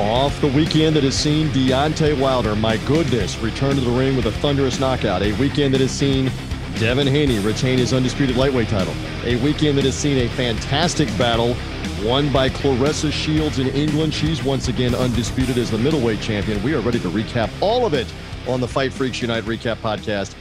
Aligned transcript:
Off 0.00 0.40
the 0.40 0.48
weekend 0.48 0.96
that 0.96 1.04
has 1.04 1.14
seen 1.14 1.48
Deontay 1.48 2.18
Wilder, 2.18 2.56
my 2.56 2.78
goodness, 2.86 3.36
return 3.40 3.74
to 3.74 3.82
the 3.82 3.90
ring 3.90 4.16
with 4.16 4.24
a 4.24 4.32
thunderous 4.32 4.80
knockout. 4.80 5.20
A 5.20 5.32
weekend 5.34 5.74
that 5.74 5.82
has 5.82 5.90
seen 5.90 6.32
Devin 6.76 7.06
Haney 7.06 7.38
retain 7.40 7.76
his 7.76 7.92
undisputed 7.92 8.34
lightweight 8.34 8.68
title. 8.70 8.94
A 9.24 9.36
weekend 9.44 9.76
that 9.76 9.84
has 9.84 9.94
seen 9.94 10.16
a 10.16 10.28
fantastic 10.30 11.06
battle 11.18 11.54
won 12.02 12.32
by 12.32 12.48
Claressa 12.48 13.12
Shields 13.12 13.58
in 13.58 13.68
England. 13.68 14.14
She's 14.14 14.42
once 14.42 14.68
again 14.68 14.94
undisputed 14.94 15.58
as 15.58 15.70
the 15.70 15.76
middleweight 15.76 16.22
champion. 16.22 16.62
We 16.62 16.72
are 16.72 16.80
ready 16.80 16.98
to 17.00 17.10
recap 17.10 17.50
all 17.60 17.84
of 17.84 17.92
it 17.92 18.10
on 18.48 18.62
the 18.62 18.68
Fight 18.68 18.94
Freaks 18.94 19.20
Unite 19.20 19.44
Recap 19.44 19.76
podcast. 19.82 20.34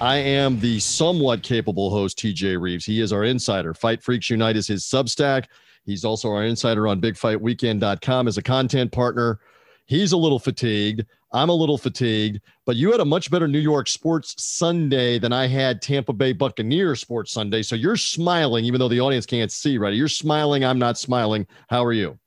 I 0.00 0.18
am 0.18 0.60
the 0.60 0.78
somewhat 0.78 1.42
capable 1.42 1.90
host, 1.90 2.16
TJ 2.16 2.60
Reeves. 2.60 2.84
He 2.84 3.00
is 3.00 3.12
our 3.12 3.24
insider. 3.24 3.74
Fight 3.74 4.04
Freaks 4.04 4.30
Unite 4.30 4.54
is 4.54 4.68
his 4.68 4.84
Substack. 4.84 5.46
He's 5.84 6.04
also 6.04 6.30
our 6.30 6.44
insider 6.44 6.86
on 6.86 7.00
bigfightweekend.com 7.00 8.28
as 8.28 8.38
a 8.38 8.42
content 8.42 8.92
partner. 8.92 9.40
He's 9.86 10.12
a 10.12 10.16
little 10.16 10.38
fatigued. 10.38 11.04
I'm 11.32 11.48
a 11.48 11.54
little 11.54 11.78
fatigued, 11.78 12.40
but 12.66 12.76
you 12.76 12.90
had 12.90 13.00
a 13.00 13.04
much 13.04 13.30
better 13.30 13.46
New 13.46 13.60
York 13.60 13.88
sports 13.88 14.34
Sunday 14.42 15.18
than 15.18 15.32
I 15.32 15.46
had 15.46 15.80
Tampa 15.80 16.12
Bay 16.12 16.32
Buccaneers 16.32 17.00
sports 17.00 17.32
Sunday. 17.32 17.62
So 17.62 17.76
you're 17.76 17.96
smiling, 17.96 18.64
even 18.64 18.80
though 18.80 18.88
the 18.88 19.00
audience 19.00 19.26
can't 19.26 19.50
see, 19.50 19.78
right? 19.78 19.94
You're 19.94 20.08
smiling. 20.08 20.64
I'm 20.64 20.78
not 20.78 20.98
smiling. 20.98 21.46
How 21.68 21.84
are 21.84 21.92
you? 21.92 22.18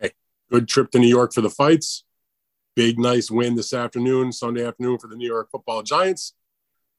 Hey, 0.00 0.12
good 0.50 0.68
trip 0.68 0.92
to 0.92 1.00
New 1.00 1.08
York 1.08 1.32
for 1.32 1.40
the 1.40 1.50
fights. 1.50 2.04
Big, 2.76 2.98
nice 3.00 3.30
win 3.30 3.56
this 3.56 3.72
afternoon, 3.72 4.30
Sunday 4.32 4.64
afternoon 4.64 4.98
for 4.98 5.08
the 5.08 5.16
New 5.16 5.26
York 5.26 5.50
football 5.50 5.82
Giants. 5.82 6.34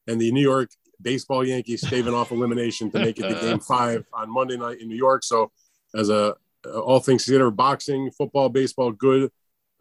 And 0.05 0.19
the 0.19 0.31
New 0.31 0.41
York 0.41 0.71
baseball 1.01 1.45
Yankees 1.45 1.85
staving 1.85 2.13
off 2.13 2.31
elimination 2.31 2.91
to 2.91 2.99
make 2.99 3.19
it 3.19 3.23
to 3.23 3.39
game 3.41 3.59
five 3.67 4.05
on 4.13 4.31
Monday 4.31 4.57
night 4.57 4.81
in 4.81 4.87
New 4.87 4.97
York. 4.97 5.23
So, 5.23 5.51
as 5.95 6.09
a 6.09 6.35
uh, 6.65 6.79
all 6.79 6.99
things 6.99 7.23
considered, 7.23 7.51
boxing, 7.51 8.11
football, 8.11 8.49
baseball, 8.49 8.91
good 8.91 9.31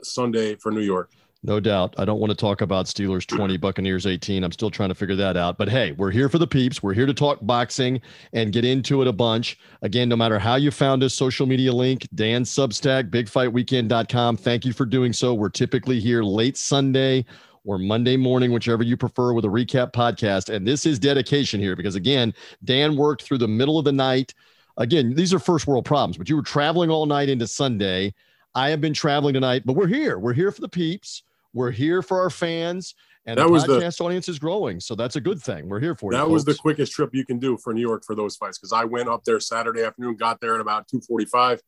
Sunday 0.03 0.55
for 0.57 0.71
New 0.71 0.81
York. 0.81 1.11
No 1.45 1.61
doubt. 1.61 1.95
I 1.97 2.05
don't 2.05 2.19
want 2.19 2.31
to 2.31 2.37
talk 2.37 2.63
about 2.63 2.87
Steelers 2.87 3.25
20, 3.25 3.57
Buccaneers 3.59 4.07
18. 4.07 4.43
I'm 4.43 4.51
still 4.51 4.71
trying 4.71 4.89
to 4.89 4.95
figure 4.95 5.15
that 5.17 5.37
out. 5.37 5.57
But 5.57 5.69
hey, 5.69 5.93
we're 5.93 6.11
here 6.11 6.29
for 6.29 6.39
the 6.39 6.49
peeps. 6.49 6.83
We're 6.83 6.95
here 6.95 7.07
to 7.07 7.15
talk 7.15 7.39
boxing 7.43 8.01
and 8.33 8.53
get 8.53 8.65
into 8.65 9.03
it 9.03 9.09
a 9.09 9.13
bunch. 9.13 9.57
Again, 9.83 10.09
no 10.09 10.17
matter 10.17 10.39
how 10.39 10.57
you 10.57 10.73
found 10.73 11.05
us, 11.05 11.15
social 11.15 11.47
media 11.47 11.73
link, 11.73 12.09
Dan 12.15 12.43
Substack, 12.43 13.11
bigfightweekend.com. 13.11 14.37
Thank 14.37 14.65
you 14.65 14.73
for 14.73 14.85
doing 14.85 15.13
so. 15.13 15.33
We're 15.33 15.49
typically 15.49 16.01
here 16.01 16.25
late 16.25 16.57
Sunday 16.57 17.25
or 17.69 17.79
Monday 17.79 18.17
morning, 18.17 18.51
whichever 18.51 18.83
you 18.83 18.97
prefer, 18.97 19.35
with 19.35 19.45
a 19.45 19.49
recap 19.49 19.93
podcast. 19.93 20.49
And 20.49 20.67
this 20.67 20.87
is 20.87 20.99
dedication 20.99 21.61
here 21.61 21.77
because, 21.77 21.97
again, 21.97 22.33
Dan 22.65 22.97
worked 22.97 23.23
through 23.23 23.37
the 23.37 23.47
middle 23.47 23.79
of 23.79 23.85
the 23.85 23.93
night. 23.93 24.33
Again, 24.79 25.15
these 25.15 25.35
are 25.35 25.39
first 25.39 25.67
world 25.67 25.85
problems, 25.85 26.17
but 26.17 26.31
you 26.31 26.37
were 26.37 26.43
traveling 26.43 26.89
all 26.89 27.05
night 27.05 27.29
into 27.29 27.47
Sunday. 27.47 28.15
I 28.55 28.71
have 28.71 28.81
been 28.81 28.95
traveling 28.95 29.35
tonight, 29.35 29.65
but 29.67 29.75
we're 29.75 29.87
here. 29.87 30.19
We're 30.19 30.33
here 30.33 30.51
for 30.51 30.63
the 30.63 30.69
peeps. 30.69 31.25
We're 31.53 31.71
here 31.71 32.01
for 32.01 32.23
our 32.23 32.31
fans. 32.31 32.95
And 33.27 33.37
that 33.37 33.45
the 33.45 33.53
was 33.53 33.65
podcast 33.65 33.99
the, 33.99 34.05
audience 34.05 34.31
is 34.31 34.39
growing. 34.39 34.81
So 34.81 34.95
that's 34.95 35.17
a 35.17 35.21
good 35.21 35.43
thing. 35.43 35.69
We're 35.69 35.81
here 35.81 35.95
for 35.95 36.11
that 36.13 36.17
you. 36.17 36.25
That 36.25 36.31
was 36.31 36.47
the 36.47 36.55
quickest 36.55 36.93
trip 36.93 37.11
you 37.13 37.27
can 37.27 37.39
do 37.39 37.59
for 37.59 37.75
New 37.75 37.83
York 37.83 38.03
for 38.03 38.15
those 38.15 38.37
fights 38.37 38.57
because 38.57 38.73
I 38.73 38.85
went 38.85 39.11
up 39.11 39.25
there 39.25 39.41
Saturday 39.41 39.83
afternoon, 39.83 40.17
got 40.17 40.41
there 40.41 40.55
at 40.55 40.63
about 40.63 40.89
245 40.89 41.61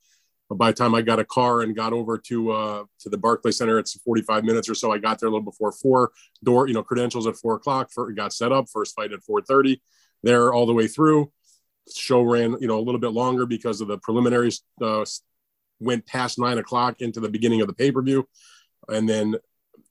but 0.50 0.58
by 0.58 0.72
the 0.72 0.76
time 0.76 0.96
I 0.96 1.00
got 1.00 1.20
a 1.20 1.24
car 1.24 1.60
and 1.60 1.76
got 1.76 1.92
over 1.92 2.18
to 2.18 2.50
uh, 2.50 2.84
to 2.98 3.08
the 3.08 3.16
Barclay 3.16 3.52
Center, 3.52 3.78
it's 3.78 3.94
45 4.00 4.42
minutes 4.42 4.68
or 4.68 4.74
so. 4.74 4.90
I 4.90 4.98
got 4.98 5.20
there 5.20 5.28
a 5.28 5.30
little 5.30 5.44
before 5.44 5.70
four. 5.70 6.10
Door, 6.42 6.66
you 6.66 6.74
know, 6.74 6.82
credentials 6.82 7.28
at 7.28 7.36
four 7.36 7.54
o'clock. 7.54 7.90
For 7.92 8.10
got 8.10 8.32
set 8.32 8.50
up. 8.50 8.66
First 8.68 8.96
fight 8.96 9.12
at 9.12 9.20
4:30. 9.22 9.80
There 10.24 10.52
all 10.52 10.66
the 10.66 10.74
way 10.74 10.88
through. 10.88 11.30
Show 11.94 12.22
ran, 12.22 12.56
you 12.60 12.66
know, 12.66 12.80
a 12.80 12.82
little 12.82 13.00
bit 13.00 13.12
longer 13.12 13.46
because 13.46 13.80
of 13.80 13.86
the 13.86 13.98
preliminaries. 13.98 14.62
Uh, 14.82 15.04
went 15.78 16.04
past 16.04 16.36
nine 16.36 16.58
o'clock 16.58 17.00
into 17.00 17.20
the 17.20 17.28
beginning 17.28 17.60
of 17.60 17.68
the 17.68 17.72
pay 17.72 17.92
per 17.92 18.02
view, 18.02 18.28
and 18.88 19.08
then 19.08 19.36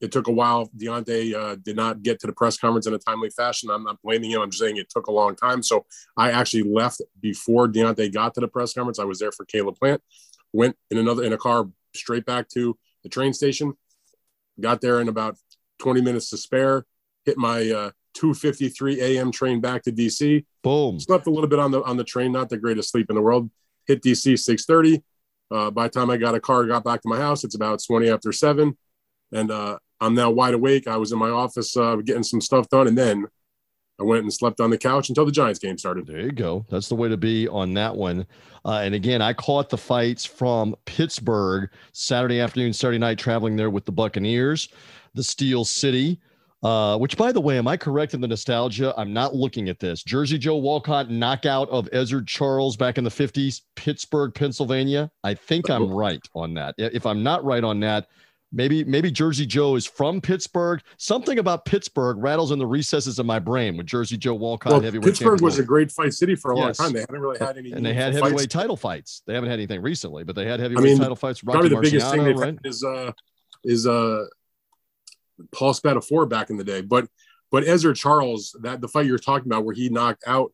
it 0.01 0.11
took 0.11 0.27
a 0.27 0.31
while. 0.31 0.69
Deontay 0.77 1.35
uh, 1.35 1.55
did 1.55 1.77
not 1.77 2.03
get 2.03 2.19
to 2.19 2.27
the 2.27 2.33
press 2.33 2.57
conference 2.57 2.85
in 2.85 2.93
a 2.93 2.99
timely 2.99 3.29
fashion. 3.29 3.69
I'm 3.69 3.85
not 3.85 4.01
blaming 4.03 4.31
him. 4.31 4.41
I'm 4.41 4.51
just 4.51 4.61
saying 4.61 4.75
it 4.75 4.89
took 4.89 5.07
a 5.07 5.11
long 5.11 5.37
time. 5.37 5.63
So 5.63 5.85
I 6.17 6.31
actually 6.31 6.63
left 6.63 7.01
before 7.21 7.69
Deontay 7.69 8.13
got 8.13 8.33
to 8.33 8.41
the 8.41 8.47
press 8.49 8.73
conference. 8.73 8.99
I 8.99 9.05
was 9.05 9.19
there 9.19 9.31
for 9.31 9.45
Caleb 9.45 9.77
Plant 9.77 10.01
went 10.53 10.75
in 10.91 10.97
another 10.97 11.23
in 11.23 11.33
a 11.33 11.37
car 11.37 11.67
straight 11.93 12.25
back 12.25 12.47
to 12.49 12.77
the 13.03 13.09
train 13.09 13.33
station. 13.33 13.73
Got 14.59 14.81
there 14.81 14.99
in 14.99 15.07
about 15.07 15.37
20 15.79 16.01
minutes 16.01 16.29
to 16.31 16.37
spare. 16.37 16.85
Hit 17.25 17.37
my 17.37 17.69
uh, 17.69 17.91
2:53 18.17 18.97
a.m. 18.97 19.31
train 19.31 19.61
back 19.61 19.83
to 19.83 19.91
DC. 19.91 20.45
Boom. 20.63 20.99
Slept 20.99 21.27
a 21.27 21.29
little 21.29 21.49
bit 21.49 21.59
on 21.59 21.71
the 21.71 21.81
on 21.83 21.97
the 21.97 22.03
train. 22.03 22.31
Not 22.31 22.49
the 22.49 22.57
greatest 22.57 22.91
sleep 22.91 23.09
in 23.09 23.15
the 23.15 23.21
world. 23.21 23.49
Hit 23.87 24.01
DC 24.01 24.33
6:30. 24.33 25.01
Uh, 25.51 25.71
by 25.71 25.83
the 25.83 25.89
time 25.89 26.09
I 26.09 26.17
got 26.17 26.35
a 26.35 26.39
car, 26.39 26.65
got 26.65 26.83
back 26.83 27.01
to 27.01 27.09
my 27.09 27.17
house, 27.17 27.43
it's 27.43 27.55
about 27.55 27.81
20 27.83 28.07
after 28.09 28.31
seven, 28.31 28.77
and 29.31 29.49
uh, 29.49 29.79
I'm 29.99 30.13
now 30.13 30.29
wide 30.29 30.53
awake. 30.53 30.87
I 30.87 30.97
was 30.97 31.11
in 31.11 31.17
my 31.17 31.29
office 31.29 31.75
uh, 31.75 31.95
getting 31.95 32.21
some 32.21 32.39
stuff 32.39 32.69
done, 32.69 32.87
and 32.87 32.97
then 32.97 33.25
I 33.99 34.03
went 34.03 34.23
and 34.23 34.33
slept 34.33 34.61
on 34.61 34.69
the 34.69 34.77
couch 34.77 35.09
until 35.09 35.25
the 35.25 35.31
Giants 35.31 35.59
game 35.59 35.77
started. 35.77 36.07
There 36.07 36.21
you 36.21 36.31
go. 36.31 36.65
That's 36.69 36.87
the 36.87 36.95
way 36.95 37.09
to 37.09 37.17
be 37.17 37.47
on 37.47 37.73
that 37.73 37.95
one. 37.95 38.25
Uh, 38.65 38.81
and 38.83 38.95
again, 38.95 39.21
I 39.21 39.33
caught 39.33 39.69
the 39.69 39.77
fights 39.77 40.25
from 40.25 40.75
Pittsburgh 40.85 41.69
Saturday 41.91 42.39
afternoon, 42.39 42.73
Saturday 42.73 42.97
night, 42.97 43.17
traveling 43.17 43.55
there 43.55 43.69
with 43.69 43.85
the 43.85 43.91
Buccaneers, 43.91 44.69
the 45.13 45.23
Steel 45.23 45.65
City. 45.65 46.19
Uh, 46.61 46.97
which, 46.97 47.15
by 47.15 47.31
the 47.31 47.39
way, 47.39 47.57
am 47.57 47.69
I 47.69 47.77
correct 47.77 48.13
in 48.13 48.19
the 48.19 48.27
nostalgia? 48.27 48.93
I'm 48.97 49.13
not 49.13 49.33
looking 49.33 49.69
at 49.69 49.79
this. 49.79 50.03
Jersey 50.03 50.37
Joe 50.37 50.57
Walcott 50.57 51.09
knockout 51.09 51.69
of 51.69 51.89
Ezzard 51.91 52.27
Charles 52.27 52.75
back 52.75 52.97
in 52.97 53.05
the 53.05 53.09
50s, 53.09 53.61
Pittsburgh, 53.77 54.33
Pennsylvania. 54.33 55.09
I 55.23 55.35
think 55.35 55.69
I'm 55.69 55.89
right 55.89 56.19
on 56.35 56.53
that. 56.55 56.75
If 56.77 57.05
I'm 57.05 57.23
not 57.23 57.45
right 57.45 57.63
on 57.63 57.79
that, 57.79 58.07
Maybe 58.51 58.83
maybe 58.83 59.11
Jersey 59.11 59.45
Joe 59.45 59.75
is 59.75 59.85
from 59.85 60.21
Pittsburgh. 60.21 60.81
Something 60.97 61.37
about 61.37 61.65
Pittsburgh 61.65 62.17
rattles 62.17 62.51
in 62.51 62.57
the 62.57 62.65
recesses 62.65 63.19
of 63.19 63.25
my 63.25 63.37
brain 63.37 63.77
with 63.77 63.85
Jersey 63.85 64.17
Joe 64.17 64.33
Walcott. 64.33 64.71
Well, 64.71 64.81
heavyweight 64.81 65.05
Pittsburgh 65.05 65.41
was 65.41 65.59
a 65.59 65.63
great 65.63 65.91
fight 65.91 66.13
city 66.13 66.33
for 66.35 66.51
a 66.51 66.57
yes. 66.57 66.79
long 66.79 66.87
time. 66.87 66.93
They 66.93 67.01
haven't 67.01 67.21
really 67.21 67.37
had 67.37 67.57
any. 67.57 67.71
And 67.71 67.85
they 67.85 67.93
had 67.93 68.13
heavyweight 68.13 68.39
fights. 68.39 68.53
title 68.53 68.75
fights. 68.77 69.21
They 69.27 69.35
haven't 69.35 69.49
had 69.49 69.59
anything 69.59 69.81
recently, 69.81 70.23
but 70.23 70.35
they 70.35 70.45
had 70.45 70.59
heavyweight 70.59 70.83
I 70.83 70.89
mean, 70.89 70.97
title 70.97 71.15
fights. 71.15 71.43
Rocky 71.43 71.59
probably 71.59 71.75
the 71.75 71.81
biggest 71.81 72.11
thing 72.11 72.23
they've 72.23 72.37
right? 72.37 72.55
had 72.55 72.65
is 72.65 72.83
uh 72.83 73.11
is 73.63 73.85
uh 73.85 74.25
Paul 75.51 75.73
Spadafora 75.73 76.27
back 76.27 76.49
in 76.49 76.57
the 76.57 76.63
day. 76.63 76.81
But 76.81 77.07
but 77.51 77.63
Ezzard 77.63 77.95
Charles, 77.95 78.55
that 78.61 78.81
the 78.81 78.87
fight 78.87 79.05
you're 79.05 79.17
talking 79.17 79.47
about 79.47 79.65
where 79.65 79.75
he 79.75 79.89
knocked 79.89 80.23
out 80.27 80.53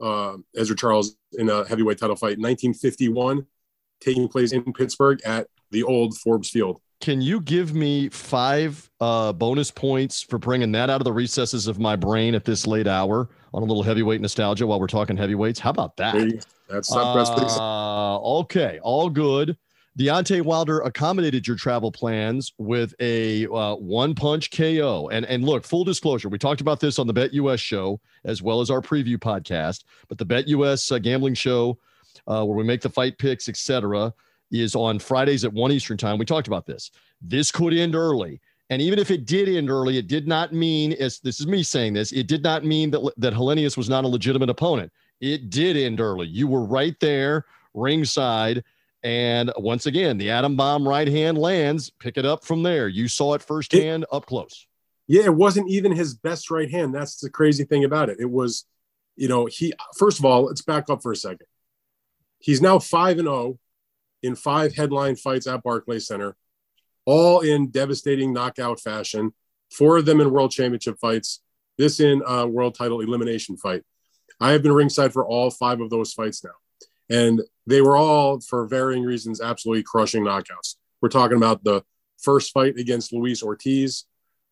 uh, 0.00 0.36
Ezzard 0.56 0.78
Charles 0.78 1.16
in 1.32 1.48
a 1.48 1.66
heavyweight 1.66 1.98
title 1.98 2.16
fight, 2.16 2.38
1951, 2.38 3.46
taking 4.00 4.28
place 4.28 4.52
in 4.52 4.72
Pittsburgh 4.72 5.20
at 5.24 5.46
the 5.70 5.82
old 5.82 6.16
Forbes 6.18 6.50
Field. 6.50 6.80
Can 7.00 7.20
you 7.20 7.40
give 7.40 7.74
me 7.74 8.08
five 8.08 8.90
uh, 9.00 9.32
bonus 9.32 9.70
points 9.70 10.22
for 10.22 10.38
bringing 10.38 10.72
that 10.72 10.88
out 10.88 11.00
of 11.00 11.04
the 11.04 11.12
recesses 11.12 11.66
of 11.66 11.78
my 11.78 11.94
brain 11.94 12.34
at 12.34 12.44
this 12.44 12.66
late 12.66 12.86
hour 12.86 13.28
on 13.52 13.62
a 13.62 13.66
little 13.66 13.82
heavyweight 13.82 14.20
nostalgia 14.20 14.66
while 14.66 14.80
we're 14.80 14.86
talking 14.86 15.16
heavyweights? 15.16 15.60
How 15.60 15.70
about 15.70 15.96
that? 15.98 16.44
That's 16.68 16.92
not 16.92 17.14
uh, 17.60 18.18
okay, 18.40 18.80
all 18.82 19.10
good. 19.10 19.56
Deontay 19.98 20.42
Wilder 20.42 20.80
accommodated 20.80 21.46
your 21.46 21.56
travel 21.56 21.92
plans 21.92 22.52
with 22.58 22.94
a 23.00 23.46
uh, 23.46 23.76
one 23.76 24.14
punch 24.14 24.50
KO. 24.50 25.08
And 25.10 25.24
and 25.26 25.44
look, 25.44 25.64
full 25.64 25.84
disclosure, 25.84 26.28
we 26.28 26.38
talked 26.38 26.60
about 26.60 26.80
this 26.80 26.98
on 26.98 27.06
the 27.06 27.12
Bet 27.12 27.32
US 27.34 27.60
show 27.60 28.00
as 28.24 28.42
well 28.42 28.60
as 28.60 28.70
our 28.70 28.80
preview 28.80 29.16
podcast. 29.16 29.84
But 30.08 30.18
the 30.18 30.24
Bet 30.24 30.48
US 30.48 30.90
uh, 30.90 30.98
gambling 30.98 31.34
show, 31.34 31.78
uh, 32.26 32.44
where 32.44 32.56
we 32.56 32.64
make 32.64 32.80
the 32.80 32.90
fight 32.90 33.18
picks, 33.18 33.48
etc 33.48 34.12
is 34.50 34.74
on 34.74 34.98
Fridays 34.98 35.44
at 35.44 35.52
1 35.52 35.72
Eastern 35.72 35.96
time. 35.96 36.18
We 36.18 36.24
talked 36.24 36.46
about 36.46 36.66
this. 36.66 36.90
This 37.20 37.50
could 37.50 37.74
end 37.74 37.94
early. 37.94 38.40
And 38.70 38.82
even 38.82 38.98
if 38.98 39.10
it 39.10 39.26
did 39.26 39.48
end 39.48 39.70
early, 39.70 39.96
it 39.96 40.08
did 40.08 40.26
not 40.26 40.52
mean, 40.52 40.92
as 40.94 41.20
this 41.20 41.40
is 41.40 41.46
me 41.46 41.62
saying 41.62 41.94
this, 41.94 42.12
it 42.12 42.26
did 42.26 42.42
not 42.42 42.64
mean 42.64 42.90
that, 42.90 43.12
that 43.16 43.32
Helenius 43.32 43.76
was 43.76 43.88
not 43.88 44.04
a 44.04 44.08
legitimate 44.08 44.50
opponent. 44.50 44.92
It 45.20 45.50
did 45.50 45.76
end 45.76 46.00
early. 46.00 46.26
You 46.26 46.48
were 46.48 46.64
right 46.64 46.98
there, 47.00 47.46
ringside. 47.74 48.64
And 49.02 49.52
once 49.56 49.86
again, 49.86 50.18
the 50.18 50.30
atom 50.30 50.56
bomb 50.56 50.86
right 50.86 51.06
hand 51.06 51.38
lands. 51.38 51.90
Pick 51.90 52.16
it 52.16 52.26
up 52.26 52.44
from 52.44 52.64
there. 52.64 52.88
You 52.88 53.06
saw 53.06 53.34
it 53.34 53.42
firsthand 53.42 54.02
it, 54.02 54.08
up 54.10 54.26
close. 54.26 54.66
Yeah, 55.06 55.24
it 55.24 55.34
wasn't 55.34 55.70
even 55.70 55.92
his 55.92 56.14
best 56.14 56.50
right 56.50 56.70
hand. 56.70 56.92
That's 56.92 57.20
the 57.20 57.30
crazy 57.30 57.62
thing 57.64 57.84
about 57.84 58.08
it. 58.08 58.16
It 58.18 58.30
was, 58.30 58.64
you 59.14 59.28
know, 59.28 59.46
he, 59.46 59.72
first 59.96 60.18
of 60.18 60.24
all, 60.24 60.46
let's 60.46 60.62
back 60.62 60.90
up 60.90 61.02
for 61.02 61.12
a 61.12 61.16
second. 61.16 61.46
He's 62.40 62.60
now 62.60 62.80
5 62.80 63.18
and 63.18 63.28
0 63.28 63.58
in 64.22 64.34
five 64.34 64.74
headline 64.74 65.16
fights 65.16 65.46
at 65.46 65.62
Barclays 65.62 66.06
Center, 66.06 66.36
all 67.04 67.40
in 67.40 67.70
devastating 67.70 68.32
knockout 68.32 68.80
fashion. 68.80 69.32
Four 69.70 69.98
of 69.98 70.06
them 70.06 70.20
in 70.20 70.30
world 70.30 70.50
championship 70.50 70.98
fights. 71.00 71.40
This 71.78 72.00
in 72.00 72.22
a 72.26 72.46
world 72.46 72.74
title 72.74 73.00
elimination 73.00 73.56
fight. 73.56 73.82
I 74.40 74.52
have 74.52 74.62
been 74.62 74.72
ringside 74.72 75.12
for 75.12 75.26
all 75.26 75.50
five 75.50 75.80
of 75.80 75.90
those 75.90 76.12
fights 76.12 76.44
now, 76.44 76.50
and 77.10 77.42
they 77.66 77.80
were 77.80 77.96
all 77.96 78.40
for 78.40 78.66
varying 78.66 79.04
reasons 79.04 79.40
absolutely 79.40 79.82
crushing 79.82 80.24
knockouts. 80.24 80.76
We're 81.00 81.08
talking 81.08 81.36
about 81.36 81.64
the 81.64 81.82
first 82.18 82.52
fight 82.52 82.78
against 82.78 83.12
Luis 83.12 83.42
Ortiz. 83.42 84.04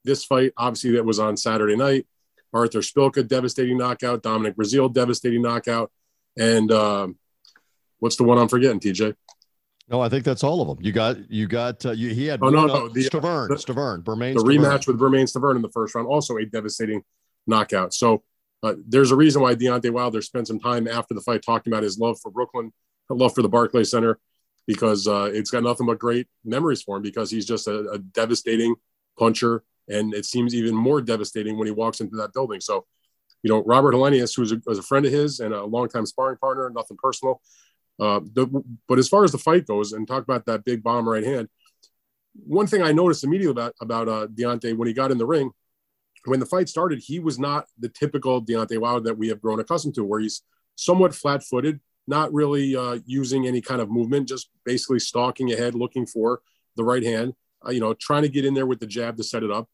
This 0.04 0.24
fight, 0.24 0.52
obviously, 0.56 0.92
that 0.92 1.04
was 1.04 1.18
on 1.18 1.36
Saturday 1.36 1.76
night. 1.76 2.06
Artur 2.52 2.80
Szpilka, 2.80 3.26
devastating 3.26 3.78
knockout. 3.78 4.22
Dominic 4.22 4.56
Breazeale, 4.56 4.92
devastating 4.92 5.42
knockout. 5.42 5.90
And 6.38 6.70
um, 6.70 7.16
what's 7.98 8.16
the 8.16 8.24
one 8.24 8.38
I'm 8.38 8.48
forgetting, 8.48 8.80
TJ? 8.80 9.14
No, 9.88 10.00
I 10.00 10.08
think 10.08 10.24
that's 10.24 10.42
all 10.42 10.62
of 10.62 10.68
them. 10.68 10.78
You 10.84 10.92
got 10.92 11.30
you 11.30 11.46
got 11.46 11.84
uh, 11.84 11.90
you, 11.92 12.10
he 12.14 12.26
had 12.26 12.40
oh, 12.42 12.48
no, 12.48 12.66
no, 12.66 12.88
the, 12.88 13.00
Stiverne, 13.00 13.48
the, 13.48 13.56
Stiverne, 13.56 14.02
Bermane, 14.02 14.34
the 14.34 14.42
rematch 14.42 14.86
with 14.86 14.98
Bermane 14.98 15.26
Stiverne 15.26 15.56
in 15.56 15.62
the 15.62 15.70
first 15.70 15.94
round, 15.94 16.08
also 16.08 16.38
a 16.38 16.46
devastating 16.46 17.02
knockout. 17.46 17.92
So 17.92 18.22
uh, 18.62 18.74
there's 18.88 19.10
a 19.10 19.16
reason 19.16 19.42
why 19.42 19.54
Deontay 19.54 19.90
Wilder 19.90 20.22
spent 20.22 20.46
some 20.48 20.58
time 20.58 20.88
after 20.88 21.12
the 21.12 21.20
fight 21.20 21.42
talking 21.42 21.70
about 21.70 21.82
his 21.82 21.98
love 21.98 22.18
for 22.22 22.30
Brooklyn, 22.30 22.72
love 23.10 23.34
for 23.34 23.42
the 23.42 23.48
Barclays 23.48 23.90
Center, 23.90 24.18
because 24.66 25.06
uh, 25.06 25.30
it's 25.34 25.50
got 25.50 25.62
nothing 25.62 25.86
but 25.86 25.98
great 25.98 26.28
memories 26.46 26.82
for 26.82 26.96
him 26.96 27.02
because 27.02 27.30
he's 27.30 27.44
just 27.44 27.68
a, 27.68 27.90
a 27.90 27.98
devastating 27.98 28.74
puncher, 29.18 29.64
and 29.88 30.14
it 30.14 30.24
seems 30.24 30.54
even 30.54 30.74
more 30.74 31.02
devastating 31.02 31.58
when 31.58 31.66
he 31.66 31.72
walks 31.72 32.00
into 32.00 32.16
that 32.16 32.32
building. 32.32 32.60
So, 32.60 32.86
you 33.42 33.50
know, 33.50 33.62
Robert 33.64 33.94
Helenius, 33.94 34.34
who's 34.34 34.52
a, 34.52 34.62
was 34.64 34.78
a 34.78 34.82
friend 34.82 35.04
of 35.04 35.12
his 35.12 35.40
and 35.40 35.52
a 35.52 35.62
longtime 35.62 36.06
sparring 36.06 36.38
partner, 36.38 36.70
nothing 36.70 36.96
personal, 36.96 37.42
uh, 38.00 38.20
the, 38.32 38.64
but 38.88 38.98
as 38.98 39.08
far 39.08 39.24
as 39.24 39.32
the 39.32 39.38
fight 39.38 39.66
goes, 39.66 39.92
and 39.92 40.06
talk 40.06 40.22
about 40.22 40.46
that 40.46 40.64
big 40.64 40.82
bomb 40.82 41.08
right 41.08 41.24
hand, 41.24 41.48
one 42.34 42.66
thing 42.66 42.82
I 42.82 42.92
noticed 42.92 43.24
immediately 43.24 43.52
about 43.52 43.74
about 43.80 44.08
uh, 44.08 44.26
Deontay 44.26 44.76
when 44.76 44.88
he 44.88 44.94
got 44.94 45.12
in 45.12 45.18
the 45.18 45.26
ring, 45.26 45.50
when 46.24 46.40
the 46.40 46.46
fight 46.46 46.68
started, 46.68 47.00
he 47.04 47.20
was 47.20 47.38
not 47.38 47.66
the 47.78 47.88
typical 47.88 48.42
Deontay 48.42 48.78
Wilder 48.78 49.04
that 49.04 49.18
we 49.18 49.28
have 49.28 49.40
grown 49.40 49.60
accustomed 49.60 49.94
to, 49.94 50.04
where 50.04 50.20
he's 50.20 50.42
somewhat 50.76 51.14
flat-footed, 51.14 51.80
not 52.06 52.32
really 52.32 52.74
uh, 52.74 52.98
using 53.06 53.46
any 53.46 53.60
kind 53.60 53.80
of 53.80 53.90
movement, 53.90 54.28
just 54.28 54.50
basically 54.64 54.98
stalking 54.98 55.52
ahead, 55.52 55.74
looking 55.74 56.06
for 56.06 56.40
the 56.76 56.84
right 56.84 57.04
hand, 57.04 57.34
uh, 57.64 57.70
you 57.70 57.80
know, 57.80 57.94
trying 57.94 58.22
to 58.22 58.28
get 58.28 58.44
in 58.44 58.54
there 58.54 58.66
with 58.66 58.80
the 58.80 58.86
jab 58.86 59.16
to 59.16 59.22
set 59.22 59.42
it 59.42 59.50
up. 59.50 59.68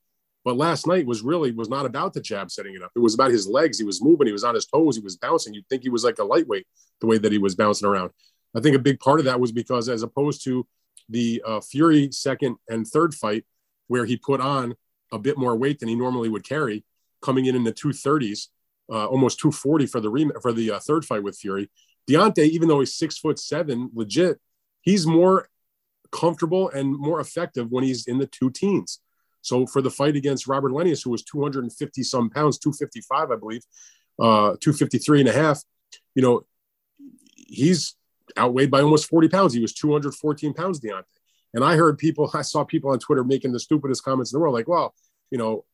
But 0.44 0.56
last 0.56 0.86
night 0.86 1.06
was 1.06 1.22
really 1.22 1.52
was 1.52 1.68
not 1.68 1.86
about 1.86 2.14
the 2.14 2.20
jab 2.20 2.50
setting 2.50 2.74
it 2.74 2.82
up. 2.82 2.92
It 2.96 3.00
was 3.00 3.14
about 3.14 3.30
his 3.30 3.46
legs. 3.46 3.78
He 3.78 3.84
was 3.84 4.02
moving. 4.02 4.26
He 4.26 4.32
was 4.32 4.44
on 4.44 4.54
his 4.54 4.66
toes. 4.66 4.96
He 4.96 5.02
was 5.02 5.16
bouncing. 5.16 5.52
You'd 5.52 5.68
think 5.68 5.82
he 5.82 5.90
was 5.90 6.04
like 6.04 6.18
a 6.18 6.24
lightweight 6.24 6.66
the 7.00 7.06
way 7.06 7.18
that 7.18 7.32
he 7.32 7.38
was 7.38 7.54
bouncing 7.54 7.88
around. 7.88 8.10
I 8.54 8.60
think 8.60 8.74
a 8.74 8.80
big 8.80 9.00
part 9.00 9.20
of 9.20 9.26
that 9.26 9.40
was 9.40 9.52
because 9.52 9.88
as 9.88 10.02
opposed 10.02 10.42
to 10.44 10.66
the 11.08 11.42
uh, 11.46 11.60
Fury 11.60 12.10
second 12.12 12.56
and 12.68 12.86
third 12.86 13.14
fight, 13.14 13.44
where 13.88 14.06
he 14.06 14.16
put 14.16 14.40
on 14.40 14.74
a 15.12 15.18
bit 15.18 15.36
more 15.36 15.56
weight 15.56 15.80
than 15.80 15.88
he 15.88 15.94
normally 15.94 16.28
would 16.28 16.44
carry, 16.44 16.84
coming 17.20 17.46
in 17.46 17.56
in 17.56 17.64
the 17.64 17.72
230s, 17.72 18.46
uh, 18.90 19.06
almost 19.06 19.38
240 19.40 19.86
for 19.86 20.00
the 20.00 20.08
rem- 20.08 20.32
for 20.40 20.52
the 20.52 20.72
uh, 20.72 20.78
third 20.78 21.04
fight 21.04 21.22
with 21.22 21.36
Fury. 21.36 21.70
Deontay, 22.08 22.48
even 22.48 22.68
though 22.68 22.80
he's 22.80 22.94
six 22.94 23.18
foot 23.18 23.38
seven, 23.38 23.90
legit, 23.94 24.40
he's 24.80 25.06
more 25.06 25.48
comfortable 26.10 26.70
and 26.70 26.96
more 26.96 27.20
effective 27.20 27.70
when 27.70 27.84
he's 27.84 28.06
in 28.06 28.18
the 28.18 28.26
two 28.26 28.50
teens. 28.50 29.00
So 29.42 29.66
for 29.66 29.82
the 29.82 29.90
fight 29.90 30.16
against 30.16 30.46
Robert 30.46 30.72
Helenius, 30.72 31.04
who 31.04 31.10
was 31.10 31.22
250 31.24 32.02
some 32.02 32.30
pounds, 32.30 32.58
255, 32.58 33.30
I 33.30 33.36
believe, 33.36 33.62
uh, 34.18 34.56
253 34.60 35.20
and 35.20 35.28
a 35.28 35.32
half, 35.32 35.62
you 36.14 36.22
know, 36.22 36.42
he's 37.34 37.96
outweighed 38.38 38.70
by 38.70 38.80
almost 38.80 39.08
40 39.08 39.28
pounds. 39.28 39.54
He 39.54 39.60
was 39.60 39.72
214 39.74 40.54
pounds, 40.54 40.80
Deontay. 40.80 41.04
And 41.54 41.64
I 41.64 41.76
heard 41.76 41.98
people, 41.98 42.30
I 42.34 42.42
saw 42.42 42.64
people 42.64 42.90
on 42.90 42.98
Twitter 42.98 43.24
making 43.24 43.52
the 43.52 43.60
stupidest 43.60 44.04
comments 44.04 44.32
in 44.32 44.36
the 44.36 44.40
world, 44.40 44.54
like, 44.54 44.68
well, 44.68 44.94
you 45.30 45.38
know, 45.38 45.64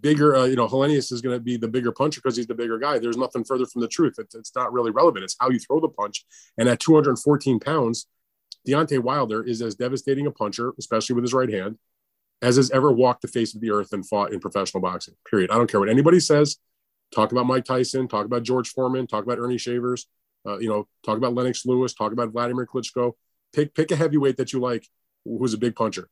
bigger, 0.00 0.36
uh, 0.36 0.44
you 0.44 0.56
know, 0.56 0.68
Helenius 0.68 1.12
is 1.12 1.20
going 1.20 1.36
to 1.36 1.40
be 1.40 1.56
the 1.56 1.68
bigger 1.68 1.92
puncher 1.92 2.20
because 2.22 2.36
he's 2.36 2.46
the 2.46 2.54
bigger 2.54 2.78
guy. 2.78 2.98
There's 2.98 3.16
nothing 3.16 3.44
further 3.44 3.66
from 3.66 3.82
the 3.82 3.88
truth. 3.88 4.14
It's, 4.18 4.34
it's 4.34 4.54
not 4.54 4.72
really 4.72 4.90
relevant. 4.90 5.24
It's 5.24 5.36
how 5.38 5.50
you 5.50 5.58
throw 5.58 5.80
the 5.80 5.88
punch. 5.88 6.24
And 6.58 6.68
at 6.68 6.80
214 6.80 7.60
pounds, 7.60 8.06
Deontay 8.66 9.00
Wilder 9.00 9.42
is 9.42 9.60
as 9.60 9.74
devastating 9.74 10.26
a 10.26 10.30
puncher, 10.30 10.72
especially 10.78 11.14
with 11.14 11.24
his 11.24 11.34
right 11.34 11.52
hand, 11.52 11.76
as 12.42 12.56
has 12.56 12.70
ever 12.70 12.92
walked 12.92 13.22
the 13.22 13.28
face 13.28 13.54
of 13.54 13.60
the 13.60 13.70
earth 13.70 13.92
and 13.92 14.06
fought 14.06 14.32
in 14.32 14.40
professional 14.40 14.82
boxing. 14.82 15.14
Period. 15.28 15.50
I 15.50 15.56
don't 15.56 15.70
care 15.70 15.80
what 15.80 15.88
anybody 15.88 16.20
says. 16.20 16.58
Talk 17.14 17.32
about 17.32 17.46
Mike 17.46 17.64
Tyson. 17.64 18.08
Talk 18.08 18.26
about 18.26 18.42
George 18.42 18.68
Foreman. 18.68 19.06
Talk 19.06 19.24
about 19.24 19.38
Ernie 19.38 19.58
Shavers. 19.58 20.06
Uh, 20.46 20.58
you 20.58 20.68
know, 20.68 20.86
talk 21.04 21.16
about 21.16 21.34
Lennox 21.34 21.64
Lewis. 21.64 21.94
Talk 21.94 22.12
about 22.12 22.30
Vladimir 22.30 22.66
Klitschko. 22.66 23.12
Pick 23.52 23.74
pick 23.74 23.90
a 23.92 23.96
heavyweight 23.96 24.36
that 24.36 24.52
you 24.52 24.60
like, 24.60 24.86
who's 25.24 25.54
a 25.54 25.58
big 25.58 25.76
puncher, 25.76 26.08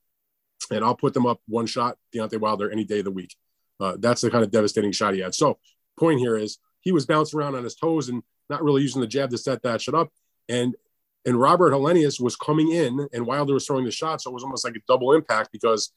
and 0.71 0.85
I'll 0.85 0.97
put 0.97 1.13
them 1.13 1.27
up 1.27 1.41
one 1.49 1.67
shot. 1.67 1.99
Deontay 2.15 2.41
Wilder 2.41 2.71
any 2.71 2.85
day 2.85 3.01
of 3.01 3.05
the 3.05 3.11
week. 3.11 3.35
Uh, 3.81 3.97
that's 3.99 4.21
the 4.21 4.31
kind 4.31 4.45
of 4.45 4.51
devastating 4.51 4.93
shot 4.93 5.15
he 5.15 5.21
had. 5.21 5.35
So, 5.35 5.59
point 5.99 6.21
here 6.21 6.37
is 6.37 6.59
he 6.81 6.93
was 6.93 7.05
bouncing 7.05 7.39
around 7.39 7.57
on 7.57 7.65
his 7.65 7.75
toes 7.75 8.09
and 8.09 8.23
not 8.49 8.63
really 8.63 8.83
using 8.83 9.01
the 9.01 9.07
jab 9.07 9.31
to 9.31 9.39
set 9.39 9.63
that 9.65 9.83
shit 9.83 9.95
up. 9.95 10.09
And 10.49 10.75
and 11.25 11.39
Robert 11.39 11.73
Helenius 11.73 12.21
was 12.21 12.37
coming 12.37 12.73
in, 12.73 13.09
and 13.13 13.27
Wilder 13.27 13.55
was 13.55 13.67
throwing 13.67 13.85
the 13.85 13.91
shot, 13.91 14.21
so 14.21 14.31
it 14.31 14.35
was 14.35 14.45
almost 14.45 14.65
like 14.65 14.77
a 14.77 14.81
double 14.89 15.13
impact 15.13 15.51
because 15.53 15.93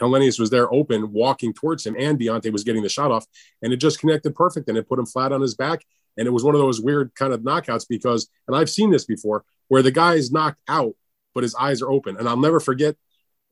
Helenius 0.00 0.40
was 0.40 0.50
there 0.50 0.72
open, 0.72 1.12
walking 1.12 1.52
towards 1.52 1.86
him, 1.86 1.94
and 1.98 2.18
Deontay 2.18 2.52
was 2.52 2.64
getting 2.64 2.82
the 2.82 2.88
shot 2.88 3.10
off, 3.10 3.26
and 3.62 3.72
it 3.72 3.76
just 3.76 4.00
connected 4.00 4.34
perfect, 4.34 4.68
and 4.68 4.76
it 4.76 4.88
put 4.88 4.98
him 4.98 5.06
flat 5.06 5.32
on 5.32 5.40
his 5.40 5.54
back. 5.54 5.84
And 6.16 6.26
it 6.26 6.30
was 6.30 6.42
one 6.42 6.54
of 6.54 6.60
those 6.60 6.80
weird 6.80 7.14
kind 7.14 7.32
of 7.32 7.40
knockouts 7.40 7.86
because, 7.88 8.28
and 8.48 8.56
I've 8.56 8.68
seen 8.68 8.90
this 8.90 9.04
before, 9.04 9.44
where 9.68 9.82
the 9.82 9.92
guy 9.92 10.14
is 10.14 10.32
knocked 10.32 10.60
out, 10.68 10.94
but 11.34 11.44
his 11.44 11.54
eyes 11.54 11.80
are 11.82 11.90
open. 11.90 12.16
And 12.16 12.28
I'll 12.28 12.36
never 12.36 12.58
forget, 12.58 12.96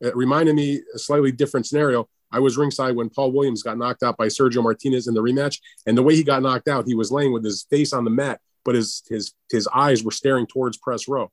it 0.01 0.17
reminded 0.17 0.55
me 0.55 0.83
a 0.95 0.99
slightly 0.99 1.31
different 1.31 1.67
scenario. 1.67 2.09
I 2.31 2.41
was 2.41 2.57
ringside 2.59 2.97
when 2.97 3.11
Paul 3.11 3.33
Williams 3.33 3.63
got 3.63 3.79
knocked 3.79 4.03
out 4.03 4.17
by 4.17 4.27
Sergio 4.27 4.63
Martinez 4.63 5.07
in 5.07 5.15
the 5.15 5.23
rematch, 5.23 5.61
and 5.87 5.97
the 5.97 6.03
way 6.03 6.15
he 6.15 6.25
got 6.25 6.43
knocked 6.43 6.69
out, 6.69 6.87
he 6.87 6.95
was 6.95 7.13
laying 7.13 7.33
with 7.33 7.45
his 7.45 7.63
face 7.71 7.93
on 7.93 8.05
the 8.05 8.11
mat, 8.11 8.41
but 8.65 8.75
his 8.75 9.03
his 9.09 9.33
his 9.51 9.67
eyes 9.73 10.05
were 10.05 10.11
staring 10.11 10.47
towards 10.47 10.77
press 10.77 11.09
row, 11.09 11.31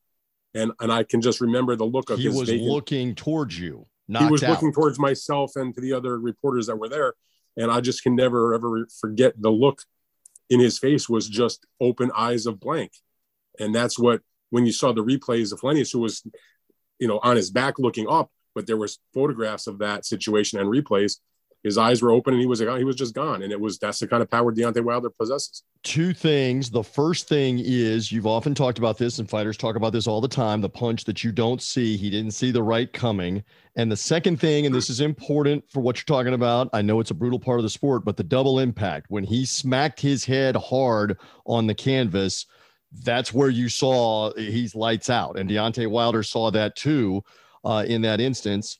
and 0.53 0.71
and 0.79 0.91
I 0.93 1.03
can 1.03 1.21
just 1.21 1.41
remember 1.41 1.75
the 1.75 1.85
look 1.85 2.09
of 2.09 2.17
he 2.19 2.25
his. 2.25 2.35
was 2.35 2.49
vacant, 2.49 2.69
looking 2.69 3.15
towards 3.15 3.59
you 3.59 3.87
he 4.07 4.25
was 4.25 4.43
out. 4.43 4.51
looking 4.51 4.73
towards 4.73 4.99
myself 4.99 5.51
and 5.55 5.73
to 5.73 5.81
the 5.81 5.93
other 5.93 6.19
reporters 6.19 6.67
that 6.67 6.77
were 6.77 6.89
there 6.89 7.13
and 7.57 7.71
i 7.71 7.81
just 7.81 8.03
can 8.03 8.15
never 8.15 8.53
ever 8.53 8.87
forget 8.99 9.33
the 9.41 9.49
look 9.49 9.81
in 10.49 10.59
his 10.59 10.77
face 10.77 11.09
was 11.09 11.27
just 11.27 11.65
open 11.81 12.11
eyes 12.15 12.45
of 12.45 12.59
blank 12.59 12.91
and 13.59 13.73
that's 13.73 13.97
what 13.97 14.21
when 14.51 14.65
you 14.65 14.71
saw 14.71 14.93
the 14.93 15.03
replays 15.03 15.51
of 15.51 15.59
Helenius, 15.59 15.91
who 15.91 15.99
was 15.99 16.23
you 16.99 17.07
know 17.07 17.19
on 17.23 17.35
his 17.35 17.51
back 17.51 17.79
looking 17.79 18.07
up 18.07 18.31
but 18.53 18.67
there 18.67 18.77
was 18.77 18.99
photographs 19.13 19.67
of 19.67 19.79
that 19.79 20.05
situation 20.05 20.59
and 20.59 20.69
replays 20.69 21.17
his 21.65 21.79
eyes 21.79 22.03
were 22.03 22.11
open 22.11 22.35
and 22.35 22.39
he 22.39 22.45
was 22.45 22.59
he 22.59 22.83
was 22.83 22.95
just 22.95 23.15
gone. 23.15 23.41
And 23.41 23.51
it 23.51 23.59
was 23.59 23.79
that's 23.79 23.97
the 23.97 24.07
kind 24.07 24.21
of 24.21 24.29
power 24.29 24.53
Deontay 24.53 24.83
Wilder 24.83 25.09
possesses. 25.09 25.63
Two 25.81 26.13
things. 26.13 26.69
The 26.69 26.83
first 26.83 27.27
thing 27.27 27.59
is 27.59 28.11
you've 28.11 28.27
often 28.27 28.53
talked 28.53 28.77
about 28.77 28.99
this, 28.99 29.17
and 29.17 29.27
fighters 29.27 29.57
talk 29.57 29.75
about 29.75 29.91
this 29.91 30.05
all 30.05 30.21
the 30.21 30.27
time. 30.27 30.61
The 30.61 30.69
punch 30.69 31.05
that 31.05 31.23
you 31.23 31.31
don't 31.31 31.59
see, 31.59 31.97
he 31.97 32.11
didn't 32.11 32.33
see 32.35 32.51
the 32.51 32.61
right 32.61 32.93
coming. 32.93 33.43
And 33.75 33.91
the 33.91 33.97
second 33.97 34.39
thing, 34.39 34.67
and 34.67 34.75
this 34.75 34.91
is 34.91 35.01
important 35.01 35.67
for 35.67 35.79
what 35.79 35.97
you're 35.97 36.15
talking 36.15 36.35
about. 36.35 36.69
I 36.71 36.83
know 36.83 36.99
it's 36.99 37.09
a 37.09 37.15
brutal 37.15 37.39
part 37.39 37.57
of 37.57 37.63
the 37.63 37.69
sport, 37.71 38.05
but 38.05 38.15
the 38.15 38.23
double 38.23 38.59
impact 38.59 39.07
when 39.09 39.23
he 39.23 39.43
smacked 39.43 39.99
his 39.99 40.23
head 40.23 40.55
hard 40.55 41.17
on 41.47 41.65
the 41.65 41.75
canvas. 41.75 42.45
That's 43.03 43.33
where 43.33 43.49
you 43.49 43.69
saw 43.69 44.31
he's 44.35 44.75
lights 44.75 45.09
out, 45.09 45.39
and 45.39 45.49
Deontay 45.49 45.87
Wilder 45.87 46.21
saw 46.21 46.51
that 46.51 46.75
too 46.75 47.23
uh, 47.63 47.85
in 47.87 48.03
that 48.03 48.21
instance. 48.21 48.77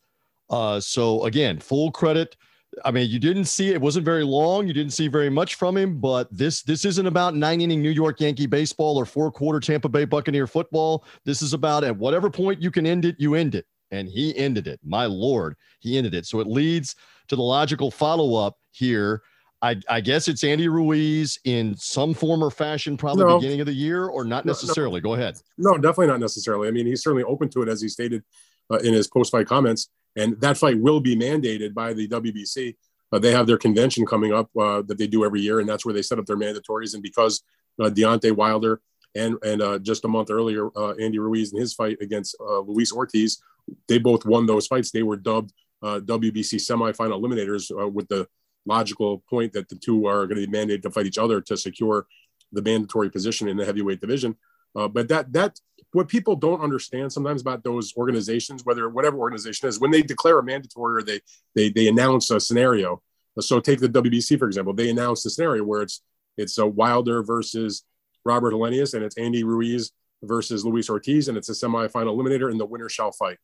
Uh, 0.51 0.79
so 0.79 1.24
again, 1.25 1.60
full 1.60 1.91
credit 1.91 2.38
I 2.84 2.91
mean, 2.91 3.10
you 3.10 3.20
didn't 3.20 3.46
see 3.46 3.70
it 3.70 3.79
wasn't 3.79 4.05
very 4.05 4.24
long. 4.24 4.67
You 4.67 4.74
didn't 4.74 4.94
see 4.94 5.08
very 5.08 5.29
much 5.29 5.55
from 5.55 5.77
him, 5.77 6.00
but 6.00 6.27
this 6.36 6.62
this 6.63 6.84
isn't 6.86 7.08
about 7.08 7.36
nine 7.36 7.62
inning 7.62 7.82
New 7.82 7.89
York 7.89 8.20
Yankee 8.20 8.48
baseball 8.48 8.98
or 8.98 9.05
four 9.05 9.32
quarter 9.32 9.60
Tampa 9.60 9.88
Bay 9.88 10.05
Buccaneer 10.05 10.48
football. 10.48 11.05
This 11.24 11.41
is 11.41 11.53
about 11.53 11.84
at 11.84 11.96
whatever 11.96 12.29
point 12.29 12.62
you 12.62 12.72
can 12.72 12.86
end 12.86 13.05
it, 13.05 13.15
you 13.17 13.36
end 13.36 13.55
it. 13.55 13.65
And 13.91 14.10
he 14.10 14.36
ended 14.38 14.67
it. 14.67 14.79
My 14.84 15.05
lord, 15.05 15.55
he 15.79 15.98
ended 15.98 16.13
it. 16.13 16.25
So 16.25 16.39
it 16.39 16.48
leads 16.48 16.96
to 17.27 17.36
the 17.36 17.44
logical 17.44 17.91
follow 17.91 18.36
up 18.36 18.58
here. 18.72 19.22
I, 19.62 19.79
I, 19.89 20.01
guess 20.01 20.27
it's 20.27 20.44
Andy 20.44 20.67
Ruiz 20.67 21.39
in 21.46 21.75
some 21.77 22.13
form 22.13 22.44
or 22.44 22.51
fashion, 22.51 22.98
probably 22.98 23.25
no. 23.25 23.39
beginning 23.39 23.62
of 23.62 23.65
the 23.65 23.74
year, 23.74 24.05
or 24.05 24.24
not 24.24 24.46
necessarily. 24.46 25.00
No, 25.01 25.10
no. 25.10 25.15
Go 25.15 25.22
ahead. 25.22 25.38
No, 25.58 25.74
definitely 25.75 26.08
not 26.08 26.20
necessarily. 26.20 26.67
I 26.67 26.72
mean, 26.72 26.86
he's 26.86 27.01
certainly 27.01 27.24
open 27.24 27.50
to 27.50 27.62
it, 27.63 27.70
as 27.70 27.82
he 27.82 27.88
stated 27.88 28.24
uh, 28.70 28.77
in 28.77 28.94
his 28.94 29.08
post 29.08 29.32
fight 29.32 29.48
comments. 29.48 29.89
And 30.15 30.39
that 30.41 30.57
fight 30.57 30.79
will 30.79 31.00
be 31.00 31.15
mandated 31.15 31.74
by 31.74 31.93
the 31.93 32.07
WBC. 32.07 32.75
Uh, 33.12 33.19
they 33.19 33.31
have 33.31 33.48
their 33.48 33.57
convention 33.57 34.05
coming 34.05 34.34
up 34.34 34.50
uh, 34.57 34.81
that 34.84 34.98
they 34.98 35.07
do 35.07 35.25
every 35.25 35.41
year, 35.41 35.60
and 35.60 35.69
that's 35.69 35.86
where 35.86 35.93
they 35.93 36.01
set 36.01 36.19
up 36.19 36.25
their 36.25 36.38
mandatories. 36.38 36.93
And 36.93 37.03
because 37.03 37.43
uh, 37.79 37.89
Deontay 37.89 38.31
Wilder 38.31 38.81
and 39.15 39.38
and 39.43 39.62
uh, 39.62 39.79
just 39.79 40.05
a 40.05 40.07
month 40.07 40.29
earlier, 40.29 40.69
uh, 40.77 40.93
Andy 40.95 41.19
Ruiz 41.19 41.53
in 41.53 41.60
his 41.60 41.74
fight 41.74 41.98
against 42.01 42.36
uh, 42.39 42.60
Luis 42.60 42.91
Ortiz, 42.91 43.41
they 43.88 44.00
both 44.00 44.25
won 44.25 44.45
those 44.45 44.67
fights. 44.67 44.91
They 44.91 45.03
were 45.03 45.17
dubbed 45.17 45.53
WBC 45.84 46.55
semifinal 46.55 47.22
eliminators 47.22 47.69
with 47.93 48.07
the 48.07 48.27
logical 48.65 49.19
point 49.29 49.53
that 49.53 49.69
the 49.69 49.75
two 49.75 50.07
are 50.07 50.25
going 50.25 50.41
to 50.41 50.48
be 50.48 50.57
mandated 50.57 50.81
to 50.81 50.89
fight 50.89 51.05
each 51.05 51.19
other 51.19 51.39
to 51.41 51.55
secure 51.55 52.07
the 52.51 52.62
mandatory 52.63 53.12
position 53.12 53.48
in 53.48 53.55
the 53.55 53.65
heavyweight 53.65 54.01
division. 54.01 54.36
But 54.74 55.07
that 55.10 55.31
that 55.34 55.60
what 55.92 56.08
people 56.08 56.36
don't 56.36 56.62
understand 56.62 57.12
sometimes 57.12 57.42
about 57.42 57.63
those 57.63 57.94
organizations, 57.96 58.65
whether 58.65 58.89
whatever 58.89 59.18
organization 59.18 59.68
is, 59.68 59.80
when 59.80 59.92
they 59.92 60.01
declare 60.01 60.39
a 60.39 60.44
mandatory 60.44 61.01
or 61.01 61.04
they 61.04 61.22
they 61.56 61.70
they 61.70 61.88
announce 61.88 62.30
a 62.32 62.39
scenario. 62.39 63.01
So 63.39 63.60
take 63.60 63.80
the 63.80 63.89
WBC 63.89 64.39
for 64.39 64.48
example, 64.48 64.74
they 64.74 64.89
announced 64.89 65.25
a 65.25 65.30
scenario 65.30 65.63
where 65.63 65.82
it's 65.82 66.01
it's 66.38 66.58
a 66.58 66.65
Wilder 66.65 67.24
versus 67.24 67.84
Robert 68.25 68.54
Helenius 68.54 68.94
and 68.94 69.04
it's 69.04 69.18
Andy 69.18 69.44
Ruiz 69.44 69.92
versus 70.24 70.65
Luis 70.65 70.89
Ortiz 70.89 71.27
and 71.27 71.38
it's 71.38 71.50
a 71.50 71.54
semifinal 71.54 72.15
eliminator 72.15 72.50
and 72.50 72.60
the 72.60 72.65
winner 72.65 72.89
shall 72.89 73.12
fight. 73.12 73.38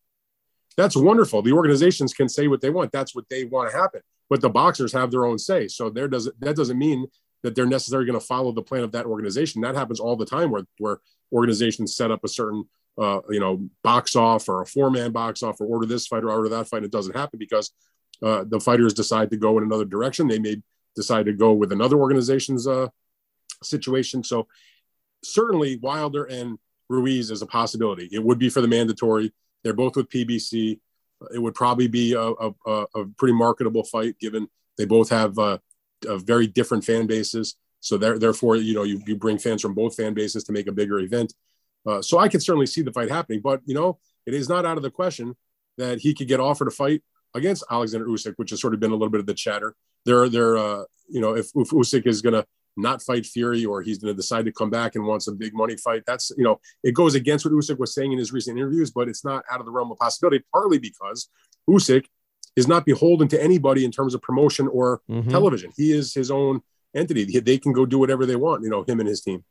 That's 0.77 0.95
wonderful. 0.95 1.41
The 1.41 1.51
organizations 1.51 2.13
can 2.13 2.29
say 2.29 2.47
what 2.47 2.61
they 2.61 2.69
want. 2.69 2.91
That's 2.91 3.13
what 3.13 3.25
they 3.29 3.43
want 3.45 3.71
to 3.71 3.77
happen. 3.77 4.01
But 4.29 4.41
the 4.41 4.49
boxers 4.49 4.93
have 4.93 5.11
their 5.11 5.25
own 5.25 5.37
say. 5.37 5.67
So 5.67 5.89
there 5.89 6.07
doesn't 6.07 6.39
that 6.41 6.55
doesn't 6.55 6.77
mean 6.77 7.07
that 7.43 7.55
they're 7.55 7.65
necessarily 7.65 8.05
going 8.05 8.19
to 8.19 8.25
follow 8.25 8.51
the 8.51 8.61
plan 8.61 8.83
of 8.83 8.91
that 8.91 9.05
organization. 9.05 9.61
That 9.61 9.75
happens 9.75 9.99
all 9.99 10.15
the 10.15 10.25
time 10.25 10.51
where, 10.51 10.63
where 10.77 10.99
organizations 11.31 11.95
set 11.95 12.11
up 12.11 12.23
a 12.23 12.27
certain 12.27 12.65
uh, 12.99 13.21
you 13.29 13.39
know, 13.39 13.67
box 13.83 14.15
off 14.15 14.47
or 14.49 14.61
a 14.61 14.65
four 14.65 14.91
man 14.91 15.11
box 15.11 15.43
off 15.43 15.59
or 15.61 15.65
order 15.65 15.85
this 15.85 16.07
fight 16.07 16.23
or 16.23 16.31
order 16.31 16.49
that 16.49 16.67
fight. 16.67 16.77
And 16.77 16.85
It 16.85 16.91
doesn't 16.91 17.15
happen 17.15 17.39
because 17.39 17.71
uh, 18.21 18.43
the 18.47 18.59
fighters 18.59 18.93
decide 18.93 19.31
to 19.31 19.37
go 19.37 19.57
in 19.57 19.63
another 19.63 19.85
direction. 19.85 20.27
They 20.27 20.39
may 20.39 20.61
decide 20.95 21.25
to 21.25 21.33
go 21.33 21.53
with 21.53 21.71
another 21.71 21.97
organization's 21.97 22.67
uh, 22.67 22.87
situation. 23.63 24.23
So 24.23 24.47
certainly 25.23 25.77
Wilder 25.77 26.25
and 26.25 26.59
Ruiz 26.89 27.31
is 27.31 27.41
a 27.41 27.47
possibility. 27.47 28.09
It 28.11 28.23
would 28.23 28.37
be 28.37 28.49
for 28.49 28.61
the 28.61 28.67
mandatory. 28.67 29.33
They're 29.63 29.73
both 29.73 29.95
with 29.95 30.09
PBC. 30.09 30.79
It 31.33 31.39
would 31.39 31.55
probably 31.55 31.87
be 31.87 32.13
a, 32.13 32.21
a, 32.21 32.85
a 32.95 33.05
pretty 33.17 33.33
marketable 33.33 33.83
fight 33.83 34.19
given 34.19 34.47
they 34.77 34.85
both 34.85 35.09
have 35.09 35.37
uh, 35.37 35.59
very 36.05 36.47
different 36.47 36.83
fan 36.83 37.07
bases. 37.07 37.55
So 37.79 37.97
there, 37.97 38.19
therefore, 38.19 38.57
you 38.57 38.73
know, 38.73 38.83
you, 38.83 39.01
you 39.05 39.15
bring 39.15 39.37
fans 39.37 39.61
from 39.61 39.73
both 39.73 39.95
fan 39.95 40.13
bases 40.13 40.43
to 40.45 40.51
make 40.51 40.67
a 40.67 40.71
bigger 40.71 40.99
event. 40.99 41.33
Uh, 41.85 42.01
so 42.01 42.19
I 42.19 42.27
can 42.27 42.39
certainly 42.39 42.67
see 42.67 42.81
the 42.81 42.93
fight 42.93 43.09
happening, 43.09 43.41
but 43.41 43.61
you 43.65 43.73
know, 43.73 43.99
it 44.25 44.33
is 44.33 44.47
not 44.47 44.65
out 44.65 44.77
of 44.77 44.83
the 44.83 44.91
question 44.91 45.35
that 45.77 45.99
he 45.99 46.13
could 46.13 46.27
get 46.27 46.39
offered 46.39 46.67
a 46.67 46.71
fight 46.71 47.01
against 47.33 47.63
Alexander 47.71 48.05
Usyk, 48.05 48.33
which 48.35 48.51
has 48.51 48.61
sort 48.61 48.73
of 48.73 48.79
been 48.79 48.91
a 48.91 48.95
little 48.95 49.09
bit 49.09 49.19
of 49.19 49.25
the 49.25 49.33
chatter. 49.33 49.75
There, 50.05 50.29
there, 50.29 50.57
uh, 50.57 50.83
you 51.09 51.21
know, 51.21 51.35
if, 51.35 51.47
if 51.55 51.69
Usyk 51.69 52.05
is 52.05 52.21
going 52.21 52.33
to 52.33 52.45
not 52.77 53.01
fight 53.01 53.25
Fury 53.25 53.65
or 53.65 53.81
he's 53.81 53.97
going 53.97 54.13
to 54.13 54.15
decide 54.15 54.45
to 54.45 54.51
come 54.51 54.69
back 54.69 54.95
and 54.95 55.05
wants 55.05 55.27
a 55.27 55.31
big 55.31 55.53
money 55.53 55.75
fight, 55.75 56.03
that's 56.05 56.31
you 56.37 56.43
know, 56.43 56.59
it 56.83 56.93
goes 56.93 57.15
against 57.15 57.45
what 57.45 57.53
Usyk 57.53 57.79
was 57.79 57.93
saying 57.93 58.11
in 58.11 58.17
his 58.17 58.31
recent 58.31 58.57
interviews, 58.57 58.91
but 58.91 59.09
it's 59.09 59.25
not 59.25 59.43
out 59.51 59.59
of 59.59 59.65
the 59.65 59.71
realm 59.71 59.91
of 59.91 59.97
possibility. 59.97 60.43
Partly 60.53 60.77
because 60.77 61.29
Usyk 61.69 62.05
is 62.55 62.67
not 62.67 62.85
beholden 62.85 63.27
to 63.29 63.41
anybody 63.41 63.85
in 63.85 63.91
terms 63.91 64.13
of 64.13 64.21
promotion 64.21 64.67
or 64.67 65.01
mm-hmm. 65.09 65.29
television. 65.29 65.71
He 65.75 65.91
is 65.91 66.13
his 66.13 66.31
own 66.31 66.61
entity. 66.95 67.39
They 67.39 67.57
can 67.57 67.73
go 67.73 67.85
do 67.85 67.99
whatever 67.99 68.25
they 68.25 68.35
want. 68.35 68.63
You 68.63 68.69
know, 68.69 68.83
him 68.83 68.99
and 68.99 69.07
his 69.07 69.21
team 69.21 69.43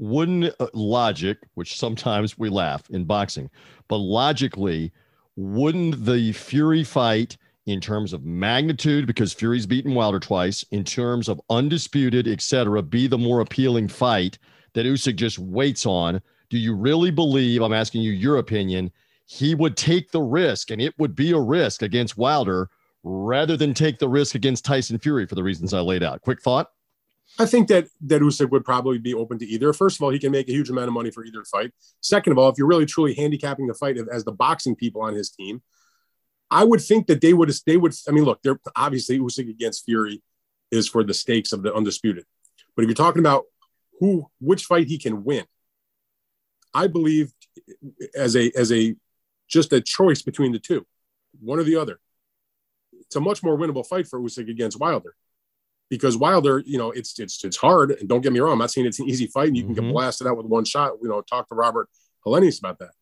wouldn't 0.00 0.54
uh, 0.58 0.66
logic, 0.72 1.38
which 1.54 1.78
sometimes 1.78 2.38
we 2.38 2.48
laugh 2.48 2.88
in 2.90 3.04
boxing, 3.04 3.50
but 3.86 3.98
logically, 3.98 4.90
wouldn't 5.36 6.04
the 6.04 6.32
Fury 6.32 6.82
fight 6.82 7.36
in 7.66 7.80
terms 7.80 8.12
of 8.12 8.24
magnitude, 8.24 9.06
because 9.06 9.32
Fury's 9.32 9.66
beaten 9.66 9.94
Wilder 9.94 10.18
twice, 10.18 10.64
in 10.70 10.82
terms 10.84 11.28
of 11.28 11.40
undisputed, 11.50 12.26
etc., 12.26 12.82
be 12.82 13.06
the 13.06 13.18
more 13.18 13.40
appealing 13.40 13.86
fight 13.88 14.38
that 14.72 14.86
Usyk 14.86 15.16
just 15.16 15.38
waits 15.38 15.84
on? 15.84 16.20
Do 16.48 16.58
you 16.58 16.74
really 16.74 17.10
believe? 17.10 17.62
I'm 17.62 17.74
asking 17.74 18.00
you 18.00 18.10
your 18.10 18.38
opinion. 18.38 18.90
He 19.32 19.54
would 19.54 19.76
take 19.76 20.10
the 20.10 20.20
risk, 20.20 20.72
and 20.72 20.82
it 20.82 20.92
would 20.98 21.14
be 21.14 21.30
a 21.30 21.38
risk 21.38 21.82
against 21.82 22.18
Wilder 22.18 22.68
rather 23.04 23.56
than 23.56 23.74
take 23.74 24.00
the 24.00 24.08
risk 24.08 24.34
against 24.34 24.64
Tyson 24.64 24.98
Fury 24.98 25.24
for 25.24 25.36
the 25.36 25.42
reasons 25.44 25.72
I 25.72 25.78
laid 25.78 26.02
out. 26.02 26.20
Quick 26.22 26.42
thought. 26.42 26.66
I 27.38 27.46
think 27.46 27.68
that 27.68 27.86
that 28.06 28.22
Usyk 28.22 28.50
would 28.50 28.64
probably 28.64 28.98
be 28.98 29.14
open 29.14 29.38
to 29.38 29.46
either. 29.46 29.72
First 29.72 29.98
of 29.98 30.02
all, 30.02 30.10
he 30.10 30.18
can 30.18 30.32
make 30.32 30.48
a 30.48 30.52
huge 30.52 30.68
amount 30.68 30.88
of 30.88 30.94
money 30.94 31.12
for 31.12 31.24
either 31.24 31.44
fight. 31.44 31.70
Second 32.00 32.32
of 32.32 32.38
all, 32.38 32.48
if 32.48 32.58
you're 32.58 32.66
really 32.66 32.86
truly 32.86 33.14
handicapping 33.14 33.68
the 33.68 33.74
fight 33.74 33.98
as 34.12 34.24
the 34.24 34.32
boxing 34.32 34.74
people 34.74 35.00
on 35.00 35.14
his 35.14 35.30
team, 35.30 35.62
I 36.50 36.64
would 36.64 36.80
think 36.80 37.06
that 37.06 37.20
they 37.20 37.32
would 37.32 37.52
they 37.66 37.76
would. 37.76 37.94
I 38.08 38.10
mean, 38.10 38.24
look, 38.24 38.42
they're 38.42 38.58
obviously 38.74 39.20
Usyk 39.20 39.48
against 39.48 39.84
Fury 39.84 40.24
is 40.72 40.88
for 40.88 41.04
the 41.04 41.14
stakes 41.14 41.52
of 41.52 41.62
the 41.62 41.72
undisputed. 41.72 42.24
But 42.74 42.82
if 42.82 42.88
you're 42.88 42.96
talking 42.96 43.20
about 43.20 43.44
who 44.00 44.28
which 44.40 44.64
fight 44.64 44.88
he 44.88 44.98
can 44.98 45.22
win, 45.22 45.44
I 46.74 46.88
believe 46.88 47.32
as 48.16 48.34
a 48.34 48.50
as 48.56 48.72
a 48.72 48.96
just 49.50 49.72
a 49.72 49.80
choice 49.80 50.22
between 50.22 50.52
the 50.52 50.58
two, 50.58 50.86
one 51.40 51.58
or 51.58 51.64
the 51.64 51.76
other. 51.76 52.00
It's 52.92 53.16
a 53.16 53.20
much 53.20 53.42
more 53.42 53.58
winnable 53.58 53.86
fight 53.86 54.06
for 54.06 54.20
Usyk 54.20 54.48
against 54.48 54.78
Wilder 54.78 55.14
because 55.90 56.16
Wilder, 56.16 56.62
you 56.64 56.78
know, 56.78 56.92
it's 56.92 57.18
it's 57.18 57.44
it's 57.44 57.56
hard. 57.56 57.90
And 57.90 58.08
don't 58.08 58.20
get 58.20 58.32
me 58.32 58.40
wrong, 58.40 58.52
I'm 58.52 58.58
not 58.58 58.70
saying 58.70 58.86
it's 58.86 59.00
an 59.00 59.08
easy 59.08 59.26
fight 59.26 59.48
and 59.48 59.56
you 59.56 59.64
can 59.64 59.74
mm-hmm. 59.74 59.86
get 59.86 59.92
blasted 59.92 60.26
out 60.26 60.36
with 60.36 60.46
one 60.46 60.64
shot. 60.64 60.92
You 61.02 61.08
know, 61.08 61.20
talk 61.20 61.48
to 61.48 61.54
Robert 61.54 61.88
Helenius 62.24 62.60
about 62.60 62.78
that. 62.78 62.92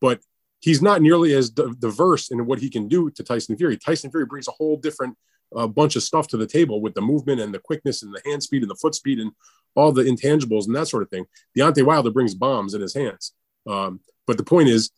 But 0.00 0.20
he's 0.60 0.82
not 0.82 1.00
nearly 1.00 1.32
as 1.34 1.50
diverse 1.50 2.30
in 2.30 2.44
what 2.46 2.58
he 2.58 2.68
can 2.68 2.88
do 2.88 3.10
to 3.10 3.22
Tyson 3.22 3.56
Fury. 3.56 3.76
Tyson 3.76 4.10
Fury 4.10 4.26
brings 4.26 4.48
a 4.48 4.52
whole 4.52 4.76
different 4.76 5.16
uh, 5.54 5.66
bunch 5.66 5.96
of 5.96 6.02
stuff 6.02 6.26
to 6.28 6.36
the 6.36 6.46
table 6.46 6.80
with 6.80 6.94
the 6.94 7.00
movement 7.00 7.40
and 7.40 7.54
the 7.54 7.58
quickness 7.58 8.02
and 8.02 8.12
the 8.12 8.22
hand 8.24 8.42
speed 8.42 8.62
and 8.62 8.70
the 8.70 8.76
foot 8.76 8.94
speed 8.94 9.18
and 9.18 9.32
all 9.74 9.92
the 9.92 10.02
intangibles 10.02 10.66
and 10.66 10.74
that 10.74 10.88
sort 10.88 11.02
of 11.02 11.10
thing. 11.10 11.26
Deontay 11.56 11.84
Wilder 11.84 12.10
brings 12.10 12.34
bombs 12.34 12.74
in 12.74 12.80
his 12.80 12.94
hands. 12.94 13.32
Um, 13.66 14.00
but 14.26 14.36
the 14.36 14.44
point 14.44 14.68
is, 14.68 14.90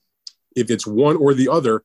if 0.55 0.71
it's 0.71 0.87
one 0.87 1.17
or 1.17 1.35
the 1.35 1.49
other, 1.49 1.85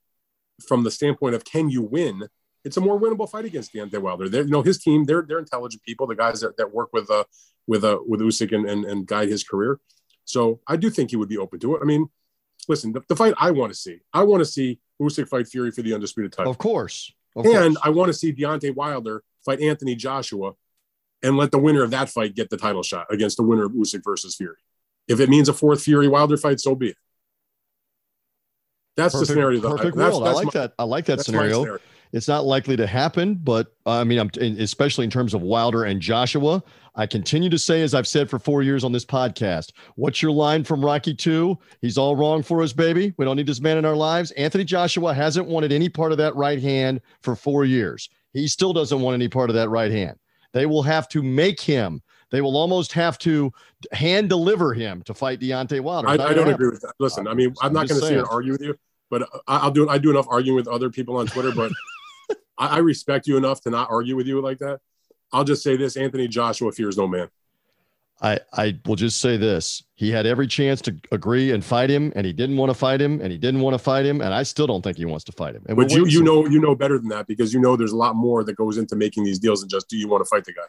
from 0.67 0.83
the 0.83 0.91
standpoint 0.91 1.35
of 1.35 1.43
can 1.45 1.69
you 1.69 1.81
win, 1.81 2.27
it's 2.65 2.77
a 2.77 2.81
more 2.81 2.99
winnable 2.99 3.29
fight 3.29 3.45
against 3.45 3.73
Deontay 3.73 4.01
Wilder. 4.01 4.27
They're, 4.27 4.43
you 4.43 4.51
know, 4.51 4.61
his 4.61 4.79
team, 4.79 5.05
they're 5.05 5.23
they're 5.27 5.39
intelligent 5.39 5.83
people, 5.83 6.07
the 6.07 6.15
guys 6.15 6.41
that, 6.41 6.57
that 6.57 6.73
work 6.73 6.89
with 6.91 7.09
uh 7.09 7.23
with 7.67 7.83
uh 7.83 7.99
with 8.05 8.19
Usyk 8.19 8.53
and, 8.53 8.69
and, 8.69 8.85
and 8.85 9.07
guide 9.07 9.29
his 9.29 9.43
career. 9.43 9.79
So 10.25 10.59
I 10.67 10.75
do 10.75 10.89
think 10.89 11.09
he 11.09 11.15
would 11.15 11.29
be 11.29 11.37
open 11.37 11.59
to 11.61 11.75
it. 11.75 11.79
I 11.81 11.85
mean, 11.85 12.07
listen, 12.67 12.91
the, 12.91 13.01
the 13.07 13.15
fight 13.15 13.33
I 13.37 13.51
want 13.51 13.71
to 13.71 13.77
see, 13.77 13.99
I 14.13 14.23
want 14.23 14.41
to 14.41 14.45
see 14.45 14.79
Usyk 15.01 15.29
fight 15.29 15.47
Fury 15.47 15.71
for 15.71 15.81
the 15.81 15.93
undisputed 15.93 16.33
title. 16.33 16.51
Of 16.51 16.57
course. 16.57 17.11
Of 17.35 17.45
and 17.45 17.75
course. 17.75 17.77
I 17.83 17.89
want 17.89 18.09
to 18.09 18.13
see 18.13 18.33
Deontay 18.33 18.75
Wilder 18.75 19.23
fight 19.45 19.61
Anthony 19.61 19.95
Joshua 19.95 20.53
and 21.23 21.37
let 21.37 21.51
the 21.51 21.59
winner 21.59 21.83
of 21.83 21.91
that 21.91 22.09
fight 22.09 22.35
get 22.35 22.49
the 22.49 22.57
title 22.57 22.83
shot 22.83 23.07
against 23.09 23.37
the 23.37 23.43
winner 23.43 23.65
of 23.65 23.71
Usyk 23.71 24.01
versus 24.03 24.35
Fury. 24.35 24.57
If 25.07 25.19
it 25.19 25.29
means 25.29 25.49
a 25.49 25.53
fourth 25.53 25.81
Fury 25.81 26.07
Wilder 26.07 26.37
fight, 26.37 26.59
so 26.59 26.75
be 26.75 26.89
it. 26.89 26.97
That's 28.99 29.13
perfect, 29.13 29.27
the 29.27 29.33
scenario. 29.33 29.61
Perfect 29.61 29.97
I, 29.97 29.99
world. 29.99 30.25
That's, 30.25 30.35
I 30.35 30.35
like 30.35 30.45
my, 30.45 30.61
that. 30.61 30.73
I 30.77 30.83
like 30.83 31.05
that 31.05 31.21
scenario. 31.21 31.61
scenario. 31.61 31.79
It's 32.11 32.27
not 32.27 32.45
likely 32.45 32.75
to 32.75 32.87
happen, 32.87 33.35
but 33.35 33.73
uh, 33.85 33.99
I 33.99 34.03
mean, 34.03 34.19
I'm 34.19 34.31
especially 34.59 35.05
in 35.05 35.11
terms 35.11 35.33
of 35.33 35.41
Wilder 35.41 35.83
and 35.83 36.01
Joshua. 36.01 36.63
I 36.95 37.05
continue 37.05 37.49
to 37.49 37.59
say, 37.59 37.83
as 37.83 37.93
I've 37.93 38.07
said 38.07 38.29
for 38.29 38.39
four 38.39 38.63
years 38.63 38.83
on 38.83 38.91
this 38.91 39.05
podcast, 39.05 39.73
what's 39.95 40.21
your 40.21 40.31
line 40.31 40.63
from 40.63 40.83
Rocky 40.83 41.13
Two? 41.13 41.57
He's 41.81 41.97
all 41.97 42.15
wrong 42.15 42.41
for 42.41 42.63
us, 42.63 42.73
baby. 42.73 43.13
We 43.17 43.25
don't 43.25 43.37
need 43.37 43.45
this 43.45 43.61
man 43.61 43.77
in 43.77 43.85
our 43.85 43.95
lives. 43.95 44.31
Anthony 44.31 44.63
Joshua 44.63 45.13
hasn't 45.13 45.47
wanted 45.47 45.71
any 45.71 45.87
part 45.87 46.11
of 46.11 46.17
that 46.17 46.35
right 46.35 46.59
hand 46.59 47.01
for 47.21 47.35
four 47.35 47.63
years. 47.63 48.09
He 48.33 48.47
still 48.47 48.73
doesn't 48.73 49.01
want 49.01 49.13
any 49.13 49.27
part 49.27 49.49
of 49.49 49.55
that 49.55 49.69
right 49.69 49.91
hand. 49.91 50.17
They 50.51 50.65
will 50.65 50.83
have 50.83 51.07
to 51.09 51.21
make 51.21 51.61
him. 51.61 52.01
They 52.31 52.41
will 52.41 52.57
almost 52.57 52.91
have 52.93 53.17
to 53.19 53.51
hand 53.91 54.29
deliver 54.29 54.73
him 54.73 55.01
to 55.03 55.13
fight 55.13 55.39
Deontay 55.39 55.81
Wilder. 55.81 56.09
I, 56.09 56.13
I 56.13 56.17
don't 56.17 56.37
happen. 56.37 56.53
agree 56.53 56.69
with 56.69 56.81
that. 56.81 56.93
Listen, 56.99 57.27
I 57.27 57.33
mean, 57.33 57.53
I'm, 57.61 57.67
I'm 57.67 57.73
not 57.73 57.87
going 57.87 58.01
to 58.01 58.07
sit 58.07 58.17
and 58.17 58.27
argue 58.27 58.51
with 58.51 58.61
you, 58.61 58.77
but 59.09 59.27
I'll 59.47 59.71
do 59.71 59.89
I 59.89 59.97
do 59.97 60.09
enough 60.09 60.27
arguing 60.29 60.55
with 60.55 60.67
other 60.67 60.89
people 60.89 61.17
on 61.17 61.27
Twitter, 61.27 61.51
but 61.51 61.71
I, 62.57 62.67
I 62.67 62.77
respect 62.79 63.27
you 63.27 63.37
enough 63.37 63.61
to 63.61 63.69
not 63.69 63.89
argue 63.89 64.15
with 64.15 64.27
you 64.27 64.41
like 64.41 64.59
that. 64.59 64.79
I'll 65.31 65.43
just 65.43 65.63
say 65.63 65.77
this: 65.77 65.97
Anthony 65.97 66.27
Joshua 66.27 66.71
fears 66.71 66.97
no 66.97 67.07
man. 67.07 67.29
I, 68.21 68.39
I 68.51 68.77
will 68.85 68.97
just 68.97 69.21
say 69.21 69.37
this. 69.37 69.81
He 69.95 70.11
had 70.11 70.25
every 70.25 70.47
chance 70.47 70.81
to 70.81 70.95
agree 71.11 71.51
and 71.51 71.63
fight 71.63 71.89
him, 71.89 72.11
and 72.15 72.25
he 72.25 72.33
didn't 72.33 72.57
want 72.57 72.69
to 72.69 72.73
fight 72.73 73.01
him, 73.01 73.21
and 73.21 73.31
he 73.31 73.37
didn't 73.37 73.61
want 73.61 73.75
to 73.75 73.77
fight 73.77 74.05
him, 74.05 74.19
and 74.19 74.33
I 74.33 74.43
still 74.43 74.67
don't 74.67 74.81
think 74.81 74.97
he 74.97 75.05
wants 75.05 75.23
to 75.25 75.31
fight 75.31 75.55
him. 75.55 75.63
And 75.67 75.77
but 75.77 75.91
you 75.91 76.05
you 76.05 76.21
know 76.21 76.45
you 76.45 76.59
know 76.59 76.75
better 76.75 76.97
than 76.97 77.07
that 77.09 77.27
because 77.27 77.53
you 77.53 77.61
know 77.61 77.75
there's 77.75 77.93
a 77.93 77.97
lot 77.97 78.15
more 78.15 78.43
that 78.43 78.55
goes 78.55 78.77
into 78.77 78.95
making 78.95 79.23
these 79.23 79.39
deals 79.39 79.61
than 79.61 79.69
just 79.69 79.87
do 79.89 79.97
you 79.97 80.07
want 80.07 80.23
to 80.23 80.29
fight 80.29 80.43
the 80.43 80.53
guy. 80.53 80.63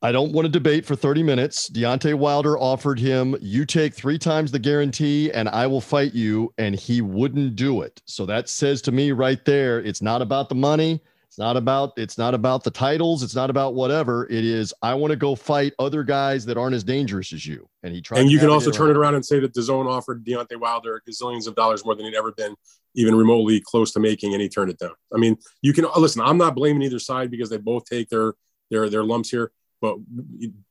I 0.00 0.12
don't 0.12 0.32
want 0.32 0.46
to 0.46 0.50
debate 0.50 0.86
for 0.86 0.94
30 0.94 1.24
minutes. 1.24 1.68
Deontay 1.70 2.14
Wilder 2.14 2.56
offered 2.56 3.00
him, 3.00 3.36
you 3.40 3.66
take 3.66 3.94
three 3.94 4.18
times 4.18 4.52
the 4.52 4.58
guarantee 4.58 5.32
and 5.32 5.48
I 5.48 5.66
will 5.66 5.80
fight 5.80 6.14
you. 6.14 6.52
And 6.56 6.74
he 6.76 7.00
wouldn't 7.00 7.56
do 7.56 7.82
it. 7.82 8.00
So 8.04 8.24
that 8.26 8.48
says 8.48 8.80
to 8.82 8.92
me 8.92 9.10
right 9.10 9.44
there, 9.44 9.80
it's 9.80 10.00
not 10.00 10.22
about 10.22 10.48
the 10.48 10.54
money. 10.54 11.00
It's 11.26 11.38
not 11.38 11.56
about 11.56 11.92
it's 11.96 12.16
not 12.16 12.32
about 12.32 12.64
the 12.64 12.70
titles. 12.70 13.22
It's 13.22 13.34
not 13.34 13.50
about 13.50 13.74
whatever. 13.74 14.26
It 14.30 14.44
is 14.44 14.72
I 14.82 14.94
want 14.94 15.10
to 15.10 15.16
go 15.16 15.34
fight 15.34 15.74
other 15.78 16.02
guys 16.02 16.44
that 16.46 16.56
aren't 16.56 16.74
as 16.74 16.84
dangerous 16.84 17.32
as 17.32 17.44
you. 17.44 17.68
And 17.82 17.92
he 17.94 18.00
tried. 18.00 18.20
And 18.20 18.30
you 18.30 18.38
can 18.38 18.48
also 18.48 18.70
turn 18.70 18.90
it 18.90 18.96
around 18.96 19.14
and 19.14 19.24
say 19.24 19.38
that 19.40 19.52
the 19.52 19.62
zone 19.62 19.86
offered 19.86 20.24
Deontay 20.24 20.58
Wilder 20.58 21.02
gazillions 21.08 21.46
of 21.46 21.54
dollars 21.54 21.84
more 21.84 21.94
than 21.94 22.06
he'd 22.06 22.14
ever 22.14 22.32
been 22.32 22.54
even 22.94 23.14
remotely 23.14 23.60
close 23.60 23.92
to 23.92 24.00
making, 24.00 24.32
and 24.32 24.42
he 24.42 24.48
turned 24.48 24.70
it 24.70 24.78
down. 24.78 24.94
I 25.14 25.18
mean, 25.18 25.36
you 25.60 25.72
can 25.72 25.86
listen. 25.96 26.22
I'm 26.22 26.38
not 26.38 26.54
blaming 26.54 26.82
either 26.82 26.98
side 26.98 27.30
because 27.30 27.50
they 27.50 27.58
both 27.58 27.84
take 27.84 28.08
their 28.08 28.34
their 28.70 28.88
their 28.88 29.04
lumps 29.04 29.30
here. 29.30 29.52
But 29.80 29.96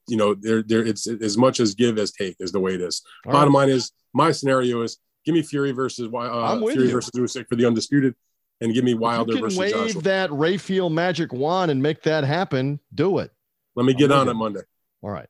you 0.08 0.18
know, 0.18 0.34
there 0.34 0.62
there 0.64 0.86
it's 0.86 1.08
as 1.08 1.38
much 1.38 1.60
as 1.60 1.76
give 1.76 1.98
as 1.98 2.12
take 2.12 2.36
is 2.40 2.52
the 2.52 2.60
way 2.60 2.76
it 2.76 2.82
is. 2.82 3.02
All 3.26 3.32
Bottom 3.32 3.54
right. 3.56 3.68
line 3.68 3.70
is 3.70 3.92
my 4.14 4.32
scenario 4.32 4.82
is 4.82 4.98
give 5.26 5.34
me 5.34 5.42
Fury 5.42 5.72
versus 5.72 6.10
uh, 6.14 6.60
Fury 6.60 6.88
you. 6.88 6.92
versus 6.92 7.12
Usyk 7.16 7.48
for 7.48 7.56
the 7.56 7.66
undisputed 7.66 8.16
and 8.62 8.74
give 8.74 8.84
me 8.84 8.94
Wilder 8.96 9.32
you 9.32 9.38
can 9.38 9.44
versus 9.44 9.60
wave 9.60 9.74
Joshua. 9.74 10.02
that 10.02 10.32
Rafael 10.32 10.90
magic 10.90 11.32
wand 11.32 11.72
and 11.72 11.82
make 11.82 12.02
that 12.04 12.24
happen. 12.24 12.80
Do 12.94 13.20
it. 13.20 13.32
Let 13.76 13.86
me 13.86 13.94
get 13.94 14.12
on 14.12 14.28
it 14.28 14.34
Monday. 14.34 14.62
All 15.02 15.12
right. 15.12 15.30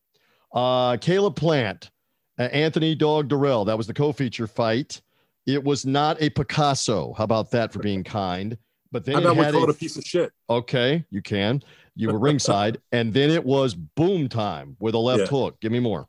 Uh, 0.53 0.98
Caleb 0.98 1.36
Plant, 1.36 1.91
uh, 2.39 2.43
Anthony 2.43 2.96
Dog 2.96 3.27
Dirrell. 3.27 3.65
That 3.65 3.77
was 3.77 3.86
the 3.86 3.93
co-feature 3.93 4.48
fight. 4.48 5.01
It 5.46 5.63
was 5.63 5.86
not 5.86 6.22
a 6.22 6.29
Picasso. 6.29 7.13
How 7.13 7.25
about 7.25 7.51
that 7.51 7.74
for 7.74 7.79
being 7.79 8.03
kind? 8.03 8.57
But 8.91 9.06
then 9.06 9.15
How 9.15 9.32
about 9.32 9.38
we 9.38 9.51
call 9.51 9.63
it 9.63 9.70
a 9.70 9.74
piece 9.74 9.98
of 9.98 10.03
shit? 10.03 10.32
Okay, 10.50 11.06
you 11.10 11.22
can. 11.22 11.63
You 11.96 12.12
were 12.12 12.20
ringside, 12.20 12.79
and 12.91 13.13
then 13.13 13.29
it 13.29 13.44
was 13.44 13.74
boom 13.74 14.29
time 14.29 14.77
with 14.79 14.96
a 14.96 15.00
left 15.00 15.22
yeah. 15.22 15.27
hook. 15.27 15.60
Give 15.60 15.72
me 15.72 15.79
more. 15.79 16.08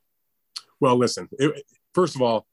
Well, 0.81 0.97
listen. 0.97 1.29
It, 1.33 1.65
first 1.95 2.15
of 2.15 2.23
all, 2.23 2.47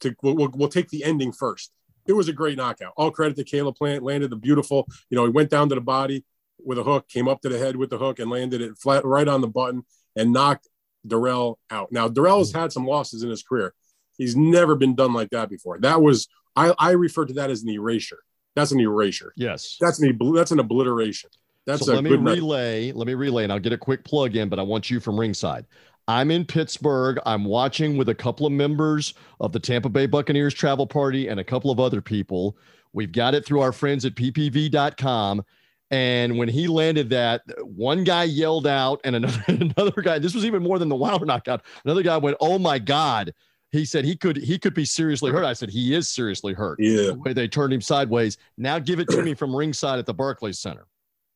to 0.00 0.14
we'll, 0.22 0.34
we'll, 0.34 0.50
we'll 0.54 0.68
take 0.68 0.88
the 0.88 1.04
ending 1.04 1.32
first 1.32 1.72
it 2.10 2.12
was 2.12 2.28
a 2.28 2.32
great 2.32 2.56
knockout. 2.56 2.92
All 2.96 3.10
credit 3.10 3.36
to 3.36 3.44
Caleb 3.44 3.76
Plant, 3.76 4.02
landed 4.02 4.30
the 4.30 4.36
beautiful, 4.36 4.86
you 5.10 5.16
know, 5.16 5.24
he 5.24 5.30
went 5.30 5.50
down 5.50 5.68
to 5.68 5.74
the 5.74 5.80
body 5.80 6.24
with 6.58 6.78
a 6.78 6.82
hook, 6.82 7.08
came 7.08 7.28
up 7.28 7.40
to 7.42 7.48
the 7.48 7.58
head 7.58 7.76
with 7.76 7.90
the 7.90 7.98
hook 7.98 8.18
and 8.18 8.30
landed 8.30 8.60
it 8.60 8.76
flat 8.78 9.04
right 9.04 9.28
on 9.28 9.40
the 9.40 9.48
button 9.48 9.84
and 10.16 10.32
knocked 10.32 10.68
Dirrell 11.06 11.56
out. 11.70 11.92
Now, 11.92 12.08
Dirrell 12.08 12.38
has 12.38 12.52
mm. 12.52 12.60
had 12.60 12.72
some 12.72 12.86
losses 12.86 13.22
in 13.22 13.30
his 13.30 13.42
career. 13.42 13.74
He's 14.18 14.36
never 14.36 14.74
been 14.74 14.94
done 14.94 15.12
like 15.12 15.30
that 15.30 15.48
before. 15.48 15.78
That 15.78 16.02
was 16.02 16.28
I, 16.56 16.74
I 16.78 16.90
refer 16.90 17.26
to 17.26 17.34
that 17.34 17.50
as 17.50 17.62
an 17.62 17.70
erasure. 17.70 18.18
That's 18.56 18.72
an 18.72 18.80
erasure. 18.80 19.32
Yes. 19.36 19.76
That's 19.80 20.00
an 20.00 20.18
that's 20.34 20.50
an 20.50 20.58
obliteration. 20.58 21.30
That's 21.66 21.86
so 21.86 21.92
a 21.92 21.94
let 21.96 22.04
me 22.04 22.10
good 22.10 22.22
night. 22.22 22.36
relay. 22.36 22.92
Let 22.92 23.06
me 23.06 23.14
relay, 23.14 23.44
and 23.44 23.52
I'll 23.52 23.58
get 23.58 23.72
a 23.72 23.78
quick 23.78 24.04
plug 24.04 24.34
in. 24.36 24.48
But 24.48 24.58
I 24.58 24.62
want 24.62 24.90
you 24.90 24.98
from 24.98 25.18
ringside. 25.18 25.66
I'm 26.08 26.30
in 26.30 26.44
Pittsburgh. 26.44 27.18
I'm 27.24 27.44
watching 27.44 27.96
with 27.96 28.08
a 28.08 28.14
couple 28.14 28.46
of 28.46 28.52
members 28.52 29.14
of 29.38 29.52
the 29.52 29.60
Tampa 29.60 29.88
Bay 29.88 30.06
Buccaneers 30.06 30.54
travel 30.54 30.86
party 30.86 31.28
and 31.28 31.38
a 31.38 31.44
couple 31.44 31.70
of 31.70 31.78
other 31.78 32.00
people. 32.00 32.56
We've 32.92 33.12
got 33.12 33.34
it 33.34 33.46
through 33.46 33.60
our 33.60 33.72
friends 33.72 34.04
at 34.04 34.16
ppv.com. 34.16 35.44
And 35.92 36.38
when 36.38 36.48
he 36.48 36.66
landed 36.66 37.10
that, 37.10 37.42
one 37.62 38.04
guy 38.04 38.24
yelled 38.24 38.66
out, 38.66 39.00
and 39.04 39.16
another 39.16 39.44
another 39.48 40.02
guy. 40.02 40.18
This 40.18 40.34
was 40.34 40.44
even 40.44 40.62
more 40.62 40.78
than 40.78 40.88
the 40.88 40.96
Wilder 40.96 41.24
knockout. 41.26 41.62
Another 41.84 42.02
guy 42.02 42.16
went, 42.16 42.36
"Oh 42.40 42.58
my 42.58 42.78
god!" 42.78 43.34
He 43.72 43.84
said 43.84 44.04
he 44.04 44.16
could 44.16 44.36
he 44.36 44.58
could 44.58 44.74
be 44.74 44.84
seriously 44.84 45.30
hurt. 45.30 45.44
I 45.44 45.52
said 45.52 45.70
he 45.70 45.94
is 45.94 46.08
seriously 46.10 46.52
hurt. 46.52 46.78
Yeah. 46.80 47.02
The 47.08 47.14
way 47.14 47.32
they 47.32 47.46
turned 47.48 47.72
him 47.72 47.80
sideways. 47.80 48.36
Now 48.56 48.78
give 48.78 48.98
it 48.98 49.08
to 49.10 49.22
me 49.22 49.34
from 49.34 49.54
ringside 49.54 49.98
at 49.98 50.06
the 50.06 50.14
Barclays 50.14 50.58
Center. 50.58 50.86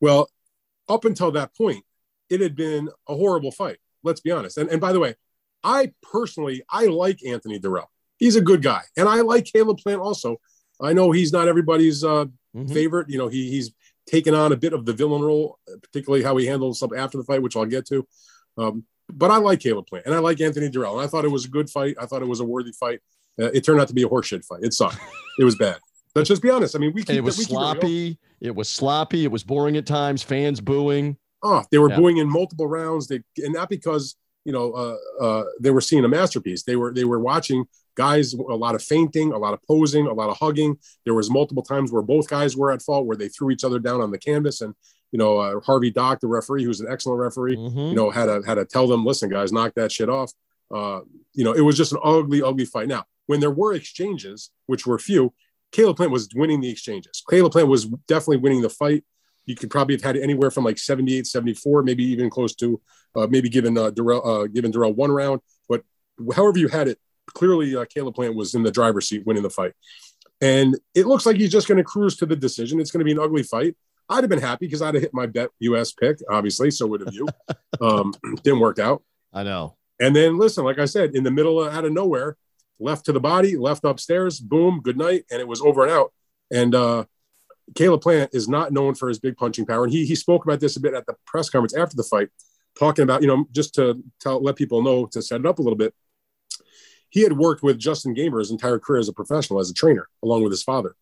Well, 0.01 0.29
up 0.89 1.05
until 1.05 1.31
that 1.33 1.57
point, 1.57 1.85
it 2.29 2.41
had 2.41 2.57
been 2.57 2.89
a 3.09 3.15
horrible 3.15 3.53
fight. 3.53 3.79
Let's 4.03 4.21
be 4.21 4.33
honest. 4.33 4.59
And, 4.59 4.69
and 4.69 4.81
by 4.81 4.93
the 4.93 5.01
way, 5.01 5.15
I 5.63 5.93
personally 6.03 6.63
I 6.69 6.87
like 6.87 7.25
Anthony 7.25 7.59
Dirrell. 7.61 7.87
He's 8.19 8.37
a 8.37 8.41
good 8.41 8.63
guy, 8.63 8.83
and 8.97 9.09
I 9.09 9.21
like 9.21 9.45
Caleb 9.45 9.79
Plant 9.79 10.01
also. 10.01 10.41
I 10.81 10.93
know 10.93 11.13
he's 11.13 11.33
not 11.33 11.49
everybody's 11.49 12.03
uh, 12.05 12.27
Mhm. 12.55 12.73
favorite. 12.73 13.09
You 13.11 13.19
know, 13.19 13.29
he 13.29 13.51
he's 13.51 13.73
taken 14.07 14.35
on 14.35 14.53
a 14.53 14.57
bit 14.57 14.73
of 14.73 14.85
the 14.87 14.93
villain 14.93 15.23
role, 15.23 15.59
particularly 15.83 16.23
how 16.23 16.37
he 16.37 16.47
handles 16.47 16.79
stuff 16.79 16.91
after 16.97 17.17
the 17.19 17.25
fight, 17.25 17.43
which 17.43 17.57
I'll 17.57 17.65
get 17.65 17.87
to. 17.87 18.07
Um, 18.59 18.85
but 19.13 19.31
I 19.31 19.39
like 19.39 19.61
Caleb 19.61 19.87
Plant, 19.87 20.07
and 20.07 20.15
I 20.15 20.19
like 20.19 20.41
Anthony 20.41 20.69
Dirrell, 20.69 20.95
and 20.95 21.03
I 21.03 21.07
thought 21.07 21.25
it 21.25 21.31
was 21.31 21.45
a 21.45 21.49
good 21.49 21.71
fight. 21.71 21.97
I 22.01 22.07
thought 22.07 22.23
it 22.23 22.29
was 22.29 22.41
a 22.41 22.45
worthy 22.45 22.73
fight. 22.73 23.01
Uh, 23.41 23.51
it 23.53 23.65
turned 23.65 23.81
out 23.81 23.89
to 23.89 23.95
be 23.95 24.03
a 24.03 24.09
horseshit 24.09 24.45
fight. 24.45 24.61
It 24.63 24.73
sucked. 24.73 24.99
it 25.39 25.45
was 25.45 25.57
bad. 25.57 25.79
Let's 26.15 26.29
just 26.29 26.43
be 26.43 26.51
honest. 26.51 26.77
I 26.77 26.79
mean, 26.79 26.93
we 26.95 27.03
keep 27.03 27.11
And 27.11 27.19
it 27.19 27.25
was 27.25 27.39
we 27.39 27.45
sloppy. 27.45 28.19
It 28.41 28.55
was 28.55 28.69
sloppy. 28.69 29.25
It 29.25 29.33
was 29.33 29.43
boring 29.43 29.77
at 29.77 29.87
times. 29.87 30.23
Fans 30.23 30.61
booing. 30.61 31.17
Oh, 31.43 31.65
they 31.71 31.79
were 31.79 31.91
Yeah. 31.91 31.99
booing 31.99 32.19
in 32.19 32.29
multiple 32.29 32.67
rounds. 32.67 33.09
They 33.09 33.23
and 33.39 33.53
not 33.53 33.69
because 33.69 34.17
you 34.45 34.53
know 34.53 34.73
uh, 34.73 34.97
uh, 35.21 35.45
they 35.61 35.71
were 35.71 35.81
seeing 35.81 36.05
a 36.05 36.09
masterpiece. 36.09 36.63
They 36.63 36.77
were 36.77 36.93
they 36.93 37.05
were 37.05 37.19
watching 37.19 37.65
guys 37.97 38.33
a 38.35 38.37
lot 38.37 38.75
of 38.75 38.83
fainting, 38.83 39.33
a 39.33 39.39
lot 39.39 39.55
of 39.55 39.61
posing, 39.67 40.07
a 40.07 40.13
lot 40.13 40.31
of 40.31 40.37
hugging. 40.39 40.77
There 41.05 41.15
was 41.15 41.31
multiple 41.31 41.63
times 41.63 41.93
where 41.93 42.03
both 42.03 42.29
guys 42.29 42.57
were 42.57 42.71
at 42.71 42.83
fault, 42.83 43.07
where 43.07 43.17
they 43.17 43.29
threw 43.29 43.51
each 43.51 43.65
other 43.65 43.79
down 43.79 44.01
on 44.01 44.11
the 44.11 44.19
canvas, 44.19 44.61
and 44.61 44.75
you 45.15 45.19
know 45.19 45.39
uh, 45.39 45.61
Harvey 45.61 45.93
Dock, 45.93 46.19
the 46.19 46.27
referee, 46.27 46.65
who's 46.65 46.81
an 46.81 46.89
excellent 46.91 47.21
referee, 47.21 47.55
Mhm. 47.57 47.91
you 47.91 47.95
know 47.95 48.11
had 48.11 48.27
to 48.27 48.43
had 48.45 48.57
to 48.57 48.65
tell 48.65 48.89
them, 48.89 49.05
listen, 49.07 49.31
guys, 49.31 49.53
knock 49.53 49.73
that 49.77 49.93
shit 49.93 50.09
off. 50.09 50.33
Uh, 50.75 51.03
you 51.35 51.45
know, 51.45 51.53
it 51.53 51.61
was 51.61 51.77
just 51.77 51.93
an 51.93 52.01
ugly, 52.03 52.43
ugly 52.43 52.65
fight. 52.65 52.89
Now, 52.89 53.05
when 53.27 53.39
there 53.39 53.51
were 53.61 53.75
exchanges, 53.75 54.51
which 54.67 54.87
were 54.89 54.99
few, 54.99 55.33
Caleb 55.71 55.97
Plant 55.99 56.11
was 56.11 56.29
winning 56.35 56.61
the 56.61 56.69
exchanges. 56.69 57.23
Caleb 57.31 57.53
Plant 57.53 57.69
was 57.69 57.85
definitely 58.09 58.39
winning 58.39 58.63
the 58.63 58.69
fight. 58.69 59.05
You 59.47 59.55
could 59.55 59.71
probably 59.71 59.95
have 59.95 60.03
had 60.03 60.17
anywhere 60.17 60.51
from 60.51 60.65
like 60.65 60.79
78, 60.79 61.27
74, 61.29 61.85
maybe 61.85 62.03
even 62.05 62.29
close 62.29 62.55
to 62.57 62.81
uh, 63.15 63.29
maybe 63.31 63.49
given 63.49 63.79
uh, 63.79 63.91
Dirrell, 63.93 64.27
uh, 64.27 64.47
given 64.49 64.73
Dirrell 64.73 64.97
one 64.97 65.13
round. 65.13 65.41
But 65.69 65.85
however 66.35 66.59
you 66.59 66.67
had 66.69 66.89
it, 66.89 66.99
clearly 67.35 67.77
uh, 67.77 67.85
Caleb 67.85 68.17
Plant 68.17 68.35
was 68.35 68.55
in 68.57 68.65
the 68.65 68.73
driver's 68.73 69.09
seat 69.09 69.25
winning 69.27 69.45
the 69.45 69.51
fight. 69.51 69.75
And 70.41 70.77
it 70.95 71.07
looks 71.07 71.25
like 71.25 71.37
he's 71.37 71.53
just 71.53 71.69
going 71.69 71.79
to 71.79 71.85
cruise 71.85 72.17
to 72.17 72.27
the 72.27 72.35
decision. 72.37 72.81
It's 72.81 72.91
going 72.91 72.99
to 73.01 73.05
be 73.05 73.13
an 73.13 73.19
ugly 73.21 73.45
fight. 73.45 73.77
I'd 74.09 74.23
have 74.23 74.31
been 74.31 74.41
happy 74.41 74.67
because 74.67 74.83
I'd 74.83 74.95
have 74.95 75.03
hit 75.03 75.15
my 75.15 75.27
bet 75.27 75.51
US 75.61 75.93
pick, 75.93 76.19
obviously. 76.31 76.71
So 76.71 76.87
would 76.87 77.01
have 77.01 77.15
you. 77.15 77.27
um, 77.81 78.13
didn't 78.43 78.61
work 78.61 78.79
out. 78.79 79.03
I 79.33 79.43
know. 79.43 79.77
And 80.01 80.15
then 80.15 80.37
listen, 80.37 80.65
like 80.65 80.79
I 80.79 80.85
said, 80.85 81.15
in 81.15 81.25
the 81.25 81.31
middle 81.31 81.63
of, 81.63 81.73
out 81.73 81.85
of 81.85 81.93
nowhere, 81.93 82.37
left 82.79 83.07
to 83.07 83.13
the 83.13 83.21
body, 83.21 83.57
left 83.57 83.85
upstairs, 83.85 84.41
boom, 84.41 84.81
good 84.83 84.97
night, 84.97 85.25
and 85.31 85.41
it 85.41 85.49
was 85.49 85.61
over 85.61 85.83
and 85.83 85.93
out. 85.93 86.13
And 86.51 86.75
uh, 86.75 87.05
Caleb 87.75 88.03
Plant 88.03 88.31
is 88.35 88.49
not 88.49 88.73
known 88.73 88.95
for 88.95 89.09
his 89.09 89.19
big 89.19 89.37
punching 89.37 89.67
power, 89.67 89.85
and 89.85 89.93
he 89.93 90.05
he 90.05 90.15
spoke 90.15 90.45
about 90.45 90.61
this 90.61 90.77
a 90.77 90.81
bit 90.81 90.95
at 90.95 91.07
the 91.07 91.15
press 91.27 91.49
conference 91.49 91.75
after 91.75 91.97
the 91.97 92.03
fight, 92.03 92.29
talking 92.79 93.03
about 93.03 93.23
you 93.23 93.29
know 93.29 93.47
just 93.53 93.75
to 93.77 94.03
tell 94.21 94.43
let 94.43 94.57
people 94.57 94.83
know 94.83 95.07
to 95.07 95.23
set 95.23 95.41
it 95.41 95.47
up 95.47 95.59
a 95.59 95.63
little 95.63 95.77
bit. 95.77 95.95
He 97.09 97.23
had 97.23 97.39
worked 97.39 97.63
with 97.63 97.79
Justin 97.79 98.15
Gamber 98.15 98.41
his 98.41 98.51
entire 98.51 98.79
career 98.79 98.99
as 98.99 99.09
a 99.09 99.13
professional, 99.13 99.61
as 99.61 99.71
a 99.71 99.75
trainer, 99.75 100.09
along 100.23 100.43
with 100.43 100.53
his 100.53 100.65
father. 100.65 100.97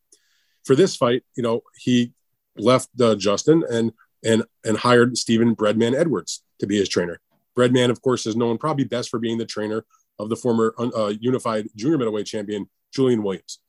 For 0.65 0.77
this 0.77 0.95
fight, 0.95 1.25
you 1.37 1.43
know, 1.43 1.63
he 1.77 2.13
left 2.57 2.89
uh, 3.01 3.15
Justin 3.15 3.65
and 3.71 3.93
and 4.25 4.45
and 4.65 4.77
hired 4.77 5.17
Stephen 5.17 5.57
Breadman 5.57 5.95
Edwards 5.95 6.43
to 6.61 6.67
be 6.67 6.79
his 6.79 6.89
trainer. 6.89 7.21
Breadman, 7.57 7.91
of 7.91 8.01
course, 8.01 8.27
is 8.27 8.37
known 8.37 8.59
probably 8.59 8.85
best 8.85 9.11
for 9.11 9.19
being 9.19 9.39
the 9.39 9.45
trainer 9.45 9.85
of 10.19 10.29
the 10.29 10.37
former 10.37 10.75
uh, 10.79 11.13
unified 11.21 11.69
junior 11.77 11.99
middleweight 11.99 12.27
champion 12.27 12.69
Julian 12.93 13.23
Williams, 13.23 13.61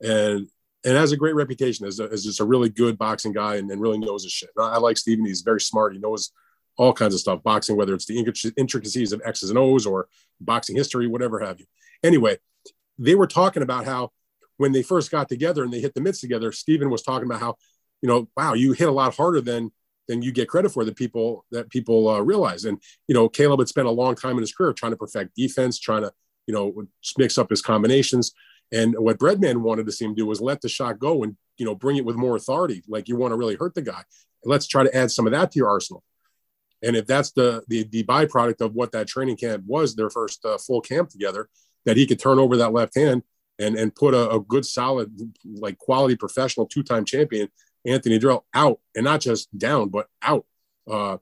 and 0.00 0.48
and 0.84 0.96
has 0.96 1.12
a 1.12 1.16
great 1.16 1.36
reputation 1.36 1.86
as, 1.86 2.00
a, 2.00 2.04
as 2.04 2.24
just 2.24 2.40
a 2.40 2.44
really 2.44 2.68
good 2.68 2.98
boxing 2.98 3.32
guy 3.32 3.56
and, 3.56 3.70
and 3.70 3.80
really 3.80 3.98
knows 3.98 4.24
his 4.24 4.32
shit. 4.32 4.50
I, 4.58 4.74
I 4.74 4.78
like 4.78 4.98
Stephen; 4.98 5.24
he's 5.24 5.42
very 5.42 5.60
smart. 5.60 5.94
He 5.94 5.98
knows 5.98 6.32
all 6.76 6.92
kinds 6.92 7.14
of 7.14 7.20
stuff, 7.20 7.42
boxing, 7.42 7.76
whether 7.76 7.94
it's 7.94 8.06
the 8.06 8.18
intricacies 8.56 9.12
of 9.12 9.22
X's 9.24 9.50
and 9.50 9.58
O's 9.58 9.86
or 9.86 10.08
boxing 10.40 10.76
history, 10.76 11.06
whatever 11.06 11.40
have 11.40 11.60
you. 11.60 11.66
Anyway, 12.02 12.38
they 12.98 13.14
were 13.14 13.26
talking 13.26 13.62
about 13.62 13.84
how 13.84 14.10
when 14.56 14.72
they 14.72 14.82
first 14.82 15.10
got 15.10 15.28
together 15.28 15.64
and 15.64 15.72
they 15.72 15.80
hit 15.80 15.94
the 15.94 16.00
mitts 16.00 16.20
together, 16.20 16.52
Stephen 16.52 16.90
was 16.90 17.02
talking 17.02 17.26
about 17.26 17.40
how, 17.40 17.56
you 18.02 18.08
know, 18.08 18.28
wow, 18.36 18.52
you 18.52 18.72
hit 18.72 18.88
a 18.88 18.92
lot 18.92 19.14
harder 19.14 19.40
than 19.40 19.70
than 20.08 20.20
you 20.20 20.32
get 20.32 20.48
credit 20.48 20.70
for 20.70 20.84
that 20.84 20.96
people 20.96 21.46
that 21.52 21.70
people 21.70 22.08
uh, 22.08 22.20
realize. 22.20 22.64
And 22.64 22.82
you 23.08 23.14
know, 23.14 23.28
Caleb 23.28 23.60
had 23.60 23.68
spent 23.68 23.86
a 23.86 23.92
long 23.92 24.14
time 24.14 24.32
in 24.32 24.40
his 24.40 24.52
career 24.52 24.72
trying 24.72 24.92
to 24.92 24.96
perfect 24.96 25.36
defense, 25.36 25.78
trying 25.78 26.02
to 26.02 26.12
you 26.46 26.52
know 26.52 26.86
mix 27.16 27.38
up 27.38 27.48
his 27.48 27.62
combinations. 27.62 28.32
And 28.72 28.94
what 28.98 29.18
Breadman 29.18 29.58
wanted 29.58 29.86
to 29.86 29.92
see 29.92 30.04
him 30.04 30.14
do 30.14 30.26
was 30.26 30.40
let 30.40 30.60
the 30.60 30.68
shot 30.68 30.98
go 30.98 31.22
and 31.22 31.36
you 31.56 31.64
know 31.64 31.74
bring 31.74 31.96
it 31.96 32.04
with 32.04 32.16
more 32.16 32.36
authority. 32.36 32.82
Like 32.88 33.08
you 33.08 33.16
want 33.16 33.32
to 33.32 33.36
really 33.36 33.56
hurt 33.56 33.74
the 33.74 33.82
guy. 33.82 34.02
Let's 34.44 34.66
try 34.66 34.82
to 34.82 34.94
add 34.94 35.10
some 35.10 35.26
of 35.26 35.32
that 35.32 35.52
to 35.52 35.58
your 35.58 35.68
arsenal. 35.68 36.02
And 36.82 36.96
if 36.96 37.06
that's 37.06 37.30
the 37.30 37.62
the, 37.68 37.84
the 37.84 38.02
byproduct 38.02 38.60
of 38.60 38.74
what 38.74 38.90
that 38.92 39.06
training 39.06 39.36
camp 39.36 39.62
was, 39.66 39.94
their 39.94 40.10
first 40.10 40.44
uh, 40.44 40.58
full 40.58 40.80
camp 40.80 41.10
together, 41.10 41.48
that 41.84 41.96
he 41.96 42.06
could 42.06 42.18
turn 42.18 42.40
over 42.40 42.56
that 42.56 42.72
left 42.72 42.96
hand 42.96 43.22
and 43.60 43.76
and 43.76 43.94
put 43.94 44.14
a, 44.14 44.30
a 44.30 44.40
good, 44.40 44.66
solid, 44.66 45.12
like 45.44 45.78
quality 45.78 46.16
professional 46.16 46.66
two 46.66 46.82
time 46.82 47.04
champion 47.04 47.48
Anthony 47.86 48.18
Dirrell 48.18 48.42
out, 48.54 48.80
and 48.94 49.04
not 49.04 49.20
just 49.20 49.56
down, 49.56 49.88
but 49.88 50.06
out. 50.22 50.46
Uh, 50.90 51.18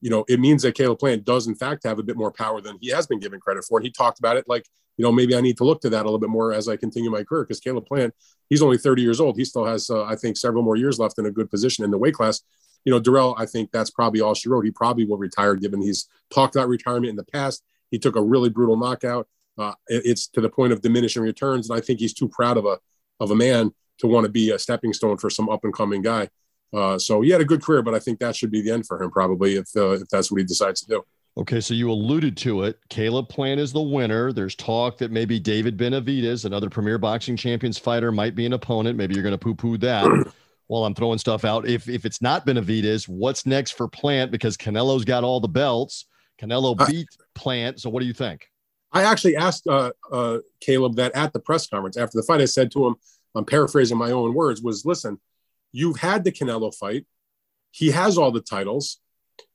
you 0.00 0.10
know, 0.10 0.24
it 0.28 0.38
means 0.38 0.62
that 0.62 0.74
Caleb 0.74 0.98
Plant 0.98 1.24
does 1.24 1.46
in 1.46 1.54
fact 1.54 1.84
have 1.84 1.98
a 1.98 2.02
bit 2.02 2.16
more 2.16 2.30
power 2.30 2.60
than 2.60 2.76
he 2.80 2.90
has 2.90 3.06
been 3.06 3.20
given 3.20 3.40
credit 3.40 3.64
for. 3.64 3.78
And 3.78 3.86
he 3.86 3.90
talked 3.90 4.18
about 4.18 4.36
it 4.36 4.44
like, 4.46 4.66
you 4.96 5.02
know, 5.02 5.10
maybe 5.10 5.34
I 5.34 5.40
need 5.40 5.56
to 5.56 5.64
look 5.64 5.80
to 5.80 5.90
that 5.90 6.02
a 6.02 6.04
little 6.04 6.18
bit 6.18 6.28
more 6.28 6.52
as 6.52 6.68
I 6.68 6.76
continue 6.76 7.10
my 7.10 7.24
career 7.24 7.44
because 7.44 7.58
Caleb 7.58 7.86
Plant, 7.86 8.14
he's 8.50 8.62
only 8.62 8.76
30 8.78 9.02
years 9.02 9.18
old. 9.18 9.36
He 9.36 9.44
still 9.44 9.64
has, 9.64 9.88
uh, 9.90 10.04
I 10.04 10.14
think, 10.14 10.36
several 10.36 10.62
more 10.62 10.76
years 10.76 10.98
left 10.98 11.18
in 11.18 11.26
a 11.26 11.30
good 11.30 11.50
position 11.50 11.84
in 11.84 11.90
the 11.90 11.98
weight 11.98 12.14
class. 12.14 12.42
You 12.84 12.92
know, 12.92 13.00
Dirrell, 13.00 13.34
I 13.38 13.46
think 13.46 13.72
that's 13.72 13.90
probably 13.90 14.20
all 14.20 14.34
she 14.34 14.50
wrote. 14.50 14.66
He 14.66 14.70
probably 14.70 15.06
will 15.06 15.16
retire, 15.16 15.54
given 15.56 15.80
he's 15.80 16.06
talked 16.30 16.54
about 16.54 16.68
retirement 16.68 17.08
in 17.08 17.16
the 17.16 17.24
past. 17.24 17.64
He 17.90 17.98
took 17.98 18.14
a 18.14 18.22
really 18.22 18.50
brutal 18.50 18.76
knockout. 18.76 19.26
Uh, 19.56 19.72
it's 19.86 20.26
to 20.28 20.40
the 20.42 20.50
point 20.50 20.72
of 20.72 20.82
diminishing 20.82 21.22
returns, 21.22 21.70
and 21.70 21.78
I 21.78 21.80
think 21.80 21.98
he's 22.00 22.12
too 22.12 22.28
proud 22.28 22.56
of 22.56 22.66
a 22.66 22.78
of 23.20 23.30
a 23.30 23.36
man 23.36 23.72
to 23.98 24.06
want 24.06 24.24
to 24.24 24.30
be 24.30 24.50
a 24.50 24.58
stepping 24.58 24.92
stone 24.92 25.16
for 25.16 25.30
some 25.30 25.48
up 25.48 25.64
and 25.64 25.74
coming 25.74 26.02
guy. 26.02 26.28
Uh, 26.72 26.98
so 26.98 27.20
he 27.20 27.30
had 27.30 27.40
a 27.40 27.44
good 27.44 27.62
career, 27.62 27.82
but 27.82 27.94
I 27.94 28.00
think 28.00 28.18
that 28.18 28.34
should 28.34 28.50
be 28.50 28.60
the 28.60 28.70
end 28.70 28.86
for 28.86 29.00
him, 29.00 29.10
probably, 29.10 29.56
if 29.56 29.68
uh, 29.76 29.90
if 29.90 30.08
that's 30.08 30.30
what 30.30 30.38
he 30.38 30.44
decides 30.44 30.80
to 30.82 30.88
do. 30.88 31.04
Okay, 31.36 31.60
so 31.60 31.74
you 31.74 31.90
alluded 31.90 32.36
to 32.38 32.62
it. 32.62 32.78
Caleb 32.88 33.28
Plant 33.28 33.60
is 33.60 33.72
the 33.72 33.82
winner. 33.82 34.32
There's 34.32 34.54
talk 34.54 34.98
that 34.98 35.10
maybe 35.10 35.40
David 35.40 35.76
Benavidez, 35.76 36.44
another 36.44 36.70
premier 36.70 36.96
boxing 36.96 37.36
champions 37.36 37.76
fighter, 37.76 38.12
might 38.12 38.36
be 38.36 38.46
an 38.46 38.52
opponent. 38.52 38.96
Maybe 38.96 39.14
you're 39.14 39.24
going 39.24 39.32
to 39.32 39.38
poo-poo 39.38 39.76
that 39.78 40.32
while 40.68 40.84
I'm 40.84 40.94
throwing 40.94 41.18
stuff 41.18 41.44
out. 41.44 41.66
If 41.66 41.88
if 41.88 42.04
it's 42.04 42.22
not 42.22 42.46
Benavidez, 42.46 43.08
what's 43.08 43.46
next 43.46 43.72
for 43.72 43.88
Plant? 43.88 44.30
Because 44.30 44.56
Canelo's 44.56 45.04
got 45.04 45.24
all 45.24 45.40
the 45.40 45.48
belts. 45.48 46.06
Canelo 46.40 46.76
beat 46.88 47.08
Plant. 47.34 47.80
So 47.80 47.90
what 47.90 48.00
do 48.00 48.06
you 48.06 48.12
think? 48.12 48.48
I 48.92 49.02
actually 49.02 49.36
asked 49.36 49.66
uh, 49.66 49.90
uh, 50.12 50.38
Caleb 50.60 50.94
that 50.96 51.12
at 51.16 51.32
the 51.32 51.40
press 51.40 51.66
conference 51.66 51.96
after 51.96 52.16
the 52.16 52.22
fight. 52.22 52.40
I 52.40 52.44
said 52.44 52.70
to 52.72 52.86
him, 52.86 52.94
I'm 53.34 53.44
paraphrasing 53.44 53.98
my 53.98 54.10
own 54.10 54.34
words, 54.34 54.62
was 54.62 54.84
listen, 54.84 55.20
you've 55.72 55.98
had 55.98 56.24
the 56.24 56.32
Canelo 56.32 56.74
fight. 56.74 57.06
He 57.70 57.90
has 57.90 58.16
all 58.16 58.30
the 58.30 58.40
titles. 58.40 59.00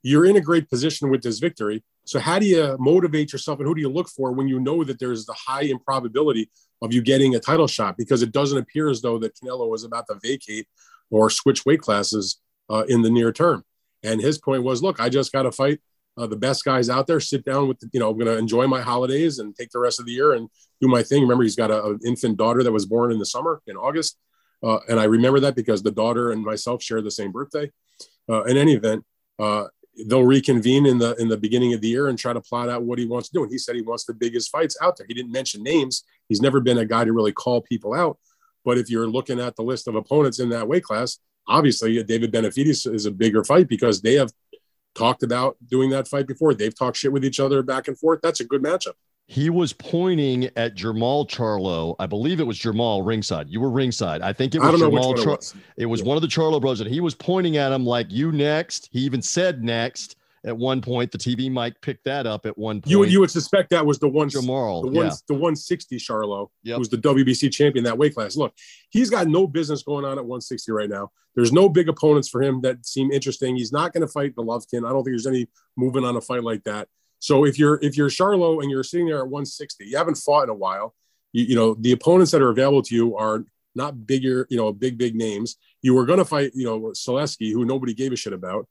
You're 0.03 0.25
in 0.25 0.35
a 0.35 0.41
great 0.41 0.69
position 0.69 1.09
with 1.09 1.21
this 1.21 1.39
victory. 1.39 1.83
So 2.05 2.19
how 2.19 2.39
do 2.39 2.45
you 2.45 2.75
motivate 2.79 3.31
yourself 3.31 3.59
and 3.59 3.67
who 3.67 3.75
do 3.75 3.81
you 3.81 3.89
look 3.89 4.09
for 4.09 4.31
when 4.31 4.47
you 4.47 4.59
know 4.59 4.83
that 4.83 4.99
there's 4.99 5.25
the 5.25 5.33
high 5.33 5.63
improbability 5.63 6.49
of 6.81 6.93
you 6.93 7.01
getting 7.01 7.35
a 7.35 7.39
title 7.39 7.67
shot? 7.67 7.97
Because 7.97 8.21
it 8.21 8.31
doesn't 8.31 8.57
appear 8.57 8.89
as 8.89 9.01
though 9.01 9.19
that 9.19 9.35
Canelo 9.35 9.73
is 9.75 9.83
about 9.83 10.07
to 10.07 10.19
vacate 10.21 10.67
or 11.11 11.29
switch 11.29 11.65
weight 11.65 11.81
classes 11.81 12.41
uh, 12.69 12.83
in 12.87 13.01
the 13.03 13.09
near 13.09 13.31
term. 13.31 13.63
And 14.03 14.21
his 14.21 14.37
point 14.37 14.63
was, 14.63 14.81
look, 14.81 14.99
I 14.99 15.09
just 15.09 15.31
got 15.31 15.43
to 15.43 15.51
fight 15.51 15.79
uh, 16.19 16.27
the 16.27 16.35
best 16.35 16.65
guys 16.65 16.89
out 16.89 17.07
there, 17.07 17.19
sit 17.19 17.45
down 17.45 17.67
with, 17.69 17.81
you 17.93 17.99
know, 17.99 18.09
I'm 18.09 18.17
going 18.17 18.27
to 18.27 18.37
enjoy 18.37 18.67
my 18.67 18.81
holidays 18.81 19.39
and 19.39 19.55
take 19.55 19.71
the 19.71 19.79
rest 19.79 19.99
of 19.99 20.05
the 20.05 20.11
year 20.11 20.33
and 20.33 20.49
do 20.81 20.87
my 20.87 21.01
thing. 21.01 21.21
Remember, 21.21 21.43
he's 21.43 21.55
got 21.55 21.71
an 21.71 21.99
infant 22.05 22.37
daughter 22.37 22.61
that 22.61 22.71
was 22.71 22.85
born 22.85 23.13
in 23.13 23.19
the 23.19 23.25
summer 23.25 23.61
in 23.67 23.77
August. 23.77 24.17
Uh, 24.61 24.79
and 24.89 24.99
I 24.99 25.05
remember 25.05 25.39
that 25.39 25.55
because 25.55 25.81
the 25.81 25.91
daughter 25.91 26.31
and 26.31 26.43
myself 26.43 26.83
share 26.83 27.01
the 27.01 27.09
same 27.09 27.31
birthday. 27.31 27.71
Uh, 28.29 28.43
in 28.43 28.57
any 28.57 28.73
event, 28.73 29.05
uh, 29.39 29.67
they'll 30.07 30.23
reconvene 30.23 30.85
in 30.85 30.97
the 30.97 31.15
in 31.15 31.29
the 31.29 31.37
beginning 31.37 31.73
of 31.73 31.81
the 31.81 31.87
year 31.87 32.09
and 32.09 32.19
try 32.19 32.33
to 32.33 32.41
plot 32.41 32.69
out 32.69 32.83
what 32.83 32.99
he 32.99 33.05
wants 33.05 33.29
to 33.29 33.33
do. 33.33 33.43
And 33.43 33.51
he 33.51 33.57
said 33.57 33.75
he 33.75 33.81
wants 33.81 34.03
the 34.03 34.13
biggest 34.13 34.51
fights 34.51 34.77
out 34.81 34.97
there. 34.97 35.07
He 35.07 35.13
didn't 35.13 35.31
mention 35.31 35.63
names. 35.63 36.03
He's 36.27 36.41
never 36.41 36.59
been 36.59 36.77
a 36.77 36.85
guy 36.85 37.05
to 37.05 37.13
really 37.13 37.31
call 37.31 37.61
people 37.61 37.93
out. 37.93 38.17
But 38.65 38.77
if 38.77 38.89
you're 38.89 39.07
looking 39.07 39.39
at 39.39 39.55
the 39.55 39.63
list 39.63 39.87
of 39.87 39.95
opponents 39.95 40.39
in 40.39 40.49
that 40.49 40.67
weight 40.67 40.83
class, 40.83 41.19
obviously 41.47 42.03
David 42.03 42.31
Benavidez 42.31 42.93
is 42.93 43.05
a 43.05 43.11
bigger 43.11 43.43
fight 43.43 43.67
because 43.67 44.01
they 44.01 44.15
have 44.15 44.31
talked 44.95 45.23
about 45.23 45.57
doing 45.67 45.89
that 45.91 46.07
fight 46.07 46.27
before. 46.27 46.53
They've 46.53 46.77
talked 46.77 46.97
shit 46.97 47.11
with 47.11 47.25
each 47.25 47.39
other 47.39 47.61
back 47.63 47.87
and 47.87 47.97
forth. 47.97 48.19
That's 48.21 48.39
a 48.39 48.45
good 48.45 48.61
matchup. 48.61 48.93
He 49.27 49.51
was 49.51 49.73
pointing 49.73 50.45
at 50.55 50.75
Jermall 50.75 51.29
Charlo. 51.29 51.95
I 51.99 52.07
believe 52.07 52.39
it 52.39 52.47
was 52.47 52.57
Jermall 52.57 53.05
ringside. 53.05 53.47
You 53.47 53.61
were 53.61 53.69
ringside. 53.69 54.23
I 54.23 54.33
think 54.33 54.55
it 54.55 54.59
was 54.59 54.81
Jermall. 54.81 55.15
Char- 55.15 55.33
it 55.33 55.37
was, 55.37 55.55
it 55.77 55.85
was 55.85 56.01
yeah. 56.01 56.07
one 56.07 56.17
of 56.17 56.21
the 56.21 56.27
Charlo 56.27 56.59
brothers, 56.59 56.81
and 56.81 56.89
he 56.89 56.99
was 56.99 57.13
pointing 57.13 57.57
at 57.57 57.71
him 57.71 57.85
like 57.85 58.11
"you 58.11 58.31
next." 58.31 58.89
He 58.91 58.99
even 59.01 59.21
said 59.21 59.63
"next." 59.63 60.15
At 60.45 60.55
one 60.57 60.81
point. 60.81 61.11
The 61.11 61.17
TV 61.17 61.51
mic 61.51 61.81
picked 61.81 62.05
that 62.05 62.25
up 62.25 62.45
at 62.45 62.57
one 62.57 62.81
point. 62.81 62.91
You 62.91 62.99
would 62.99 63.11
you 63.11 63.19
would 63.19 63.31
suspect 63.31 63.69
that 63.71 63.85
was 63.85 63.99
the 63.99 64.07
one 64.07 64.29
Jermall, 64.29 64.83
the 64.83 64.91
one 64.91 65.07
yeah. 65.07 65.13
the 65.27 65.33
160 65.33 65.97
Charlo, 65.97 66.49
yep. 66.63 66.77
who's 66.77 66.89
the 66.89 66.97
WBC 66.97 67.51
champion 67.51 67.85
that 67.85 67.97
weight 67.97 68.13
class. 68.13 68.35
Look, 68.35 68.53
he's 68.89 69.09
got 69.09 69.27
no 69.27 69.47
business 69.47 69.83
going 69.83 70.05
on 70.05 70.13
at 70.13 70.25
160 70.25 70.71
right 70.71 70.89
now. 70.89 71.11
There's 71.35 71.53
no 71.53 71.69
big 71.69 71.89
opponents 71.89 72.27
for 72.27 72.41
him 72.41 72.61
that 72.61 72.85
seem 72.85 73.11
interesting. 73.11 73.55
He's 73.55 73.71
not 73.71 73.93
going 73.93 74.01
to 74.01 74.11
fight 74.11 74.35
the 74.35 74.43
Golovkin. 74.43 74.85
I 74.85 74.89
don't 74.89 75.03
think 75.03 75.13
there's 75.13 75.27
any 75.27 75.47
moving 75.77 76.03
on 76.03 76.15
a 76.15 76.21
fight 76.21 76.43
like 76.43 76.63
that. 76.63 76.87
So 77.19 77.45
if 77.45 77.59
you're 77.59 77.79
if 77.81 77.97
you're 77.97 78.09
Charlo 78.09 78.61
and 78.61 78.71
you're 78.71 78.83
sitting 78.83 79.07
there 79.07 79.19
at 79.19 79.27
160, 79.27 79.85
you 79.85 79.97
haven't 79.97 80.15
fought 80.15 80.43
in 80.43 80.49
a 80.49 80.55
while. 80.55 80.95
You, 81.31 81.45
you 81.45 81.55
know 81.55 81.75
the 81.75 81.91
opponents 81.91 82.31
that 82.31 82.41
are 82.41 82.49
available 82.49 82.81
to 82.83 82.95
you 82.95 83.15
are 83.15 83.45
not 83.75 84.07
bigger, 84.07 84.47
you 84.49 84.57
know, 84.57 84.71
big 84.73 84.97
big 84.97 85.15
names. 85.15 85.57
You 85.81 85.93
were 85.93 86.05
going 86.05 86.19
to 86.19 86.25
fight, 86.25 86.51
you 86.55 86.65
know, 86.65 86.79
Zaleski, 86.95 87.51
who 87.51 87.65
nobody 87.65 87.93
gave 87.93 88.11
a 88.11 88.15
shit 88.15 88.33
about. 88.33 88.67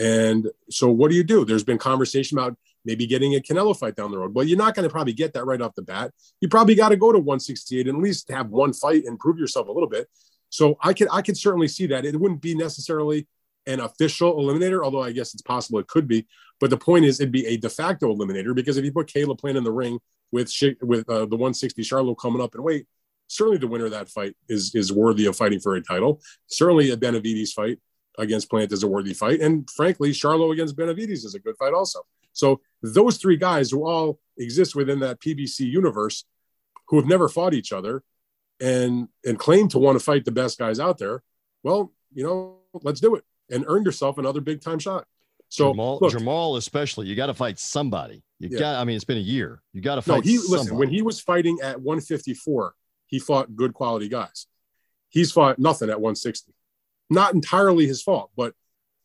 And 0.00 0.48
so 0.70 0.88
what 0.88 1.10
do 1.10 1.16
you 1.16 1.22
do? 1.22 1.44
There's 1.44 1.62
been 1.62 1.76
conversation 1.76 2.38
about 2.38 2.56
maybe 2.86 3.06
getting 3.06 3.34
a 3.34 3.40
Canelo 3.40 3.78
fight 3.78 3.96
down 3.96 4.10
the 4.10 4.18
road. 4.18 4.34
Well, 4.34 4.46
you're 4.46 4.56
not 4.56 4.74
going 4.74 4.88
to 4.88 4.92
probably 4.92 5.12
get 5.12 5.34
that 5.34 5.44
right 5.44 5.60
off 5.60 5.74
the 5.74 5.82
bat. 5.82 6.12
You 6.40 6.48
probably 6.48 6.74
got 6.74 6.88
to 6.88 6.96
go 6.96 7.12
to 7.12 7.18
168 7.18 7.86
and 7.86 7.98
at 7.98 8.02
least 8.02 8.30
have 8.30 8.48
one 8.48 8.72
fight 8.72 9.04
and 9.04 9.18
prove 9.18 9.38
yourself 9.38 9.68
a 9.68 9.72
little 9.72 9.88
bit. 9.88 10.08
So 10.48 10.78
I 10.80 10.94
could 10.94 11.08
I 11.12 11.20
could 11.20 11.36
certainly 11.36 11.68
see 11.68 11.86
that. 11.88 12.06
It 12.06 12.18
wouldn't 12.18 12.40
be 12.40 12.54
necessarily 12.54 13.28
an 13.66 13.80
official 13.80 14.34
eliminator, 14.36 14.82
although 14.82 15.02
I 15.02 15.12
guess 15.12 15.34
it's 15.34 15.42
possible 15.42 15.78
it 15.78 15.86
could 15.86 16.08
be. 16.08 16.26
But 16.60 16.70
the 16.70 16.78
point 16.78 17.04
is, 17.04 17.20
it'd 17.20 17.30
be 17.30 17.46
a 17.46 17.58
de 17.58 17.68
facto 17.68 18.12
eliminator 18.12 18.54
because 18.54 18.78
if 18.78 18.84
you 18.84 18.92
put 18.92 19.12
Caleb 19.12 19.38
Plant 19.38 19.58
in 19.58 19.64
the 19.64 19.70
ring 19.70 19.98
with 20.32 20.50
with 20.80 21.08
uh, 21.10 21.26
the 21.26 21.36
160 21.36 21.82
Charlo 21.82 22.16
coming 22.16 22.40
up 22.40 22.54
and 22.54 22.64
wait, 22.64 22.86
certainly 23.28 23.58
the 23.58 23.68
winner 23.68 23.84
of 23.84 23.90
that 23.90 24.08
fight 24.08 24.34
is 24.48 24.74
is 24.74 24.92
worthy 24.92 25.26
of 25.26 25.36
fighting 25.36 25.60
for 25.60 25.76
a 25.76 25.82
title. 25.82 26.22
Certainly 26.46 26.90
a 26.90 26.96
Benavidez 26.96 27.52
fight 27.52 27.78
against 28.18 28.50
Plant 28.50 28.72
is 28.72 28.82
a 28.82 28.88
worthy 28.88 29.14
fight. 29.14 29.40
And 29.40 29.68
frankly, 29.70 30.10
Charlo 30.10 30.52
against 30.52 30.76
Benavidez 30.76 31.24
is 31.24 31.34
a 31.34 31.40
good 31.40 31.56
fight 31.58 31.72
also. 31.72 32.00
So 32.32 32.60
those 32.82 33.16
three 33.16 33.36
guys 33.36 33.70
who 33.70 33.86
all 33.86 34.18
exist 34.38 34.74
within 34.74 35.00
that 35.00 35.20
PBC 35.20 35.60
universe 35.60 36.24
who 36.88 36.96
have 36.96 37.06
never 37.06 37.28
fought 37.28 37.54
each 37.54 37.72
other 37.72 38.02
and 38.60 39.08
and 39.24 39.38
claim 39.38 39.68
to 39.68 39.78
want 39.78 39.98
to 39.98 40.04
fight 40.04 40.24
the 40.24 40.32
best 40.32 40.58
guys 40.58 40.80
out 40.80 40.98
there, 40.98 41.22
well, 41.62 41.92
you 42.12 42.24
know, 42.24 42.58
let's 42.82 43.00
do 43.00 43.14
it 43.14 43.24
and 43.50 43.64
earn 43.68 43.84
yourself 43.84 44.18
another 44.18 44.40
big 44.40 44.60
time 44.60 44.78
shot. 44.78 45.06
So 45.48 45.74
Jermall, 45.74 46.00
look, 46.00 46.12
Jermall 46.12 46.56
especially, 46.58 47.08
you 47.08 47.16
got 47.16 47.26
to 47.26 47.34
fight 47.34 47.58
somebody. 47.58 48.22
You 48.38 48.50
yeah. 48.52 48.58
got, 48.58 48.80
I 48.80 48.84
mean, 48.84 48.94
it's 48.94 49.04
been 49.04 49.18
a 49.18 49.20
year. 49.20 49.60
You 49.72 49.80
got 49.80 49.96
to 49.96 50.02
fight. 50.02 50.16
No, 50.16 50.20
he 50.20 50.36
somebody. 50.36 50.62
listen 50.62 50.76
when 50.78 50.88
he 50.88 51.02
was 51.02 51.20
fighting 51.20 51.58
at 51.62 51.80
154, 51.80 52.74
he 53.06 53.18
fought 53.18 53.56
good 53.56 53.74
quality 53.74 54.08
guys. 54.08 54.46
He's 55.08 55.32
fought 55.32 55.58
nothing 55.58 55.90
at 55.90 56.00
160 56.00 56.52
not 57.10 57.34
entirely 57.34 57.86
his 57.86 58.02
fault, 58.02 58.30
but 58.36 58.54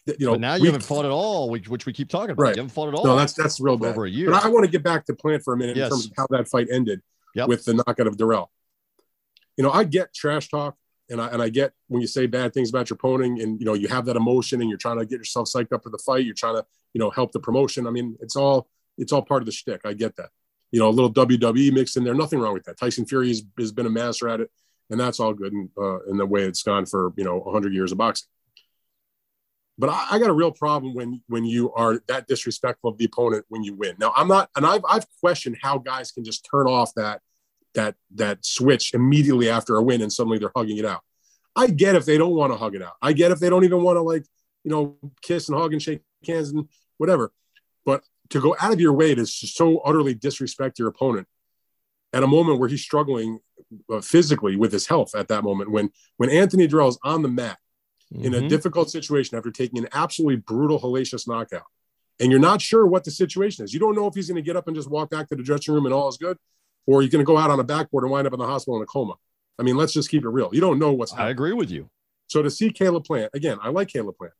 you 0.05 0.25
know. 0.25 0.33
But 0.33 0.41
now 0.41 0.55
you 0.55 0.61
we, 0.61 0.67
haven't 0.67 0.83
fought 0.83 1.05
at 1.05 1.11
all, 1.11 1.49
which, 1.49 1.67
which 1.67 1.85
we 1.85 1.93
keep 1.93 2.09
talking 2.09 2.31
about. 2.31 2.43
Right. 2.43 2.55
You 2.55 2.61
haven't 2.61 2.73
fought 2.73 2.89
at 2.89 2.93
all. 2.93 3.05
No, 3.05 3.15
that's 3.15 3.33
that's 3.33 3.59
real 3.59 3.77
bad. 3.77 3.89
Over 3.89 4.05
a 4.05 4.09
year. 4.09 4.31
But 4.31 4.45
I, 4.45 4.49
want 4.49 4.65
to 4.65 4.71
get 4.71 4.83
back 4.83 5.05
to 5.05 5.13
Plant 5.13 5.43
for 5.43 5.53
a 5.53 5.57
minute 5.57 5.75
yes. 5.75 5.85
in 5.85 5.91
terms 5.91 6.05
of 6.05 6.11
how 6.15 6.27
that 6.29 6.47
fight 6.47 6.67
ended 6.71 7.01
yep. 7.33 7.47
with 7.47 7.65
the 7.65 7.73
knockout 7.73 8.07
of 8.07 8.17
Dirrell. 8.17 8.47
You 9.57 9.63
know, 9.63 9.71
I 9.71 9.83
get 9.83 10.13
trash 10.13 10.49
talk, 10.49 10.75
and 11.09 11.21
I 11.21 11.27
and 11.27 11.41
I 11.41 11.49
get 11.49 11.73
when 11.87 12.01
you 12.01 12.07
say 12.07 12.27
bad 12.27 12.53
things 12.53 12.69
about 12.69 12.89
your 12.89 12.95
opponent, 12.95 13.41
and 13.41 13.59
you 13.59 13.65
know 13.65 13.73
you 13.73 13.87
have 13.87 14.05
that 14.05 14.15
emotion, 14.15 14.61
and 14.61 14.69
you're 14.69 14.77
trying 14.77 14.99
to 14.99 15.05
get 15.05 15.17
yourself 15.17 15.49
psyched 15.53 15.73
up 15.73 15.83
for 15.83 15.89
the 15.89 15.99
fight. 16.05 16.25
You're 16.25 16.35
trying 16.35 16.55
to 16.55 16.65
you 16.93 16.99
know 16.99 17.09
help 17.09 17.31
the 17.31 17.39
promotion. 17.39 17.87
I 17.87 17.91
mean, 17.91 18.17
it's 18.21 18.35
all 18.35 18.67
it's 18.97 19.11
all 19.11 19.21
part 19.21 19.41
of 19.41 19.45
the 19.45 19.51
shtick. 19.51 19.81
I 19.85 19.93
get 19.93 20.15
that. 20.17 20.29
You 20.71 20.79
know, 20.79 20.89
a 20.89 20.91
little 20.91 21.13
WWE 21.13 21.71
mixed 21.73 21.95
in 21.95 22.03
there. 22.03 22.13
Nothing 22.13 22.39
wrong 22.39 22.53
with 22.53 22.65
that. 22.65 22.77
Tyson 22.77 23.05
Fury 23.05 23.29
has, 23.29 23.43
has 23.57 23.71
been 23.71 23.85
a 23.85 23.89
master 23.89 24.27
at 24.27 24.41
it, 24.41 24.51
and 24.89 24.99
that's 24.99 25.19
all 25.19 25.33
good 25.33 25.53
in, 25.53 25.69
uh, 25.77 26.03
in 26.05 26.17
the 26.17 26.25
way 26.25 26.43
it's 26.43 26.63
gone 26.63 26.85
for 26.85 27.13
you 27.17 27.23
know 27.23 27.39
100 27.39 27.73
years 27.73 27.91
of 27.91 27.97
boxing. 27.97 28.27
But 29.77 29.89
I, 29.89 30.07
I, 30.11 30.19
got 30.19 30.29
a 30.29 30.33
real 30.33 30.51
problem 30.51 30.93
when 30.93 31.21
when 31.27 31.43
you 31.43 31.73
are 31.73 31.99
that 32.07 32.27
disrespectful 32.27 32.91
of 32.91 32.97
the 32.97 33.05
opponent 33.05 33.45
when 33.49 33.63
you 33.63 33.73
win. 33.73 33.95
Now 33.99 34.13
I'm 34.15 34.27
not, 34.27 34.49
and 34.55 34.65
I've 34.65 34.83
I've 34.87 35.05
questioned 35.19 35.57
how 35.61 35.77
guys 35.79 36.11
can 36.11 36.23
just 36.23 36.47
turn 36.49 36.67
off 36.67 36.93
that 36.95 37.21
that 37.73 37.95
that 38.15 38.45
switch 38.45 38.93
immediately 38.93 39.49
after 39.49 39.75
a 39.75 39.83
win 39.83 40.01
and 40.01 40.11
suddenly 40.11 40.37
they're 40.37 40.51
hugging 40.55 40.77
it 40.77 40.85
out. 40.85 41.01
I 41.55 41.67
get 41.67 41.95
if 41.95 42.05
they 42.05 42.17
don't 42.17 42.35
want 42.35 42.53
to 42.53 42.57
hug 42.57 42.75
it 42.75 42.81
out. 42.81 42.93
I 43.01 43.13
get 43.13 43.31
if 43.31 43.39
they 43.39 43.49
don't 43.49 43.63
even 43.63 43.83
want 43.83 43.97
to 43.97 44.01
like 44.01 44.25
you 44.63 44.71
know 44.71 44.97
kiss 45.21 45.49
and 45.49 45.57
hug 45.57 45.73
and 45.73 45.81
shake 45.81 46.01
hands 46.25 46.51
and 46.51 46.69
whatever. 46.97 47.31
But 47.85 48.03
to 48.29 48.41
go 48.41 48.55
out 48.59 48.73
of 48.73 48.79
your 48.79 48.93
way 48.93 49.13
to 49.13 49.25
so 49.25 49.79
utterly 49.79 50.13
disrespect 50.13 50.79
your 50.79 50.87
opponent 50.87 51.27
at 52.15 52.23
a 52.23 52.27
moment 52.27 52.59
where 52.59 52.69
he's 52.69 52.81
struggling 52.81 53.39
uh, 53.91 54.01
physically 54.01 54.55
with 54.55 54.71
his 54.71 54.87
health 54.87 55.13
at 55.15 55.27
that 55.27 55.43
moment 55.43 55.69
when 55.69 55.91
when 56.17 56.29
Anthony 56.29 56.67
Dirrell 56.67 56.89
is 56.89 56.97
on 57.03 57.21
the 57.21 57.27
mat 57.27 57.59
mm-hmm. 58.11 58.25
in 58.25 58.33
a 58.33 58.37
mm-hmm. 58.37 58.47
difficult 58.47 58.89
situation 58.89 59.37
after 59.37 59.51
taking 59.51 59.79
an 59.79 59.89
absolutely 59.93 60.37
brutal, 60.37 60.79
hellacious 60.79 61.27
knockout. 61.27 61.65
And 62.19 62.31
you're 62.31 62.39
not 62.39 62.61
sure 62.61 62.87
what 62.87 63.03
the 63.03 63.11
situation 63.11 63.65
is. 63.65 63.73
You 63.73 63.79
don't 63.81 63.95
know 63.95 64.07
if 64.07 64.15
he's 64.15 64.29
going 64.29 64.41
to 64.41 64.41
get 64.41 64.55
up 64.55 64.67
and 64.67 64.75
just 64.75 64.89
walk 64.89 65.09
back 65.09 65.27
to 65.27 65.35
the 65.35 65.43
dressing 65.43 65.73
room 65.73 65.85
and 65.85 65.93
all 65.93 66.07
is 66.07 66.15
good, 66.15 66.37
or 66.87 67.01
you're 67.01 67.11
going 67.11 67.23
to 67.23 67.27
go 67.27 67.37
out 67.37 67.51
on 67.51 67.59
a 67.59 67.63
backboard 67.63 68.05
and 68.05 68.11
wind 68.11 68.25
up 68.25 68.31
in 68.31 68.39
the 68.39 68.47
hospital 68.47 68.77
in 68.77 68.83
a 68.83 68.85
coma. 68.85 69.15
I 69.59 69.63
mean, 69.63 69.75
let's 69.75 69.91
just 69.91 70.09
keep 70.09 70.23
it 70.23 70.29
real. 70.29 70.49
You 70.53 70.61
don't 70.61 70.79
know 70.79 70.93
what's 70.93 71.11
happening. 71.11 71.27
I 71.27 71.31
agree 71.31 71.53
with 71.53 71.69
you. 71.69 71.89
So 72.27 72.41
to 72.41 72.49
see 72.49 72.71
Caleb 72.71 73.03
Plant, 73.03 73.31
again, 73.33 73.57
I 73.61 73.69
like 73.69 73.89
Caleb 73.89 74.17
Plant, 74.17 74.33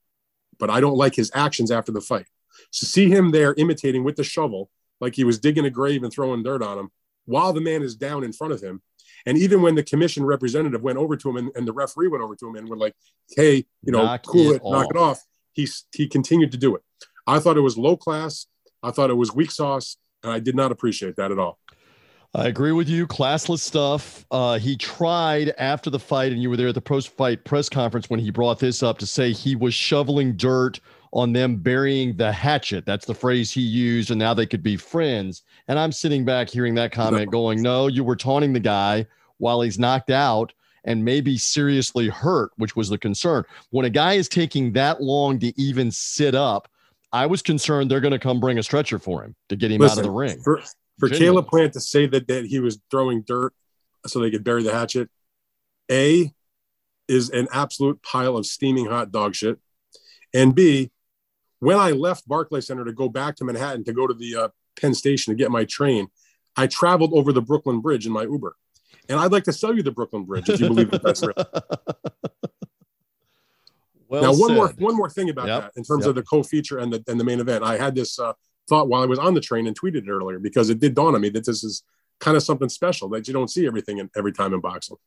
but 0.57 0.69
I 0.69 0.79
don't 0.79 0.95
like 0.95 1.15
his 1.15 1.31
actions 1.33 1.69
after 1.69 1.91
the 1.91 2.01
fight. 2.01 2.27
To 2.79 2.85
see 2.85 3.09
him 3.09 3.31
there 3.31 3.53
imitating 3.55 4.05
with 4.05 4.15
the 4.15 4.23
shovel, 4.23 4.69
like 5.01 5.15
he 5.15 5.25
was 5.25 5.39
digging 5.39 5.65
a 5.65 5.69
grave 5.69 6.03
and 6.03 6.11
throwing 6.11 6.43
dirt 6.43 6.63
on 6.63 6.79
him, 6.79 6.91
while 7.25 7.53
the 7.53 7.61
man 7.61 7.81
is 7.81 7.95
down 7.95 8.23
in 8.23 8.33
front 8.33 8.53
of 8.53 8.61
him, 8.61 8.81
and 9.25 9.37
even 9.37 9.61
when 9.61 9.75
the 9.75 9.83
commission 9.83 10.25
representative 10.25 10.81
went 10.81 10.97
over 10.97 11.15
to 11.17 11.29
him 11.29 11.37
and, 11.37 11.51
and 11.55 11.67
the 11.67 11.73
referee 11.73 12.07
went 12.07 12.23
over 12.23 12.35
to 12.35 12.47
him 12.47 12.55
and 12.55 12.69
were 12.69 12.77
like, 12.77 12.93
hey, 13.35 13.65
you 13.81 13.91
know, 13.91 14.03
knock 14.03 14.25
cool 14.25 14.51
it, 14.51 14.55
it 14.57 14.61
knock 14.63 14.87
it 14.89 14.97
off, 14.97 15.23
he, 15.53 15.67
he 15.93 16.07
continued 16.07 16.51
to 16.51 16.57
do 16.57 16.75
it. 16.75 16.81
I 17.27 17.39
thought 17.39 17.57
it 17.57 17.61
was 17.61 17.77
low 17.77 17.97
class. 17.97 18.45
I 18.83 18.91
thought 18.91 19.09
it 19.09 19.15
was 19.15 19.33
weak 19.33 19.51
sauce. 19.51 19.97
And 20.23 20.31
I 20.31 20.39
did 20.39 20.55
not 20.55 20.71
appreciate 20.71 21.15
that 21.17 21.31
at 21.31 21.39
all. 21.39 21.59
I 22.33 22.47
agree 22.47 22.73
with 22.73 22.89
you. 22.89 23.07
Classless 23.07 23.59
stuff. 23.59 24.25
Uh, 24.29 24.59
he 24.59 24.75
tried 24.75 25.53
after 25.57 25.89
the 25.89 25.99
fight, 25.99 26.33
and 26.33 26.41
you 26.41 26.49
were 26.49 26.57
there 26.57 26.67
at 26.67 26.75
the 26.75 26.81
post 26.81 27.15
fight 27.15 27.45
press 27.45 27.69
conference 27.69 28.09
when 28.09 28.19
he 28.19 28.29
brought 28.29 28.59
this 28.59 28.83
up 28.83 28.97
to 28.97 29.07
say 29.07 29.31
he 29.31 29.55
was 29.55 29.73
shoveling 29.73 30.35
dirt 30.35 30.81
on 31.15 31.31
them 31.31 31.55
burying 31.55 32.15
the 32.17 32.31
hatchet. 32.31 32.85
That's 32.85 33.05
the 33.05 33.15
phrase 33.15 33.49
he 33.49 33.61
used, 33.61 34.11
and 34.11 34.19
now 34.19 34.33
they 34.33 34.45
could 34.45 34.61
be 34.61 34.75
friends. 34.75 35.43
And 35.69 35.79
I'm 35.79 35.93
sitting 35.93 36.25
back 36.25 36.49
hearing 36.49 36.75
that 36.75 36.91
comment 36.91 37.31
going, 37.31 37.61
No, 37.61 37.87
you 37.87 38.03
were 38.03 38.17
taunting 38.17 38.51
the 38.51 38.59
guy 38.59 39.07
while 39.37 39.61
he's 39.61 39.79
knocked 39.79 40.11
out 40.11 40.53
and 40.83 41.03
maybe 41.03 41.37
seriously 41.37 42.09
hurt, 42.09 42.51
which 42.57 42.75
was 42.75 42.89
the 42.89 42.97
concern. 42.97 43.43
When 43.71 43.85
a 43.85 43.89
guy 43.89 44.13
is 44.13 44.27
taking 44.27 44.73
that 44.73 45.01
long 45.01 45.39
to 45.39 45.59
even 45.59 45.89
sit 45.89 46.35
up, 46.35 46.69
I 47.11 47.25
was 47.25 47.41
concerned 47.41 47.89
they're 47.89 48.01
going 48.01 48.11
to 48.11 48.19
come 48.19 48.41
bring 48.41 48.59
a 48.59 48.63
stretcher 48.63 48.99
for 48.99 49.23
him 49.23 49.35
to 49.49 49.55
get 49.55 49.71
him 49.71 49.79
Listen, 49.79 49.99
out 49.99 50.01
of 50.01 50.05
the 50.05 50.11
ring. 50.11 50.39
For, 50.43 50.61
for 50.99 51.09
Caleb 51.09 51.47
Plant 51.47 51.73
to 51.73 51.79
say 51.79 52.07
that, 52.07 52.27
that 52.27 52.45
he 52.45 52.59
was 52.59 52.77
throwing 52.91 53.21
dirt 53.21 53.53
so 54.05 54.19
they 54.19 54.31
could 54.31 54.43
bury 54.43 54.63
the 54.63 54.73
hatchet, 54.73 55.09
A, 55.89 56.33
is 57.07 57.29
an 57.29 57.47
absolute 57.53 58.01
pile 58.03 58.35
of 58.35 58.45
steaming 58.45 58.85
hot 58.85 59.11
dog 59.11 59.33
shit. 59.33 59.57
And 60.33 60.53
B, 60.53 60.91
when 61.65 61.77
I 61.77 61.91
left 61.91 62.27
Barclay 62.27 62.61
Center 62.61 62.85
to 62.85 62.93
go 62.93 63.09
back 63.09 63.35
to 63.37 63.45
Manhattan 63.45 63.83
to 63.85 63.93
go 63.93 64.05
to 64.05 64.13
the 64.13 64.35
uh, 64.35 64.47
Penn 64.79 64.93
Station 64.93 65.31
to 65.31 65.37
get 65.37 65.51
my 65.51 65.65
train, 65.65 66.07
I 66.55 66.67
traveled 66.67 67.13
over 67.13 67.33
the 67.33 67.41
Brooklyn 67.41 67.81
Bridge 67.81 68.05
in 68.05 68.13
my 68.13 68.23
Uber. 68.23 68.55
And 69.09 69.19
I'd 69.19 69.31
like 69.31 69.43
to 69.45 69.53
sell 69.53 69.75
you 69.75 69.83
the 69.83 69.91
Brooklyn 69.91 70.23
Bridge 70.23 70.49
if 70.49 70.59
you 70.59 70.67
believe 70.67 70.91
that 70.91 71.03
that's 71.03 71.21
real. 71.21 71.33
Well 74.07 74.21
now, 74.21 74.33
one 74.33 74.49
said. 74.49 74.55
more 74.55 74.67
one 74.77 74.95
more 74.95 75.09
thing 75.09 75.31
about 75.31 75.47
yep. 75.47 75.63
that 75.63 75.71
in 75.75 75.83
terms 75.83 76.03
yep. 76.03 76.09
of 76.09 76.15
the 76.15 76.21
co-feature 76.21 76.77
and 76.77 76.93
the 76.93 77.03
and 77.07 77.19
the 77.19 77.23
main 77.23 77.39
event. 77.39 77.63
I 77.63 77.75
had 77.75 77.95
this 77.95 78.19
uh, 78.19 78.33
thought 78.69 78.87
while 78.87 79.01
I 79.01 79.07
was 79.07 79.17
on 79.17 79.33
the 79.33 79.41
train 79.41 79.65
and 79.65 79.77
tweeted 79.77 80.07
it 80.07 80.09
earlier 80.09 80.37
because 80.37 80.69
it 80.69 80.79
did 80.79 80.93
dawn 80.93 81.15
on 81.15 81.21
me 81.21 81.29
that 81.29 81.43
this 81.43 81.63
is 81.63 81.83
kind 82.19 82.37
of 82.37 82.43
something 82.43 82.69
special 82.69 83.09
that 83.09 83.27
you 83.27 83.33
don't 83.33 83.49
see 83.49 83.65
everything 83.65 83.97
in, 83.97 84.09
every 84.15 84.31
time 84.31 84.53
in 84.53 84.61
boxing. 84.61 84.97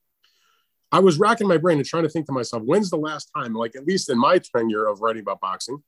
I 0.90 0.98
was 0.98 1.18
racking 1.18 1.46
my 1.46 1.58
brain 1.58 1.78
and 1.78 1.86
trying 1.86 2.02
to 2.02 2.08
think 2.08 2.26
to 2.26 2.32
myself, 2.32 2.64
when's 2.64 2.90
the 2.90 2.96
last 2.96 3.30
time, 3.36 3.54
like 3.54 3.76
at 3.76 3.86
least 3.86 4.10
in 4.10 4.18
my 4.18 4.38
tenure 4.38 4.86
of 4.86 5.00
writing 5.00 5.22
about 5.22 5.40
boxing, 5.40 5.82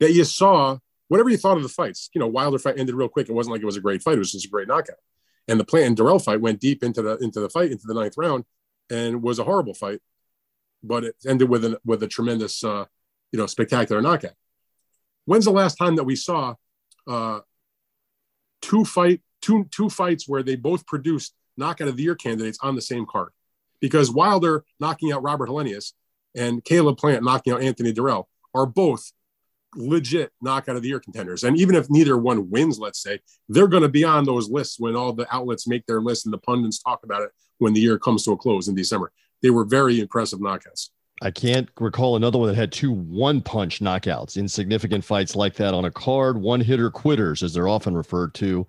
that 0.00 0.12
you 0.12 0.24
saw 0.24 0.78
whatever 1.08 1.30
you 1.30 1.36
thought 1.36 1.56
of 1.56 1.62
the 1.62 1.68
fights. 1.68 2.10
You 2.14 2.20
know, 2.20 2.26
Wilder 2.26 2.58
fight 2.58 2.78
ended 2.78 2.94
real 2.94 3.08
quick. 3.08 3.28
It 3.28 3.34
wasn't 3.34 3.52
like 3.52 3.62
it 3.62 3.66
was 3.66 3.76
a 3.76 3.80
great 3.80 4.02
fight. 4.02 4.16
It 4.16 4.18
was 4.18 4.32
just 4.32 4.46
a 4.46 4.50
great 4.50 4.68
knockout. 4.68 4.96
And 5.48 5.58
the 5.58 5.64
Plant 5.64 5.86
and 5.86 5.96
Dirrell 5.96 6.22
fight 6.22 6.40
went 6.40 6.60
deep 6.60 6.84
into 6.84 7.02
the 7.02 7.16
into 7.18 7.40
the 7.40 7.48
fight 7.48 7.72
into 7.72 7.86
the 7.86 7.94
ninth 7.94 8.14
round, 8.16 8.44
and 8.90 9.22
was 9.22 9.38
a 9.38 9.44
horrible 9.44 9.74
fight, 9.74 10.00
but 10.82 11.04
it 11.04 11.16
ended 11.26 11.48
with 11.48 11.64
a 11.64 11.80
with 11.84 12.02
a 12.02 12.06
tremendous, 12.08 12.62
uh, 12.62 12.84
you 13.32 13.38
know, 13.38 13.46
spectacular 13.46 14.02
knockout. 14.02 14.34
when's 15.24 15.44
the 15.44 15.50
last 15.50 15.76
time 15.76 15.96
that 15.96 16.04
we 16.04 16.16
saw 16.16 16.54
uh, 17.06 17.40
two 18.60 18.84
fight 18.84 19.22
two 19.40 19.66
two 19.70 19.88
fights 19.88 20.28
where 20.28 20.42
they 20.42 20.56
both 20.56 20.86
produced 20.86 21.34
knockout 21.56 21.88
of 21.88 21.96
the 21.96 22.02
year 22.02 22.14
candidates 22.14 22.58
on 22.62 22.74
the 22.74 22.82
same 22.82 23.06
card? 23.06 23.30
Because 23.80 24.10
Wilder 24.10 24.64
knocking 24.80 25.12
out 25.12 25.22
Robert 25.22 25.48
Helenius 25.48 25.92
and 26.34 26.62
Caleb 26.62 26.98
Plant 26.98 27.24
knocking 27.24 27.52
out 27.54 27.62
Anthony 27.62 27.92
Dirrell 27.92 28.24
are 28.54 28.66
both 28.66 29.12
legit 29.74 30.32
knockout 30.40 30.76
of 30.76 30.82
the 30.82 30.88
year 30.88 31.00
contenders. 31.00 31.44
And 31.44 31.58
even 31.58 31.74
if 31.74 31.90
neither 31.90 32.16
one 32.16 32.50
wins, 32.50 32.78
let's 32.78 33.02
say, 33.02 33.20
they're 33.48 33.68
going 33.68 33.82
to 33.82 33.88
be 33.88 34.04
on 34.04 34.24
those 34.24 34.48
lists 34.48 34.78
when 34.78 34.96
all 34.96 35.12
the 35.12 35.26
outlets 35.34 35.66
make 35.66 35.86
their 35.86 36.00
list 36.00 36.26
and 36.26 36.32
the 36.32 36.38
pundits 36.38 36.78
talk 36.78 37.00
about 37.04 37.22
it 37.22 37.30
when 37.58 37.74
the 37.74 37.80
year 37.80 37.98
comes 37.98 38.24
to 38.24 38.32
a 38.32 38.36
close 38.36 38.68
in 38.68 38.74
December. 38.74 39.12
They 39.42 39.50
were 39.50 39.64
very 39.64 40.00
impressive 40.00 40.40
knockouts. 40.40 40.90
I 41.20 41.30
can't 41.30 41.68
recall 41.80 42.16
another 42.16 42.38
one 42.38 42.48
that 42.48 42.54
had 42.54 42.70
two 42.70 42.92
one 42.92 43.40
punch 43.40 43.80
knockouts 43.80 44.36
in 44.36 44.46
significant 44.48 45.04
fights 45.04 45.34
like 45.34 45.54
that 45.54 45.74
on 45.74 45.84
a 45.84 45.90
card, 45.90 46.38
one 46.38 46.60
hitter 46.60 46.90
quitters, 46.90 47.42
as 47.42 47.52
they're 47.52 47.68
often 47.68 47.96
referred 47.96 48.34
to. 48.34 48.66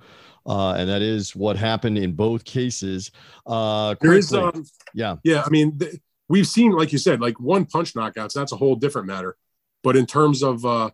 Uh, 0.47 0.73
and 0.73 0.89
that 0.89 1.03
is 1.03 1.35
what 1.35 1.57
happened 1.57 1.97
in 1.97 2.13
both 2.13 2.43
cases. 2.43 3.11
Uh, 3.45 3.93
there 4.01 4.13
is, 4.13 4.33
um, 4.33 4.65
yeah, 4.95 5.17
yeah. 5.23 5.43
I 5.45 5.49
mean, 5.49 5.77
th- 5.77 5.95
we've 6.27 6.47
seen, 6.47 6.71
like 6.71 6.91
you 6.91 6.97
said, 6.97 7.21
like 7.21 7.39
one 7.39 7.65
punch 7.65 7.93
knockouts. 7.93 8.33
That's 8.33 8.51
a 8.51 8.57
whole 8.57 8.75
different 8.75 9.07
matter. 9.07 9.37
But 9.83 9.95
in 9.95 10.05
terms 10.05 10.43
of 10.43 10.65
uh, 10.65 10.91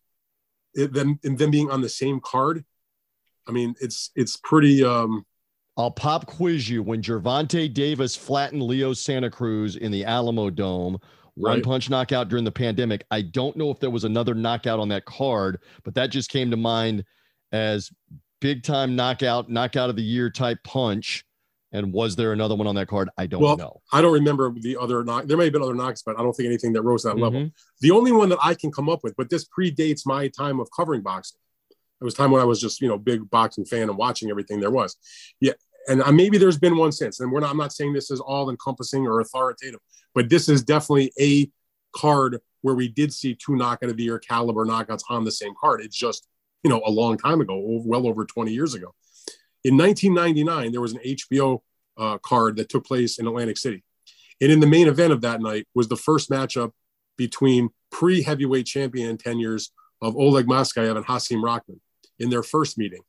it, 0.74 0.94
them 0.94 1.20
them 1.24 1.52
being 1.52 1.72
on 1.72 1.82
the 1.82 1.90
same 1.90 2.20
card, 2.20 2.64
I 3.48 3.52
mean, 3.52 3.76
it's 3.82 4.12
it's 4.16 4.38
pretty. 4.38 4.84
Um, 4.84 5.26
I'll 5.78 5.92
pop 5.92 6.26
quiz 6.26 6.70
you 6.70 6.82
when 6.84 7.02
Gervonta 7.02 7.74
Davis 7.74 8.16
flattened 8.16 8.64
Leo 8.64 8.94
Santa 8.94 9.30
Cruz 9.30 9.76
in 9.76 9.92
the 9.92 10.04
Alamodome 10.04 11.00
one 11.36 11.56
right. 11.56 11.64
punch 11.64 11.90
knockout 11.90 12.30
during 12.30 12.46
the 12.46 12.52
pandemic. 12.52 13.06
I 13.12 13.22
don't 13.22 13.56
know 13.58 13.70
if 13.70 13.80
there 13.80 13.90
was 13.90 14.06
another 14.06 14.34
knockout 14.34 14.80
on 14.80 14.90
that 14.90 15.06
card, 15.06 15.60
but 15.84 15.94
that 15.96 16.08
just 16.08 16.30
came 16.30 16.50
to 16.52 16.58
mind 16.58 17.04
as 17.52 17.92
big 18.42 18.64
time 18.64 18.96
knockout, 18.96 19.50
knockout 19.50 19.90
of 19.90 19.96
the 19.96 20.04
year 20.04 20.30
type 20.30 20.60
punch. 20.64 21.26
And 21.72 21.92
was 21.92 22.16
there 22.16 22.32
another 22.32 22.56
one 22.56 22.68
on 22.68 22.76
that 22.76 22.88
card? 22.88 23.10
I 23.18 23.26
don't 23.26 23.42
well, 23.42 23.58
know. 23.58 23.82
I 23.92 24.02
don't 24.02 24.14
remember 24.14 24.54
the 24.58 24.78
other 24.78 25.04
knock. 25.04 25.26
There 25.26 25.36
may 25.36 25.46
have 25.46 25.54
been 25.54 25.62
other 25.62 25.74
knocks, 25.74 26.04
but 26.04 26.18
I 26.18 26.24
don't 26.24 26.34
think 26.34 26.48
anything 26.48 26.74
that 26.74 26.84
rose 26.84 27.04
that 27.04 27.16
mm-hmm. 27.16 27.22
level. 27.22 27.50
The 27.82 27.92
only 27.92 28.12
one 28.12 28.30
that 28.30 28.40
I 28.42 28.54
can 28.54 28.72
come 28.72 28.88
up 28.88 29.04
with, 29.04 29.16
but 29.18 29.30
this 29.30 29.46
predates 29.48 30.06
my 30.06 30.30
time 30.30 30.60
of 30.60 30.70
covering 30.76 31.02
boxing. 31.02 31.40
It 32.00 32.04
was 32.04 32.14
time 32.14 32.32
when 32.32 32.42
I 32.42 32.46
was 32.46 32.62
just, 32.62 32.82
you 32.82 32.88
know, 32.88 32.98
big 32.98 33.30
boxing 33.30 33.66
fan 33.66 33.90
and 33.90 33.98
watching 33.98 34.30
everything 34.30 34.60
there 34.60 34.72
was. 34.72 34.96
Yeah. 35.40 35.54
And 35.88 36.02
maybe 36.16 36.38
there's 36.38 36.58
been 36.58 36.78
one 36.78 36.92
since. 36.92 37.20
And 37.20 37.32
we're 37.32 37.42
not, 37.42 37.52
I'm 37.52 37.58
not 37.58 37.74
saying 37.74 37.94
this 37.94 38.10
is 38.10 38.20
all 38.20 38.50
encompassing 38.50 39.06
or 39.06 39.20
authoritative, 39.20 39.80
but 40.14 40.30
this 40.30 40.50
is 40.50 40.64
definitely 40.64 41.12
a 41.20 41.50
card 41.96 42.40
where 42.62 42.76
we 42.76 42.88
did 42.88 43.14
see 43.14 43.36
two 43.36 43.56
knockout 43.56 43.90
of 43.90 43.98
the 43.98 44.04
year 44.04 44.18
caliber 44.18 44.66
knockouts 44.66 45.04
on 45.10 45.24
the 45.24 45.32
same 45.32 45.54
card. 45.60 45.82
It's 45.82 45.96
just, 45.96 46.28
you 46.64 46.70
know, 46.70 46.82
a 46.86 46.90
long 46.90 47.18
time 47.18 47.42
ago, 47.42 47.62
well 47.86 48.08
over 48.08 48.26
20 48.26 48.52
years 48.52 48.74
ago. 48.74 48.94
In 49.66 49.78
1999, 49.78 50.72
there 50.72 50.80
was 50.80 50.94
an 50.94 51.00
HBO 51.04 51.62
uh, 51.98 52.20
card 52.20 52.58
that 52.58 52.70
took 52.70 52.86
place 52.86 53.18
in 53.18 53.26
Atlantic 53.26 53.58
City. 53.58 53.84
And 54.40 54.52
in 54.52 54.60
the 54.60 54.68
main 54.68 54.88
event 54.88 55.12
of 55.12 55.22
that 55.22 55.42
night 55.42 55.68
was 55.74 55.88
the 55.88 55.96
first 55.96 56.30
matchup 56.30 56.70
between 57.18 57.70
pre 57.90 58.22
heavyweight 58.22 58.68
champion 58.68 59.18
10 59.18 59.40
years 59.40 59.72
of 60.04 60.16
Oleg 60.16 60.46
Maskaev 60.46 60.96
and 60.96 61.06
Hasim 61.06 61.42
Rahman 61.42 61.82
in 62.20 62.30
their 62.30 62.44
first 62.44 62.78
meeting. 62.78 63.02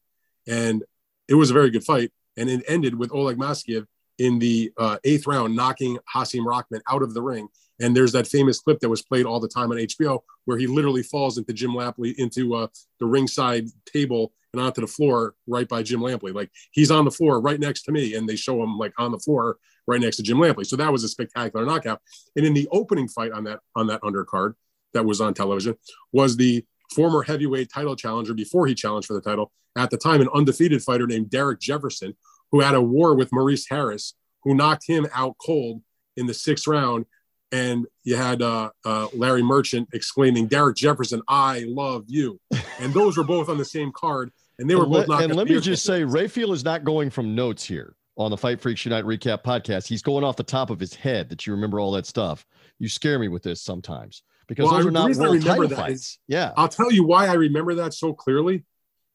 And 0.48 0.82
it 1.28 1.34
was 1.34 1.50
a 1.50 1.52
very 1.52 1.68
good 1.68 1.84
fight. 1.84 2.10
And 2.38 2.48
it 2.48 2.64
ended 2.66 2.94
with 2.94 3.12
Oleg 3.12 3.36
Maskaev 3.36 3.84
in 4.18 4.38
the 4.38 4.72
uh, 4.78 4.96
eighth 5.04 5.26
round, 5.26 5.54
knocking 5.54 5.98
Hasim 6.14 6.46
Rahman 6.46 6.80
out 6.88 7.02
of 7.02 7.12
the 7.12 7.20
ring. 7.20 7.48
And 7.80 7.94
there's 7.94 8.12
that 8.12 8.26
famous 8.26 8.60
clip 8.60 8.80
that 8.80 8.88
was 8.88 9.02
played 9.02 9.26
all 9.26 9.40
the 9.40 9.48
time 9.48 9.70
on 9.70 9.78
HBO 9.78 10.20
where 10.44 10.58
he 10.58 10.66
literally 10.66 11.02
falls 11.02 11.38
into 11.38 11.52
Jim 11.52 11.72
Lampley 11.72 12.14
into 12.16 12.54
uh, 12.54 12.68
the 13.00 13.06
ringside 13.06 13.66
table 13.84 14.32
and 14.52 14.62
onto 14.62 14.80
the 14.80 14.86
floor 14.86 15.34
right 15.46 15.68
by 15.68 15.82
Jim 15.82 16.00
Lampley. 16.00 16.34
Like 16.34 16.50
he's 16.72 16.90
on 16.90 17.04
the 17.04 17.10
floor 17.10 17.40
right 17.40 17.60
next 17.60 17.82
to 17.82 17.92
me, 17.92 18.14
and 18.14 18.28
they 18.28 18.36
show 18.36 18.62
him 18.62 18.78
like 18.78 18.94
on 18.98 19.12
the 19.12 19.18
floor 19.18 19.58
right 19.86 20.00
next 20.00 20.16
to 20.16 20.22
Jim 20.22 20.38
Lampley. 20.38 20.66
So 20.66 20.76
that 20.76 20.92
was 20.92 21.04
a 21.04 21.08
spectacular 21.08 21.66
knockout. 21.66 22.00
And 22.34 22.46
in 22.46 22.54
the 22.54 22.68
opening 22.72 23.08
fight 23.08 23.32
on 23.32 23.44
that 23.44 23.60
on 23.74 23.86
that 23.88 24.02
undercard 24.02 24.54
that 24.94 25.04
was 25.04 25.20
on 25.20 25.34
television 25.34 25.76
was 26.12 26.36
the 26.36 26.64
former 26.94 27.22
heavyweight 27.22 27.70
title 27.70 27.96
challenger 27.96 28.32
before 28.32 28.66
he 28.66 28.74
challenged 28.74 29.08
for 29.08 29.14
the 29.14 29.20
title 29.20 29.52
at 29.76 29.90
the 29.90 29.98
time, 29.98 30.20
an 30.22 30.28
undefeated 30.34 30.82
fighter 30.82 31.06
named 31.06 31.30
Derek 31.30 31.60
Jefferson, 31.60 32.16
who 32.50 32.60
had 32.60 32.74
a 32.74 32.80
war 32.80 33.14
with 33.14 33.32
Maurice 33.32 33.66
Harris, 33.68 34.14
who 34.42 34.54
knocked 34.54 34.86
him 34.86 35.06
out 35.14 35.36
cold 35.44 35.82
in 36.16 36.26
the 36.26 36.34
sixth 36.34 36.66
round. 36.66 37.04
And 37.52 37.86
you 38.02 38.16
had 38.16 38.42
uh, 38.42 38.70
uh, 38.84 39.08
Larry 39.14 39.42
Merchant 39.42 39.88
exclaiming, 39.92 40.46
Derek 40.46 40.76
Jefferson, 40.76 41.22
I 41.28 41.64
love 41.68 42.04
you. 42.08 42.40
And 42.80 42.92
those 42.92 43.16
were 43.16 43.24
both 43.24 43.48
on 43.48 43.56
the 43.56 43.64
same 43.64 43.92
card. 43.92 44.32
And 44.58 44.68
they 44.68 44.74
were 44.74 44.86
both 44.86 45.08
And 45.08 45.34
let 45.34 45.48
me 45.48 45.60
just 45.60 45.84
say, 45.84 46.02
Rafael 46.04 46.52
is 46.52 46.64
not 46.64 46.84
going 46.84 47.10
from 47.10 47.34
notes 47.34 47.64
here 47.64 47.94
on 48.16 48.30
the 48.30 48.36
Fight 48.36 48.60
Freaks 48.60 48.84
Unite 48.84 49.04
recap 49.04 49.42
podcast. 49.42 49.86
He's 49.86 50.02
going 50.02 50.24
off 50.24 50.36
the 50.36 50.42
top 50.42 50.70
of 50.70 50.80
his 50.80 50.94
head 50.94 51.28
that 51.28 51.46
you 51.46 51.52
remember 51.52 51.78
all 51.78 51.92
that 51.92 52.06
stuff. 52.06 52.46
You 52.78 52.88
scare 52.88 53.18
me 53.18 53.28
with 53.28 53.42
this 53.42 53.62
sometimes 53.62 54.22
because 54.48 54.64
well, 54.64 54.76
those 54.76 54.86
are 54.86 54.90
not 54.90 55.14
world 55.14 55.42
title 55.42 55.68
fights. 55.68 55.94
Is, 55.94 56.18
yeah. 56.28 56.52
I'll 56.56 56.68
tell 56.68 56.90
you 56.90 57.04
why 57.04 57.26
I 57.26 57.34
remember 57.34 57.74
that 57.76 57.94
so 57.94 58.12
clearly 58.12 58.64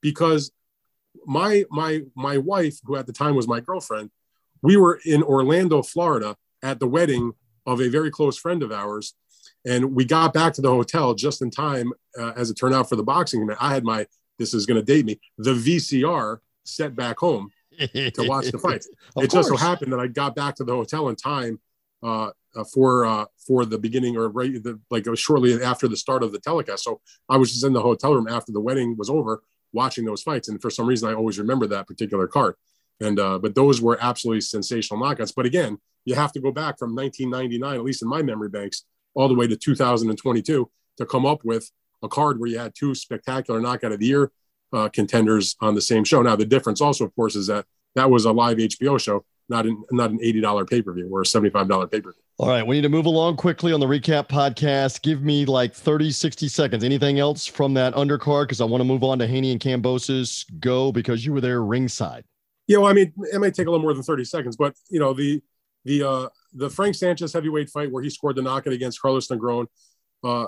because 0.02 0.52
my 1.26 1.66
my 1.70 2.02
my 2.16 2.38
wife, 2.38 2.80
who 2.84 2.96
at 2.96 3.06
the 3.06 3.14
time 3.14 3.36
was 3.36 3.48
my 3.48 3.60
girlfriend, 3.60 4.12
we 4.62 4.78
were 4.78 5.00
in 5.06 5.24
Orlando, 5.24 5.82
Florida, 5.82 6.36
at 6.64 6.80
the 6.80 6.88
wedding 6.88 7.34
of 7.66 7.82
a 7.82 7.90
very 7.90 8.12
close 8.12 8.38
friend 8.38 8.64
of 8.64 8.72
ours, 8.72 9.14
and 9.66 9.96
we 9.96 10.06
got 10.06 10.34
back 10.34 10.54
to 10.54 10.62
the 10.62 10.70
hotel 10.70 11.14
just 11.14 11.42
in 11.42 11.52
time, 11.52 11.92
uh, 12.20 12.34
as 12.36 12.50
it 12.50 12.56
turned 12.56 12.74
out, 12.74 12.90
for 12.90 12.96
the 12.96 13.04
boxing 13.04 13.42
event. 13.42 13.60
I 13.62 13.74
had 13.74 13.84
my 13.84 14.08
this 14.40 14.54
is 14.54 14.66
going 14.66 14.80
to 14.80 14.86
date 14.86 15.06
me 15.06 15.20
the 15.38 15.54
VCR 15.54 16.40
set 16.64 16.96
back 16.96 17.20
home 17.20 17.50
to 17.80 18.12
watch 18.20 18.50
the 18.52 18.58
fights. 18.58 18.88
it 18.88 19.14
course. 19.14 19.32
just 19.32 19.50
so 19.50 19.56
happened 19.56 19.94
that 19.94 20.00
I 20.00 20.08
got 20.08 20.36
back 20.36 20.56
to 20.56 20.64
the 20.64 20.74
hotel 20.74 21.10
in 21.10 21.16
time 21.16 21.60
uh, 22.04 22.32
uh, 22.56 22.64
for 22.74 23.06
uh, 23.06 23.26
for 23.48 23.66
the 23.66 23.78
beginning 23.78 24.18
or 24.18 24.30
right 24.30 24.62
the, 24.64 24.80
like 24.90 25.06
shortly 25.16 25.62
after 25.62 25.88
the 25.88 25.96
start 25.96 26.24
of 26.24 26.32
the 26.32 26.40
telecast. 26.40 26.84
So 26.84 27.02
I 27.30 27.38
was 27.38 27.52
just 27.52 27.66
in 27.66 27.74
the 27.74 27.82
hotel 27.82 28.14
room 28.14 28.28
after 28.28 28.52
the 28.52 28.60
wedding 28.60 28.98
was 28.98 29.10
over, 29.10 29.44
watching 29.74 30.06
those 30.06 30.24
fights. 30.24 30.50
And 30.50 30.62
for 30.62 30.70
some 30.70 30.88
reason, 30.88 31.10
I 31.10 31.14
always 31.14 31.40
remember 31.40 31.68
that 31.68 31.88
particular 31.88 32.28
card. 32.28 32.56
And 33.00 33.20
uh, 33.20 33.40
but 33.40 33.56
those 33.56 33.82
were 33.82 33.98
absolutely 34.02 34.42
sensational 34.42 35.00
knockouts. 35.00 35.34
But 35.36 35.46
again, 35.46 35.80
you 36.06 36.16
have 36.16 36.32
to 36.34 36.40
go 36.40 36.52
back 36.52 36.80
from 36.80 36.96
1999, 36.96 37.76
at 37.76 37.84
least 37.84 38.02
in 38.02 38.08
my 38.08 38.22
memory 38.22 38.50
banks, 38.50 38.86
all 39.14 39.28
the 39.28 39.36
way 39.36 39.48
to 39.48 39.56
2022 39.56 40.70
to 40.98 41.06
come 41.06 41.26
up 41.26 41.44
with 41.44 41.72
a 42.04 42.08
card 42.08 42.40
where 42.40 42.50
you 42.50 42.58
had 42.58 42.74
two 42.76 42.96
spectacular 42.96 43.60
knockout 43.60 43.92
of 43.92 44.00
the 44.00 44.08
year 44.08 44.32
uh, 44.74 44.90
contenders 44.90 45.56
on 45.62 45.76
the 45.76 45.82
same 45.82 46.04
show. 46.04 46.22
Now 46.22 46.36
the 46.36 46.46
difference 46.46 46.82
also, 46.82 47.06
of 47.06 47.16
course, 47.16 47.36
is 47.36 47.48
that 47.48 47.66
that 47.96 48.10
was 48.10 48.26
a 48.26 48.32
live 48.32 48.58
HBO 48.58 49.00
show, 49.00 49.26
not 49.50 49.66
an 49.66 49.84
not 49.92 50.12
an 50.12 50.20
eighty 50.22 50.42
dollar 50.42 50.66
pay 50.66 50.82
per 50.82 50.94
view 50.94 51.10
or 51.12 51.22
a 51.22 51.26
seventy 51.26 51.50
five 51.50 51.68
dollar 51.68 51.88
pay 51.88 52.02
per 52.02 52.12
view. 52.12 52.22
All 52.40 52.48
right, 52.48 52.66
we 52.66 52.78
need 52.78 52.82
to 52.82 52.90
move 52.90 53.06
along 53.06 53.36
quickly 53.36 53.72
on 53.72 53.80
the 53.80 53.86
recap 53.86 54.28
podcast. 54.28 55.04
Give 55.04 55.22
me 55.22 55.46
like 55.46 55.76
30, 55.76 56.10
60 56.10 56.48
seconds. 56.48 56.84
Anything 56.84 57.20
else 57.20 57.46
from 57.46 57.76
that 57.76 57.94
undercard? 57.94 58.46
Because 58.46 58.62
I 58.62 58.66
want 58.66 58.82
to 58.82 58.86
move 58.86 59.04
on 59.04 59.20
to 59.20 59.28
Haney 59.28 59.52
and 59.52 59.62
Kambosos 59.62 60.46
go 60.60 60.92
because 60.92 61.24
you 61.24 61.34
were 61.34 61.42
there 61.42 61.62
ringside. 61.62 62.24
Yeah, 62.66 62.78
well, 62.78 62.88
I 62.88 62.94
mean, 62.94 63.14
it 63.32 63.40
may 63.40 63.52
take 63.52 63.68
a 63.68 63.70
little 63.70 63.84
more 63.84 63.94
than 63.94 64.02
30 64.02 64.26
seconds, 64.26 64.56
but 64.56 64.76
you 64.90 65.00
know, 65.00 65.14
the 65.14 65.44
the 65.86 66.08
uh 66.08 66.30
the 66.54 66.70
Frank 66.70 66.96
Sanchez 66.96 67.34
heavyweight 67.34 67.70
fight 67.70 67.92
where 67.92 68.04
he 68.04 68.10
scored 68.10 68.36
the 68.36 68.42
knockout 68.42 68.74
against 68.74 69.02
Carlos 69.02 69.28
Negron, 69.28 69.68
uh, 70.24 70.48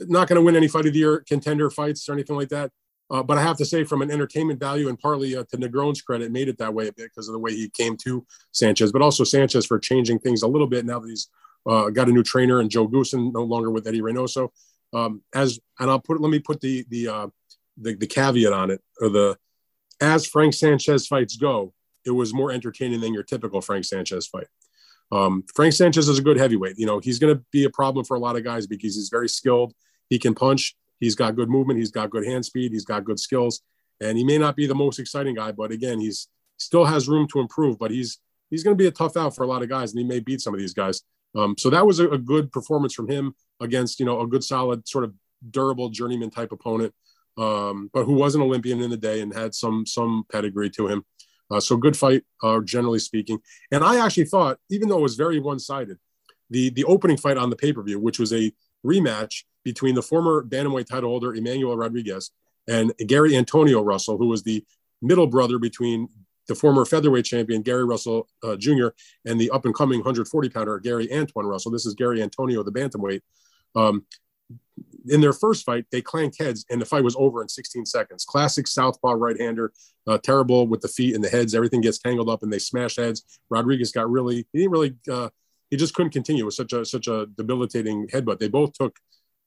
not 0.00 0.28
going 0.28 0.36
to 0.36 0.42
win 0.42 0.56
any 0.56 0.68
fight 0.68 0.86
of 0.86 0.92
the 0.92 0.98
year 0.98 1.24
contender 1.26 1.70
fights 1.70 2.08
or 2.08 2.12
anything 2.12 2.36
like 2.36 2.48
that. 2.50 2.70
Uh, 3.10 3.22
but 3.24 3.36
I 3.36 3.42
have 3.42 3.56
to 3.56 3.64
say, 3.64 3.82
from 3.82 4.02
an 4.02 4.10
entertainment 4.10 4.60
value 4.60 4.88
and 4.88 4.98
partly 4.98 5.36
uh, 5.36 5.42
to 5.50 5.56
Negron's 5.56 6.00
credit, 6.00 6.30
made 6.30 6.48
it 6.48 6.58
that 6.58 6.72
way 6.72 6.86
a 6.86 6.92
bit 6.92 7.10
because 7.10 7.26
of 7.26 7.32
the 7.32 7.40
way 7.40 7.52
he 7.52 7.68
came 7.68 7.96
to 8.04 8.24
Sanchez, 8.52 8.92
but 8.92 9.02
also 9.02 9.24
Sanchez 9.24 9.66
for 9.66 9.80
changing 9.80 10.20
things 10.20 10.42
a 10.42 10.48
little 10.48 10.68
bit 10.68 10.86
now 10.86 11.00
that 11.00 11.08
he's 11.08 11.28
uh, 11.68 11.90
got 11.90 12.08
a 12.08 12.12
new 12.12 12.22
trainer 12.22 12.60
and 12.60 12.70
Joe 12.70 12.86
Goossen 12.86 13.32
no 13.32 13.42
longer 13.42 13.70
with 13.70 13.88
Eddie 13.88 14.00
Reynoso. 14.00 14.50
Um, 14.92 15.22
as 15.34 15.58
and 15.78 15.90
I'll 15.90 16.00
put 16.00 16.20
let 16.20 16.30
me 16.30 16.38
put 16.38 16.60
the 16.60 16.84
the, 16.88 17.08
uh, 17.08 17.26
the 17.76 17.94
the 17.94 18.06
caveat 18.06 18.52
on 18.52 18.70
it 18.70 18.80
or 19.00 19.08
the 19.08 19.36
as 20.00 20.26
Frank 20.26 20.54
Sanchez 20.54 21.06
fights 21.06 21.36
go, 21.36 21.74
it 22.06 22.10
was 22.10 22.32
more 22.32 22.50
entertaining 22.50 23.00
than 23.00 23.12
your 23.12 23.22
typical 23.22 23.60
Frank 23.60 23.84
Sanchez 23.84 24.26
fight. 24.26 24.46
Um, 25.12 25.44
Frank 25.54 25.72
Sanchez 25.74 26.08
is 26.08 26.18
a 26.18 26.22
good 26.22 26.38
heavyweight. 26.38 26.78
You 26.78 26.86
know, 26.86 27.00
he's 27.00 27.18
going 27.18 27.34
to 27.34 27.42
be 27.50 27.64
a 27.64 27.70
problem 27.70 28.04
for 28.04 28.16
a 28.16 28.20
lot 28.20 28.36
of 28.36 28.44
guys 28.44 28.66
because 28.66 28.94
he's 28.94 29.08
very 29.08 29.28
skilled. 29.28 29.74
He 30.08 30.18
can 30.18 30.34
punch. 30.34 30.76
He's 31.00 31.14
got 31.14 31.34
good 31.34 31.48
movement. 31.48 31.78
He's 31.78 31.90
got 31.90 32.10
good 32.10 32.26
hand 32.26 32.44
speed. 32.44 32.72
He's 32.72 32.84
got 32.84 33.04
good 33.04 33.18
skills. 33.18 33.62
And 34.00 34.16
he 34.16 34.24
may 34.24 34.38
not 34.38 34.56
be 34.56 34.66
the 34.66 34.74
most 34.74 34.98
exciting 34.98 35.34
guy, 35.34 35.52
but 35.52 35.72
again, 35.72 36.00
he's 36.00 36.28
still 36.58 36.84
has 36.84 37.08
room 37.08 37.26
to 37.28 37.40
improve. 37.40 37.78
But 37.78 37.90
he's 37.90 38.18
he's 38.50 38.62
going 38.62 38.76
to 38.76 38.82
be 38.82 38.86
a 38.86 38.92
tough 38.92 39.16
out 39.16 39.34
for 39.34 39.42
a 39.42 39.46
lot 39.46 39.62
of 39.62 39.68
guys, 39.68 39.92
and 39.92 39.98
he 39.98 40.04
may 40.04 40.20
beat 40.20 40.40
some 40.40 40.54
of 40.54 40.60
these 40.60 40.74
guys. 40.74 41.02
Um, 41.34 41.54
so 41.58 41.70
that 41.70 41.86
was 41.86 42.00
a, 42.00 42.08
a, 42.08 42.18
good 42.18 42.50
performance 42.50 42.92
from 42.92 43.08
him 43.08 43.34
against 43.60 44.00
you 44.00 44.06
know 44.06 44.20
a 44.20 44.26
good, 44.26 44.42
solid, 44.42 44.88
sort 44.88 45.04
of 45.04 45.14
durable 45.48 45.88
journeyman 45.88 46.30
type 46.30 46.50
opponent, 46.52 46.92
um, 47.38 47.88
but 47.92 48.04
who 48.04 48.14
was 48.14 48.34
an 48.34 48.42
Olympian 48.42 48.80
in 48.80 48.90
the 48.90 48.96
day 48.96 49.20
and 49.20 49.32
had 49.32 49.54
some 49.54 49.86
some 49.86 50.24
pedigree 50.30 50.70
to 50.70 50.88
him. 50.88 51.04
Uh, 51.50 51.60
so 51.60 51.76
good 51.76 51.96
fight, 51.96 52.22
uh, 52.42 52.60
generally 52.60 52.98
speaking. 52.98 53.40
And 53.72 53.82
I 53.82 54.04
actually 54.04 54.26
thought, 54.26 54.58
even 54.70 54.88
though 54.88 54.98
it 54.98 55.02
was 55.02 55.16
very 55.16 55.40
one 55.40 55.58
sided, 55.58 55.98
the 56.48 56.70
the 56.70 56.84
opening 56.84 57.16
fight 57.16 57.36
on 57.36 57.50
the 57.50 57.56
pay 57.56 57.72
per 57.72 57.82
view, 57.82 57.98
which 57.98 58.18
was 58.18 58.32
a 58.32 58.52
rematch 58.84 59.44
between 59.64 59.94
the 59.94 60.02
former 60.02 60.42
bantamweight 60.42 60.86
title 60.86 61.10
holder 61.10 61.34
Emmanuel 61.34 61.76
Rodriguez 61.76 62.30
and 62.68 62.92
Gary 63.06 63.36
Antonio 63.36 63.82
Russell, 63.82 64.16
who 64.16 64.28
was 64.28 64.42
the 64.42 64.64
middle 65.02 65.26
brother 65.26 65.58
between 65.58 66.08
the 66.48 66.54
former 66.54 66.84
featherweight 66.84 67.24
champion 67.24 67.62
Gary 67.62 67.84
Russell 67.84 68.28
uh, 68.42 68.56
Jr. 68.56 68.88
and 69.24 69.40
the 69.40 69.50
up 69.50 69.64
and 69.66 69.74
coming 69.74 70.00
140 70.00 70.48
pounder 70.48 70.78
Gary 70.78 71.12
Antoine 71.12 71.46
Russell. 71.46 71.70
This 71.70 71.86
is 71.86 71.94
Gary 71.94 72.22
Antonio, 72.22 72.62
the 72.62 72.72
bantamweight. 72.72 73.20
Um, 73.76 74.04
in 75.08 75.20
their 75.20 75.32
first 75.32 75.64
fight, 75.64 75.86
they 75.90 76.02
clanked 76.02 76.38
heads, 76.38 76.64
and 76.70 76.80
the 76.80 76.86
fight 76.86 77.04
was 77.04 77.16
over 77.18 77.42
in 77.42 77.48
16 77.48 77.86
seconds. 77.86 78.24
Classic 78.24 78.66
southpaw 78.66 79.12
right-hander, 79.12 79.72
uh, 80.06 80.18
terrible 80.18 80.66
with 80.66 80.80
the 80.80 80.88
feet 80.88 81.14
and 81.14 81.22
the 81.22 81.28
heads. 81.28 81.54
Everything 81.54 81.80
gets 81.80 81.98
tangled 81.98 82.28
up, 82.28 82.42
and 82.42 82.52
they 82.52 82.58
smash 82.58 82.96
heads. 82.96 83.40
Rodriguez 83.48 83.92
got 83.92 84.10
really, 84.10 84.46
he 84.52 84.58
didn't 84.58 84.72
really, 84.72 84.96
uh, 85.10 85.30
he 85.70 85.76
just 85.76 85.94
couldn't 85.94 86.12
continue. 86.12 86.44
with 86.44 86.54
such 86.54 86.72
a 86.72 86.84
such 86.84 87.06
a 87.06 87.26
debilitating 87.36 88.08
headbutt. 88.08 88.38
They 88.38 88.48
both 88.48 88.72
took 88.72 88.96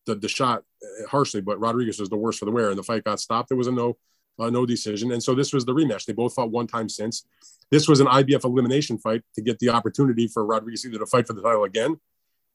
the, 0.05 0.15
the 0.15 0.27
shot 0.27 0.63
uh, 0.83 1.07
harshly, 1.07 1.41
but 1.41 1.59
Rodriguez 1.59 1.99
was 1.99 2.09
the 2.09 2.17
worst 2.17 2.39
for 2.39 2.45
the 2.45 2.51
wear, 2.51 2.69
and 2.69 2.77
the 2.77 2.83
fight 2.83 3.03
got 3.03 3.19
stopped. 3.19 3.49
There 3.49 3.57
was 3.57 3.67
a 3.67 3.71
no 3.71 3.97
uh, 4.39 4.49
no 4.49 4.65
decision, 4.65 5.11
and 5.11 5.21
so 5.21 5.35
this 5.35 5.53
was 5.53 5.65
the 5.65 5.73
rematch. 5.73 6.05
They 6.05 6.13
both 6.13 6.33
fought 6.33 6.51
one 6.51 6.67
time 6.67 6.89
since. 6.89 7.25
This 7.69 7.87
was 7.87 7.99
an 7.99 8.07
IBF 8.07 8.43
elimination 8.43 8.97
fight 8.97 9.21
to 9.35 9.41
get 9.41 9.59
the 9.59 9.69
opportunity 9.69 10.27
for 10.27 10.45
Rodriguez 10.45 10.85
either 10.85 10.99
to 10.99 11.05
fight 11.05 11.27
for 11.27 11.33
the 11.33 11.41
title 11.41 11.63
again, 11.63 11.97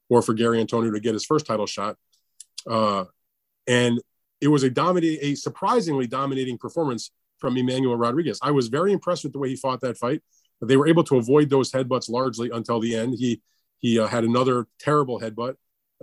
or 0.09 0.21
for 0.21 0.33
Gary 0.33 0.59
Antonio 0.59 0.91
to 0.91 0.99
get 0.99 1.13
his 1.13 1.25
first 1.25 1.45
title 1.45 1.67
shot. 1.67 1.97
Uh, 2.67 3.05
and 3.67 4.01
it 4.41 4.47
was 4.47 4.63
a 4.63 4.69
dominating, 4.69 5.19
a 5.21 5.35
surprisingly 5.35 6.07
dominating 6.07 6.57
performance 6.57 7.11
from 7.37 7.57
Emmanuel 7.57 7.95
Rodriguez. 7.95 8.39
I 8.41 8.51
was 8.51 8.67
very 8.67 8.91
impressed 8.91 9.23
with 9.23 9.33
the 9.33 9.39
way 9.39 9.49
he 9.49 9.55
fought 9.55 9.81
that 9.81 9.97
fight. 9.97 10.21
They 10.61 10.77
were 10.77 10.87
able 10.87 11.03
to 11.05 11.17
avoid 11.17 11.49
those 11.49 11.71
headbutts 11.71 12.09
largely 12.09 12.49
until 12.49 12.79
the 12.79 12.95
end. 12.95 13.15
He 13.17 13.41
he 13.77 13.97
uh, 13.97 14.07
had 14.07 14.25
another 14.25 14.67
terrible 14.77 15.19
headbutt 15.19 15.55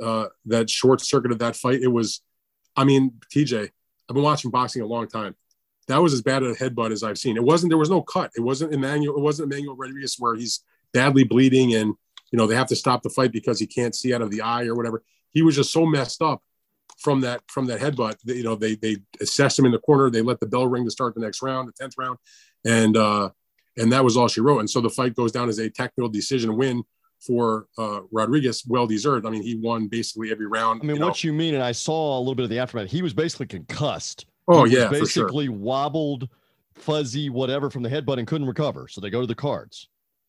uh, 0.03 0.27
that 0.47 0.71
short 0.71 1.01
circuited 1.03 1.41
that 1.41 1.57
fight. 1.57 1.83
It 1.83 1.89
was, 1.89 2.23
I 2.75 2.85
mean, 2.85 3.13
TJ, 3.35 3.69
I've 4.09 4.15
been 4.15 4.23
watching 4.23 4.51
boxing 4.51 4.83
a 4.83 4.87
long 4.87 5.09
time. 5.09 5.37
That 5.89 5.99
was 5.99 6.15
as 6.15 6.23
bad 6.23 6.43
a 6.43 6.55
headbutt 6.55 6.91
as 6.91 7.03
I've 7.03 7.19
seen. 7.19 7.37
It 7.37 7.45
wasn't. 7.45 7.71
There 7.71 7.79
was 7.79 7.91
no 7.91 8.03
cut. 8.03 8.33
It 8.37 8.41
wasn't 8.41 8.73
Emmanuel. 8.73 9.17
It 9.17 9.21
wasn't 9.21 9.53
Emmanuel 9.53 9.77
Rodriguez 9.77 10.17
where 10.19 10.35
he's 10.35 10.65
badly 10.93 11.25
bleeding 11.25 11.75
and 11.75 11.95
you 12.33 12.37
know 12.39 12.47
they 12.47 12.55
have 12.57 12.69
to 12.69 12.77
stop 12.77 13.03
the 13.03 13.11
fight 13.11 13.31
because 13.31 13.61
he 13.61 13.67
can't 13.67 13.95
see 13.95 14.15
out 14.15 14.23
of 14.23 14.31
the 14.31 14.41
eye 14.41 14.65
or 14.65 14.75
whatever. 14.75 15.05
He 15.33 15.43
was 15.43 15.57
just 15.57 15.73
so 15.73 15.87
messed 15.87 16.23
up 16.23 16.43
from 16.99 17.21
that 17.21 17.43
from 17.49 17.67
that 17.67 17.81
headbutt. 17.81 18.19
That, 18.25 18.37
You 18.37 18.45
know, 18.45 18.55
they 18.55 18.77
they 18.77 18.99
assessed 19.21 19.59
him 19.59 19.67
in 19.67 19.73
the 19.73 19.79
corner. 19.79 20.11
They 20.11 20.23
let 20.23 20.41
the 20.41 20.47
bell 20.47 20.67
ring 20.67 20.85
to 20.85 20.91
start 20.91 21.15
the 21.15 21.21
next 21.21 21.43
round, 21.43 21.69
the 21.69 21.73
tenth 21.73 21.95
round, 21.99 22.19
and 22.65 22.97
uh, 22.97 23.31
and 23.77 23.93
that 23.93 24.05
was 24.05 24.17
all 24.17 24.29
she 24.29 24.41
wrote. 24.41 24.61
And 24.61 24.71
so 24.71 24.81
the 24.81 24.91
fight 24.91 25.15
goes 25.15 25.33
down 25.33 25.49
as 25.49 25.59
a 25.59 25.69
technical 25.69 26.09
decision 26.09 26.57
win 26.57 26.83
for 27.21 27.67
uh, 27.79 28.01
Rodriguez, 28.13 28.65
well 28.67 28.87
deserved. 28.87 29.27
I 29.27 29.31
mean, 29.31 29.43
he 29.43 29.57
won 29.57 29.89
basically 29.89 30.31
every 30.31 30.47
round. 30.47 30.81
I 30.83 30.87
mean, 30.87 30.97
you 30.97 31.01
know. 31.01 31.09
what 31.09 31.25
you 31.25 31.33
mean, 31.33 31.55
and 31.55 31.63
I 31.63 31.73
saw 31.73 32.19
a 32.19 32.21
little 32.21 32.35
bit 32.35 32.45
of 32.45 32.51
the 32.51 32.59
aftermath. 32.59 32.91
He 32.91 33.03
was 33.03 33.15
basically 33.15 33.47
concussed. 33.47 34.27
Oh 34.49 34.65
He 34.65 34.77
yeah, 34.77 34.89
for 34.89 34.95
sure. 34.95 35.01
basically 35.01 35.49
wobbled, 35.49 36.29
fuzzy, 36.75 37.31
whatever 37.31 37.71
from 37.71 37.83
the 37.83 37.89
headbutt 37.89 38.19
and 38.19 38.27
couldn't 38.27 38.47
recover. 38.47 38.87
So 38.89 39.01
they 39.01 39.11
go 39.11 39.21
to 39.21 39.27
the 39.27 39.35
cards. 39.35 39.89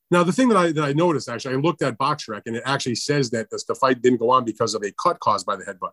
Now 0.09 0.23
the 0.23 0.31
thing 0.31 0.49
that 0.49 0.57
I 0.57 0.71
that 0.71 0.83
I 0.83 0.93
noticed 0.93 1.29
actually, 1.29 1.55
I 1.55 1.57
looked 1.57 1.81
at 1.81 1.97
BoxRec 1.97 2.43
and 2.45 2.55
it 2.55 2.63
actually 2.65 2.95
says 2.95 3.29
that 3.31 3.49
the 3.49 3.75
fight 3.75 4.01
didn't 4.01 4.19
go 4.19 4.29
on 4.29 4.45
because 4.45 4.73
of 4.73 4.83
a 4.83 4.91
cut 5.01 5.19
caused 5.19 5.45
by 5.45 5.55
the 5.55 5.65
headbutt. 5.65 5.91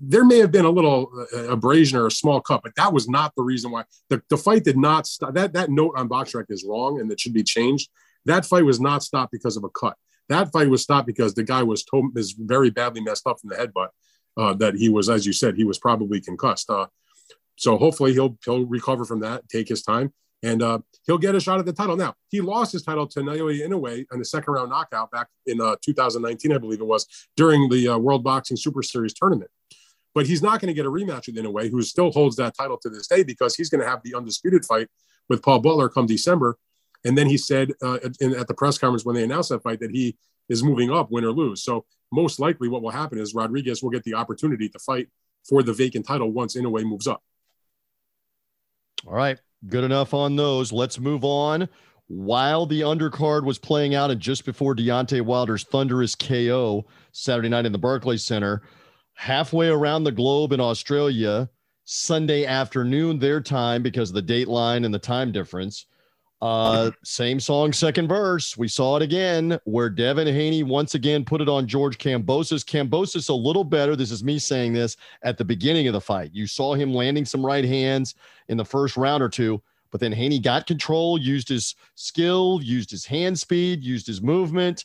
There 0.00 0.24
may 0.24 0.38
have 0.38 0.50
been 0.50 0.64
a 0.64 0.70
little 0.70 1.10
uh, 1.34 1.48
abrasion 1.48 1.98
or 1.98 2.06
a 2.06 2.10
small 2.10 2.40
cut, 2.40 2.62
but 2.62 2.74
that 2.76 2.92
was 2.92 3.08
not 3.08 3.34
the 3.36 3.42
reason 3.42 3.70
why 3.70 3.84
the, 4.08 4.22
the 4.30 4.36
fight 4.36 4.64
did 4.64 4.78
not 4.78 5.06
stop. 5.06 5.34
That 5.34 5.52
that 5.54 5.70
note 5.70 5.94
on 5.96 6.08
BoxRec 6.08 6.46
is 6.48 6.64
wrong 6.66 7.00
and 7.00 7.10
it 7.10 7.20
should 7.20 7.34
be 7.34 7.42
changed. 7.42 7.90
That 8.24 8.46
fight 8.46 8.64
was 8.64 8.80
not 8.80 9.02
stopped 9.02 9.32
because 9.32 9.56
of 9.56 9.64
a 9.64 9.70
cut. 9.70 9.96
That 10.28 10.52
fight 10.52 10.68
was 10.68 10.82
stopped 10.82 11.06
because 11.06 11.34
the 11.34 11.42
guy 11.42 11.62
was 11.62 11.84
told 11.84 12.16
is 12.16 12.32
very 12.32 12.70
badly 12.70 13.00
messed 13.00 13.26
up 13.26 13.40
from 13.40 13.50
the 13.50 13.56
headbutt. 13.56 13.88
Uh, 14.36 14.54
that 14.54 14.74
he 14.76 14.88
was, 14.88 15.08
as 15.08 15.26
you 15.26 15.32
said, 15.32 15.56
he 15.56 15.64
was 15.64 15.78
probably 15.80 16.20
concussed. 16.20 16.70
Uh, 16.70 16.86
so 17.56 17.76
hopefully 17.76 18.12
he'll 18.12 18.38
he'll 18.44 18.66
recover 18.66 19.04
from 19.04 19.20
that, 19.20 19.48
take 19.48 19.68
his 19.68 19.82
time, 19.82 20.12
and 20.42 20.62
uh, 20.62 20.78
he'll 21.06 21.18
get 21.18 21.34
a 21.34 21.40
shot 21.40 21.58
at 21.58 21.66
the 21.66 21.72
title. 21.72 21.96
Now 21.96 22.14
he 22.28 22.40
lost 22.40 22.72
his 22.72 22.82
title 22.82 23.06
to 23.08 23.20
Naoya 23.20 23.66
Inoue 23.66 24.06
in 24.12 24.18
the 24.18 24.24
second 24.24 24.52
round 24.52 24.70
knockout 24.70 25.10
back 25.10 25.28
in 25.46 25.60
uh, 25.60 25.76
2019, 25.82 26.52
I 26.52 26.58
believe 26.58 26.80
it 26.80 26.86
was, 26.86 27.06
during 27.36 27.68
the 27.68 27.88
uh, 27.88 27.98
World 27.98 28.22
Boxing 28.22 28.56
Super 28.56 28.82
Series 28.82 29.14
tournament. 29.14 29.50
But 30.14 30.26
he's 30.26 30.42
not 30.42 30.60
going 30.60 30.68
to 30.68 30.74
get 30.74 30.86
a 30.86 30.90
rematch 30.90 31.26
with 31.26 31.36
Inoue, 31.36 31.70
who 31.70 31.82
still 31.82 32.10
holds 32.10 32.36
that 32.36 32.56
title 32.56 32.78
to 32.78 32.88
this 32.88 33.06
day 33.06 33.22
because 33.22 33.54
he's 33.54 33.68
going 33.68 33.82
to 33.82 33.88
have 33.88 34.02
the 34.02 34.14
undisputed 34.14 34.64
fight 34.64 34.88
with 35.28 35.42
Paul 35.42 35.60
Butler 35.60 35.88
come 35.88 36.06
December. 36.06 36.56
And 37.04 37.16
then 37.16 37.28
he 37.28 37.36
said 37.36 37.72
uh, 37.82 37.98
in, 38.20 38.34
at 38.34 38.48
the 38.48 38.54
press 38.54 38.78
conference 38.78 39.04
when 39.04 39.14
they 39.14 39.22
announced 39.22 39.50
that 39.50 39.62
fight 39.62 39.80
that 39.80 39.90
he 39.90 40.16
is 40.48 40.62
moving 40.62 40.90
up, 40.90 41.10
win 41.10 41.24
or 41.24 41.30
lose. 41.30 41.62
So 41.62 41.84
most 42.10 42.40
likely, 42.40 42.68
what 42.68 42.82
will 42.82 42.90
happen 42.90 43.18
is 43.18 43.34
Rodriguez 43.34 43.82
will 43.82 43.90
get 43.90 44.02
the 44.04 44.14
opportunity 44.14 44.68
to 44.70 44.78
fight 44.78 45.08
for 45.48 45.62
the 45.62 45.72
vacant 45.72 46.06
title 46.06 46.32
once 46.32 46.56
Inoue 46.56 46.84
moves 46.84 47.06
up. 47.06 47.22
All 49.06 49.14
right. 49.14 49.38
Good 49.66 49.84
enough 49.84 50.14
on 50.14 50.36
those. 50.36 50.72
Let's 50.72 51.00
move 51.00 51.24
on. 51.24 51.68
While 52.06 52.64
the 52.64 52.82
undercard 52.82 53.44
was 53.44 53.58
playing 53.58 53.94
out 53.94 54.10
and 54.10 54.20
just 54.20 54.44
before 54.44 54.74
Deontay 54.74 55.20
Wilder's 55.20 55.64
thunderous 55.64 56.14
KO 56.14 56.86
Saturday 57.12 57.48
night 57.48 57.66
in 57.66 57.72
the 57.72 57.78
Barclays 57.78 58.24
Center, 58.24 58.62
halfway 59.14 59.68
around 59.68 60.04
the 60.04 60.12
globe 60.12 60.52
in 60.52 60.60
Australia, 60.60 61.50
Sunday 61.84 62.46
afternoon, 62.46 63.18
their 63.18 63.40
time, 63.40 63.82
because 63.82 64.10
of 64.10 64.14
the 64.14 64.22
date 64.22 64.48
line 64.48 64.84
and 64.84 64.94
the 64.94 64.98
time 64.98 65.32
difference. 65.32 65.86
Uh, 66.40 66.92
same 67.02 67.40
song, 67.40 67.72
second 67.72 68.06
verse. 68.06 68.56
We 68.56 68.68
saw 68.68 68.96
it 68.96 69.02
again 69.02 69.58
where 69.64 69.90
Devin 69.90 70.28
Haney 70.28 70.62
once 70.62 70.94
again 70.94 71.24
put 71.24 71.40
it 71.40 71.48
on 71.48 71.66
George 71.66 71.98
Kambosos. 71.98 72.64
Kambosos 72.64 73.28
a 73.28 73.34
little 73.34 73.64
better. 73.64 73.96
This 73.96 74.12
is 74.12 74.22
me 74.22 74.38
saying 74.38 74.72
this 74.72 74.96
at 75.22 75.36
the 75.36 75.44
beginning 75.44 75.88
of 75.88 75.94
the 75.94 76.00
fight. 76.00 76.30
You 76.32 76.46
saw 76.46 76.74
him 76.74 76.94
landing 76.94 77.24
some 77.24 77.44
right 77.44 77.64
hands 77.64 78.14
in 78.48 78.56
the 78.56 78.64
first 78.64 78.96
round 78.96 79.20
or 79.20 79.28
two, 79.28 79.60
but 79.90 80.00
then 80.00 80.12
Haney 80.12 80.38
got 80.38 80.68
control, 80.68 81.18
used 81.18 81.48
his 81.48 81.74
skill, 81.96 82.60
used 82.62 82.90
his 82.90 83.04
hand 83.04 83.36
speed, 83.36 83.82
used 83.82 84.06
his 84.06 84.22
movement, 84.22 84.84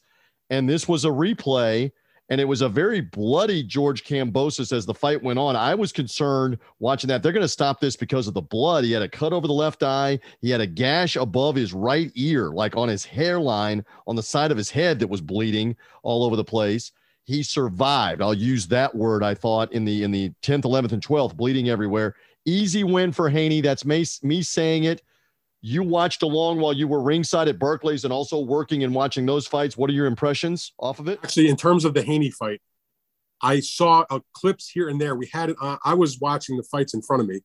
and 0.49 0.67
this 0.67 0.87
was 0.87 1.05
a 1.05 1.09
replay 1.09 1.91
and 2.33 2.41
it 2.41 2.45
was 2.45 2.63
a 2.63 2.67
very 2.69 2.99
bloody 2.99 3.61
George 3.61 4.03
Kambosos 4.03 4.73
as 4.73 4.87
the 4.87 4.93
fight 4.95 5.21
went 5.21 5.37
on. 5.37 5.55
I 5.55 5.75
was 5.75 5.91
concerned 5.91 6.57
watching 6.79 7.07
that. 7.09 7.21
They're 7.21 7.31
going 7.31 7.43
to 7.43 7.47
stop 7.47 7.79
this 7.79 7.95
because 7.95 8.27
of 8.27 8.33
the 8.33 8.41
blood. 8.41 8.83
He 8.85 8.91
had 8.91 9.03
a 9.03 9.07
cut 9.07 9.33
over 9.33 9.45
the 9.45 9.53
left 9.53 9.83
eye. 9.83 10.19
He 10.41 10.49
had 10.49 10.59
a 10.59 10.65
gash 10.65 11.15
above 11.15 11.55
his 11.55 11.73
right 11.73 12.11
ear, 12.15 12.49
like 12.49 12.75
on 12.75 12.89
his 12.89 13.05
hairline 13.05 13.85
on 14.07 14.15
the 14.15 14.23
side 14.23 14.49
of 14.49 14.57
his 14.57 14.71
head 14.71 14.97
that 14.97 15.09
was 15.11 15.21
bleeding 15.21 15.75
all 16.01 16.23
over 16.23 16.35
the 16.35 16.43
place. 16.43 16.91
He 17.23 17.43
survived. 17.43 18.19
I'll 18.19 18.33
use 18.33 18.65
that 18.69 18.95
word. 18.95 19.23
I 19.23 19.35
thought 19.35 19.71
in 19.71 19.85
the 19.85 20.01
in 20.01 20.09
the 20.09 20.31
10th, 20.41 20.63
11th, 20.63 20.93
and 20.93 21.05
12th, 21.05 21.35
bleeding 21.35 21.69
everywhere. 21.69 22.15
Easy 22.45 22.83
win 22.83 23.11
for 23.11 23.29
Haney. 23.29 23.61
That's 23.61 23.85
me, 23.85 24.05
me 24.23 24.41
saying 24.41 24.85
it. 24.85 25.03
You 25.65 25.81
watched 25.81 26.23
along 26.23 26.59
while 26.59 26.73
you 26.73 26.89
were 26.89 27.01
ringside 27.01 27.47
at 27.47 27.57
Barclays 27.57 28.03
and 28.03 28.11
also 28.11 28.37
working 28.37 28.83
and 28.83 28.93
watching 28.93 29.25
those 29.25 29.47
fights. 29.47 29.77
What 29.77 29.89
are 29.89 29.93
your 29.93 30.07
impressions 30.07 30.73
off 30.77 30.99
of 30.99 31.07
it? 31.07 31.21
Actually, 31.23 31.47
in 31.47 31.55
terms 31.55 31.85
of 31.85 31.93
the 31.93 32.03
Haney 32.03 32.31
fight, 32.31 32.61
I 33.41 33.61
saw 33.61 34.03
uh, 34.09 34.19
clips 34.33 34.69
here 34.69 34.89
and 34.89 34.99
there. 34.99 35.15
We 35.15 35.29
had 35.31 35.51
it. 35.51 35.55
On, 35.61 35.77
I 35.85 35.93
was 35.93 36.19
watching 36.19 36.57
the 36.57 36.63
fights 36.63 36.93
in 36.93 37.01
front 37.01 37.21
of 37.21 37.29
me. 37.29 37.39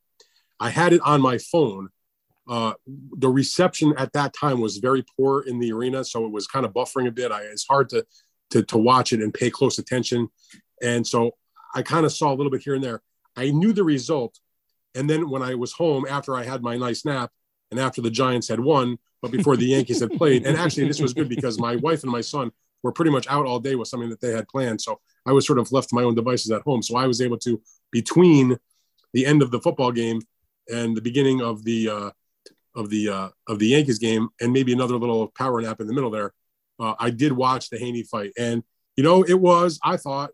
I 0.59 0.71
had 0.71 0.93
it 0.93 1.01
on 1.03 1.21
my 1.23 1.39
phone. 1.39 1.91
Uh, 2.51 2.73
the 3.19 3.29
reception 3.29 3.95
at 3.97 4.13
that 4.15 4.35
time 4.35 4.61
was 4.61 4.79
very 4.79 5.05
poor 5.17 5.43
in 5.43 5.61
the 5.61 5.71
arena, 5.71 6.05
so 6.05 6.25
it 6.27 6.33
was 6.33 6.49
kind 6.49 6.67
of 6.67 6.73
buffering 6.73 7.07
a 7.07 7.13
bit. 7.13 7.31
I, 7.31 7.43
it's 7.43 7.69
hard 7.69 7.89
to, 7.91 8.05
to 8.51 8.65
to 8.65 8.79
watch 8.79 9.13
it 9.13 9.21
and 9.21 9.33
pay 9.33 9.49
close 9.49 9.79
attention, 9.79 10.29
and 10.83 11.07
so 11.07 11.37
I 11.73 11.83
kind 11.83 12.05
of 12.05 12.11
saw 12.11 12.33
a 12.33 12.35
little 12.35 12.51
bit 12.51 12.63
here 12.63 12.75
and 12.75 12.83
there. 12.83 13.01
I 13.37 13.51
knew 13.51 13.73
the 13.73 13.85
result, 13.85 14.41
and 14.97 15.09
then 15.09 15.31
when 15.31 15.43
I 15.43 15.55
was 15.55 15.73
home 15.75 16.05
after 16.09 16.35
I 16.35 16.43
had 16.43 16.63
my 16.63 16.77
nice 16.77 17.05
nap, 17.05 17.31
and 17.71 17.79
after 17.81 18.01
the 18.01 18.11
Giants 18.11 18.49
had 18.49 18.61
won, 18.61 18.99
but 19.23 19.31
before 19.31 19.57
the 19.57 19.67
Yankees 19.67 20.01
had 20.01 20.13
played. 20.13 20.47
And 20.47 20.57
actually, 20.57 20.87
this 20.87 21.01
was 21.01 21.15
good 21.15 21.29
because 21.29 21.59
my 21.59 21.77
wife 21.77 22.03
and 22.03 22.13
my 22.13 22.21
son 22.21 22.51
were 22.83 22.93
pretty 22.93 23.11
much 23.11 23.27
out 23.29 23.47
all 23.47 23.61
day 23.61 23.75
with 23.75 23.89
something 23.89 24.09
that 24.11 24.21
they 24.21 24.33
had 24.33 24.49
planned. 24.49 24.81
So 24.81 25.01
I 25.27 25.33
was 25.33 25.47
sort 25.47 25.59
of 25.59 25.71
left 25.73 25.89
to 25.91 25.95
my 25.95 26.03
own 26.03 26.15
devices 26.15 26.51
at 26.51 26.63
home. 26.63 26.83
So 26.83 26.97
I 26.97 27.07
was 27.07 27.21
able 27.21 27.39
to, 27.39 27.61
between 27.91 28.57
the 29.13 29.27
end 29.27 29.43
of 29.43 29.51
the 29.51 29.61
football 29.61 29.93
game 29.93 30.21
and 30.69 30.97
the 30.97 31.01
beginning 31.01 31.43
of 31.43 31.65
the 31.65 31.89
uh, 31.89 32.11
of 32.77 32.91
the 32.91 33.09
uh, 33.09 33.29
of 33.49 33.59
the 33.59 33.69
Yankees 33.69 33.99
game, 33.99 34.29
and 34.41 34.53
maybe 34.53 34.73
another 34.73 34.97
little 34.97 35.29
power 35.29 35.61
nap 35.61 35.81
in 35.81 35.87
the 35.87 35.95
middle 35.95 36.11
there, 36.11 36.33
uh, 36.79 36.95
I 36.99 37.11
did 37.11 37.33
watch 37.33 37.71
the 37.71 37.79
Haney 37.79 38.05
fight, 38.05 38.33
and 38.39 38.63
you 38.97 39.03
know, 39.03 39.23
it 39.23 39.39
was 39.41 39.81
I 39.83 39.97
thought 39.97 40.31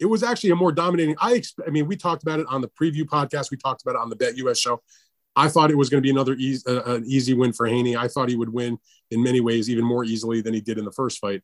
it 0.00 0.06
was 0.06 0.22
actually 0.22 0.50
a 0.50 0.56
more 0.56 0.72
dominating. 0.72 1.16
I. 1.20 1.42
I 1.66 1.70
mean, 1.70 1.86
we 1.86 1.96
talked 1.96 2.22
about 2.22 2.40
it 2.40 2.46
on 2.48 2.60
the 2.60 2.68
preview 2.68 3.02
podcast. 3.02 3.50
We 3.50 3.56
talked 3.56 3.82
about 3.82 3.96
it 3.96 4.00
on 4.00 4.10
the 4.10 4.16
Bet 4.16 4.36
US 4.38 4.58
show. 4.58 4.82
I 5.34 5.48
thought 5.48 5.70
it 5.70 5.78
was 5.78 5.88
going 5.88 6.02
to 6.02 6.06
be 6.06 6.10
another 6.10 6.34
easy, 6.34 6.62
uh, 6.66 6.94
an 6.94 7.04
easy 7.06 7.34
win 7.34 7.52
for 7.52 7.66
Haney. 7.66 7.96
I 7.96 8.08
thought 8.08 8.28
he 8.28 8.36
would 8.36 8.52
win 8.52 8.78
in 9.10 9.22
many 9.22 9.40
ways, 9.40 9.70
even 9.70 9.84
more 9.84 10.04
easily 10.04 10.42
than 10.42 10.54
he 10.54 10.60
did 10.60 10.78
in 10.78 10.84
the 10.84 10.92
first 10.92 11.18
fight. 11.18 11.42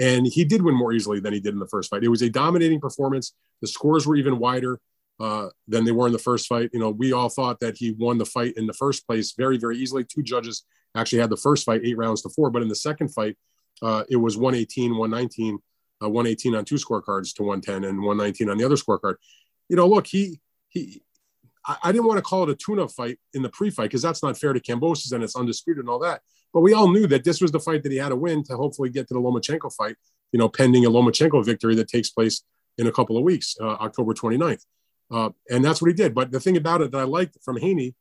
And 0.00 0.26
he 0.26 0.44
did 0.44 0.62
win 0.62 0.74
more 0.74 0.92
easily 0.92 1.20
than 1.20 1.32
he 1.32 1.40
did 1.40 1.52
in 1.52 1.60
the 1.60 1.68
first 1.68 1.90
fight. 1.90 2.04
It 2.04 2.08
was 2.08 2.22
a 2.22 2.30
dominating 2.30 2.80
performance. 2.80 3.34
The 3.60 3.68
scores 3.68 4.06
were 4.06 4.16
even 4.16 4.38
wider 4.38 4.80
uh, 5.20 5.48
than 5.68 5.84
they 5.84 5.92
were 5.92 6.06
in 6.06 6.12
the 6.12 6.18
first 6.18 6.46
fight. 6.46 6.70
You 6.72 6.80
know, 6.80 6.90
we 6.90 7.12
all 7.12 7.28
thought 7.28 7.60
that 7.60 7.76
he 7.76 7.92
won 7.92 8.18
the 8.18 8.26
fight 8.26 8.54
in 8.56 8.66
the 8.66 8.72
first 8.72 9.06
place 9.06 9.34
very, 9.36 9.58
very 9.58 9.76
easily. 9.78 10.04
Two 10.04 10.22
judges 10.22 10.64
actually 10.94 11.20
had 11.20 11.30
the 11.30 11.36
first 11.36 11.64
fight 11.64 11.82
eight 11.84 11.96
rounds 11.96 12.22
to 12.22 12.30
four, 12.30 12.50
but 12.50 12.62
in 12.62 12.68
the 12.68 12.74
second 12.74 13.08
fight, 13.08 13.36
uh, 13.82 14.04
it 14.08 14.16
was 14.16 14.36
118, 14.36 14.96
119 14.96 15.58
uh, 16.02 16.08
118 16.08 16.54
on 16.54 16.64
two 16.64 16.74
scorecards 16.76 17.34
to 17.34 17.42
110 17.42 17.84
and 17.88 17.98
119 17.98 18.50
on 18.50 18.58
the 18.58 18.64
other 18.64 18.76
scorecard. 18.76 19.16
You 19.68 19.76
know, 19.76 19.86
look, 19.86 20.06
he 20.06 20.40
he. 20.68 21.02
I, 21.66 21.76
I 21.84 21.92
didn't 21.92 22.06
want 22.06 22.18
to 22.18 22.22
call 22.22 22.44
it 22.44 22.50
a 22.50 22.54
tune-up 22.54 22.90
fight 22.90 23.18
in 23.34 23.42
the 23.42 23.48
pre-fight 23.48 23.84
because 23.84 24.02
that's 24.02 24.22
not 24.22 24.38
fair 24.38 24.52
to 24.52 24.60
Kambosos 24.60 25.12
and 25.12 25.22
it's 25.22 25.36
undisputed 25.36 25.80
and 25.80 25.88
all 25.88 25.98
that. 26.00 26.22
But 26.52 26.60
we 26.60 26.72
all 26.72 26.90
knew 26.90 27.06
that 27.08 27.24
this 27.24 27.40
was 27.40 27.50
the 27.50 27.60
fight 27.60 27.82
that 27.82 27.92
he 27.92 27.98
had 27.98 28.10
to 28.10 28.16
win 28.16 28.42
to 28.44 28.56
hopefully 28.56 28.88
get 28.88 29.08
to 29.08 29.14
the 29.14 29.20
Lomachenko 29.20 29.72
fight. 29.74 29.96
You 30.32 30.38
know, 30.38 30.48
pending 30.48 30.84
a 30.84 30.90
Lomachenko 30.90 31.44
victory 31.44 31.74
that 31.76 31.88
takes 31.88 32.10
place 32.10 32.42
in 32.78 32.86
a 32.86 32.92
couple 32.92 33.16
of 33.16 33.24
weeks, 33.24 33.56
uh, 33.60 33.74
October 33.74 34.12
29th. 34.12 34.64
Uh, 35.10 35.30
and 35.50 35.64
that's 35.64 35.80
what 35.80 35.88
he 35.88 35.94
did. 35.94 36.14
But 36.14 36.30
the 36.30 36.40
thing 36.40 36.56
about 36.56 36.80
it 36.80 36.90
that 36.92 36.98
I 36.98 37.04
liked 37.04 37.38
from 37.42 37.56
Haney 37.58 37.94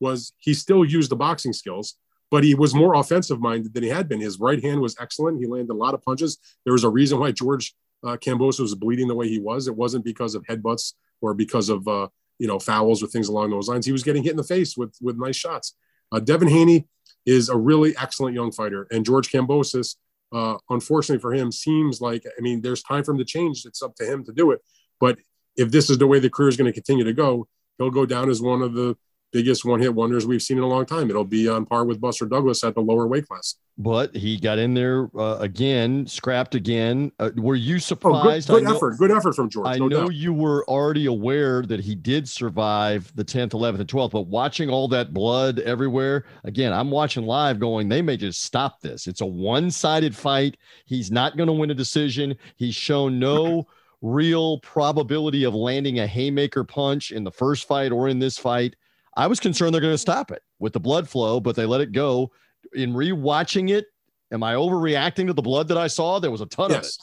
was 0.00 0.32
he 0.38 0.54
still 0.54 0.84
used 0.84 1.10
the 1.10 1.16
boxing 1.16 1.52
skills, 1.52 1.96
but 2.30 2.44
he 2.44 2.54
was 2.54 2.74
more 2.74 2.94
offensive 2.94 3.40
minded 3.40 3.74
than 3.74 3.82
he 3.82 3.88
had 3.88 4.08
been. 4.08 4.20
His 4.20 4.38
right 4.38 4.62
hand 4.62 4.80
was 4.80 4.96
excellent. 5.00 5.40
He 5.40 5.46
landed 5.46 5.72
a 5.72 5.76
lot 5.76 5.94
of 5.94 6.02
punches. 6.02 6.38
There 6.64 6.72
was 6.72 6.84
a 6.84 6.90
reason 6.90 7.18
why 7.18 7.32
George 7.32 7.74
uh, 8.04 8.16
was 8.26 8.74
bleeding 8.74 9.08
the 9.08 9.14
way 9.14 9.28
he 9.28 9.38
was. 9.38 9.66
It 9.66 9.76
wasn't 9.76 10.04
because 10.04 10.34
of 10.34 10.44
headbutts 10.44 10.94
or 11.20 11.34
because 11.34 11.68
of 11.68 11.86
uh, 11.88 12.08
you 12.38 12.46
know 12.46 12.58
fouls 12.58 13.02
or 13.02 13.06
things 13.06 13.28
along 13.28 13.50
those 13.50 13.68
lines. 13.68 13.86
He 13.86 13.92
was 13.92 14.02
getting 14.02 14.22
hit 14.22 14.32
in 14.32 14.36
the 14.36 14.44
face 14.44 14.76
with 14.76 14.96
with 15.00 15.18
nice 15.18 15.36
shots. 15.36 15.76
Uh, 16.12 16.20
Devin 16.20 16.48
Haney 16.48 16.86
is 17.26 17.48
a 17.48 17.56
really 17.56 17.94
excellent 17.96 18.34
young 18.34 18.52
fighter, 18.52 18.86
and 18.90 19.04
George 19.04 19.30
Kambosos, 19.30 19.96
uh, 20.32 20.56
unfortunately 20.70 21.20
for 21.20 21.32
him, 21.32 21.50
seems 21.50 22.00
like 22.00 22.24
I 22.26 22.40
mean, 22.40 22.60
there's 22.60 22.82
time 22.82 23.04
for 23.04 23.12
him 23.12 23.18
to 23.18 23.24
change. 23.24 23.64
It's 23.64 23.82
up 23.82 23.94
to 23.96 24.04
him 24.04 24.24
to 24.24 24.32
do 24.32 24.50
it. 24.50 24.60
But 25.00 25.18
if 25.56 25.70
this 25.70 25.90
is 25.90 25.98
the 25.98 26.06
way 26.06 26.18
the 26.18 26.30
career 26.30 26.48
is 26.48 26.56
going 26.56 26.70
to 26.70 26.72
continue 26.72 27.04
to 27.04 27.12
go, 27.12 27.46
he'll 27.78 27.90
go 27.90 28.06
down 28.06 28.30
as 28.30 28.40
one 28.40 28.62
of 28.62 28.74
the 28.74 28.96
biggest 29.34 29.64
one 29.64 29.80
hit 29.80 29.92
wonders 29.92 30.28
we've 30.28 30.40
seen 30.40 30.58
in 30.58 30.62
a 30.62 30.68
long 30.68 30.86
time. 30.86 31.10
It'll 31.10 31.24
be 31.24 31.48
on 31.48 31.66
par 31.66 31.84
with 31.84 32.00
Buster 32.00 32.24
Douglas 32.24 32.62
at 32.62 32.76
the 32.76 32.80
lower 32.80 33.08
weight 33.08 33.26
class. 33.26 33.56
But 33.76 34.14
he 34.14 34.38
got 34.38 34.60
in 34.60 34.74
there 34.74 35.10
uh, 35.18 35.38
again, 35.40 36.06
scrapped 36.06 36.54
again. 36.54 37.10
Uh, 37.18 37.30
were 37.36 37.56
you 37.56 37.80
surprised? 37.80 38.48
Oh, 38.48 38.54
good, 38.54 38.60
good 38.60 38.68
know, 38.68 38.76
effort. 38.76 38.96
Good 38.96 39.10
effort 39.10 39.34
from 39.34 39.50
George. 39.50 39.66
I 39.66 39.78
no 39.78 39.88
know 39.88 40.02
doubt. 40.04 40.14
you 40.14 40.32
were 40.32 40.64
already 40.68 41.06
aware 41.06 41.62
that 41.62 41.80
he 41.80 41.96
did 41.96 42.28
survive 42.28 43.12
the 43.16 43.24
10th, 43.24 43.50
11th, 43.50 43.80
and 43.80 43.88
12th, 43.88 44.12
but 44.12 44.28
watching 44.28 44.70
all 44.70 44.86
that 44.88 45.12
blood 45.12 45.58
everywhere, 45.58 46.26
again, 46.44 46.72
I'm 46.72 46.92
watching 46.92 47.26
live 47.26 47.58
going, 47.58 47.88
they 47.88 48.02
may 48.02 48.16
just 48.16 48.42
stop 48.42 48.80
this. 48.80 49.08
It's 49.08 49.20
a 49.20 49.26
one 49.26 49.72
sided 49.72 50.14
fight. 50.14 50.56
He's 50.86 51.10
not 51.10 51.36
going 51.36 51.48
to 51.48 51.52
win 51.52 51.72
a 51.72 51.74
decision. 51.74 52.36
He's 52.54 52.76
shown 52.76 53.18
no 53.18 53.66
real 54.00 54.60
probability 54.60 55.42
of 55.42 55.54
landing 55.54 55.98
a 55.98 56.06
haymaker 56.06 56.62
punch 56.62 57.10
in 57.10 57.24
the 57.24 57.32
first 57.32 57.66
fight 57.66 57.90
or 57.90 58.06
in 58.06 58.20
this 58.20 58.38
fight. 58.38 58.76
I 59.16 59.26
was 59.26 59.40
concerned 59.40 59.74
they're 59.74 59.80
going 59.80 59.94
to 59.94 59.98
stop 59.98 60.30
it 60.30 60.42
with 60.58 60.72
the 60.72 60.80
blood 60.80 61.08
flow, 61.08 61.40
but 61.40 61.56
they 61.56 61.66
let 61.66 61.80
it 61.80 61.92
go. 61.92 62.32
In 62.72 62.92
rewatching 62.92 63.70
it, 63.70 63.86
am 64.32 64.42
I 64.42 64.54
overreacting 64.54 65.26
to 65.26 65.32
the 65.32 65.42
blood 65.42 65.68
that 65.68 65.78
I 65.78 65.86
saw? 65.86 66.18
There 66.18 66.30
was 66.30 66.40
a 66.40 66.46
ton 66.46 66.70
yes. 66.70 66.78
of 66.78 66.84
it. 66.84 66.96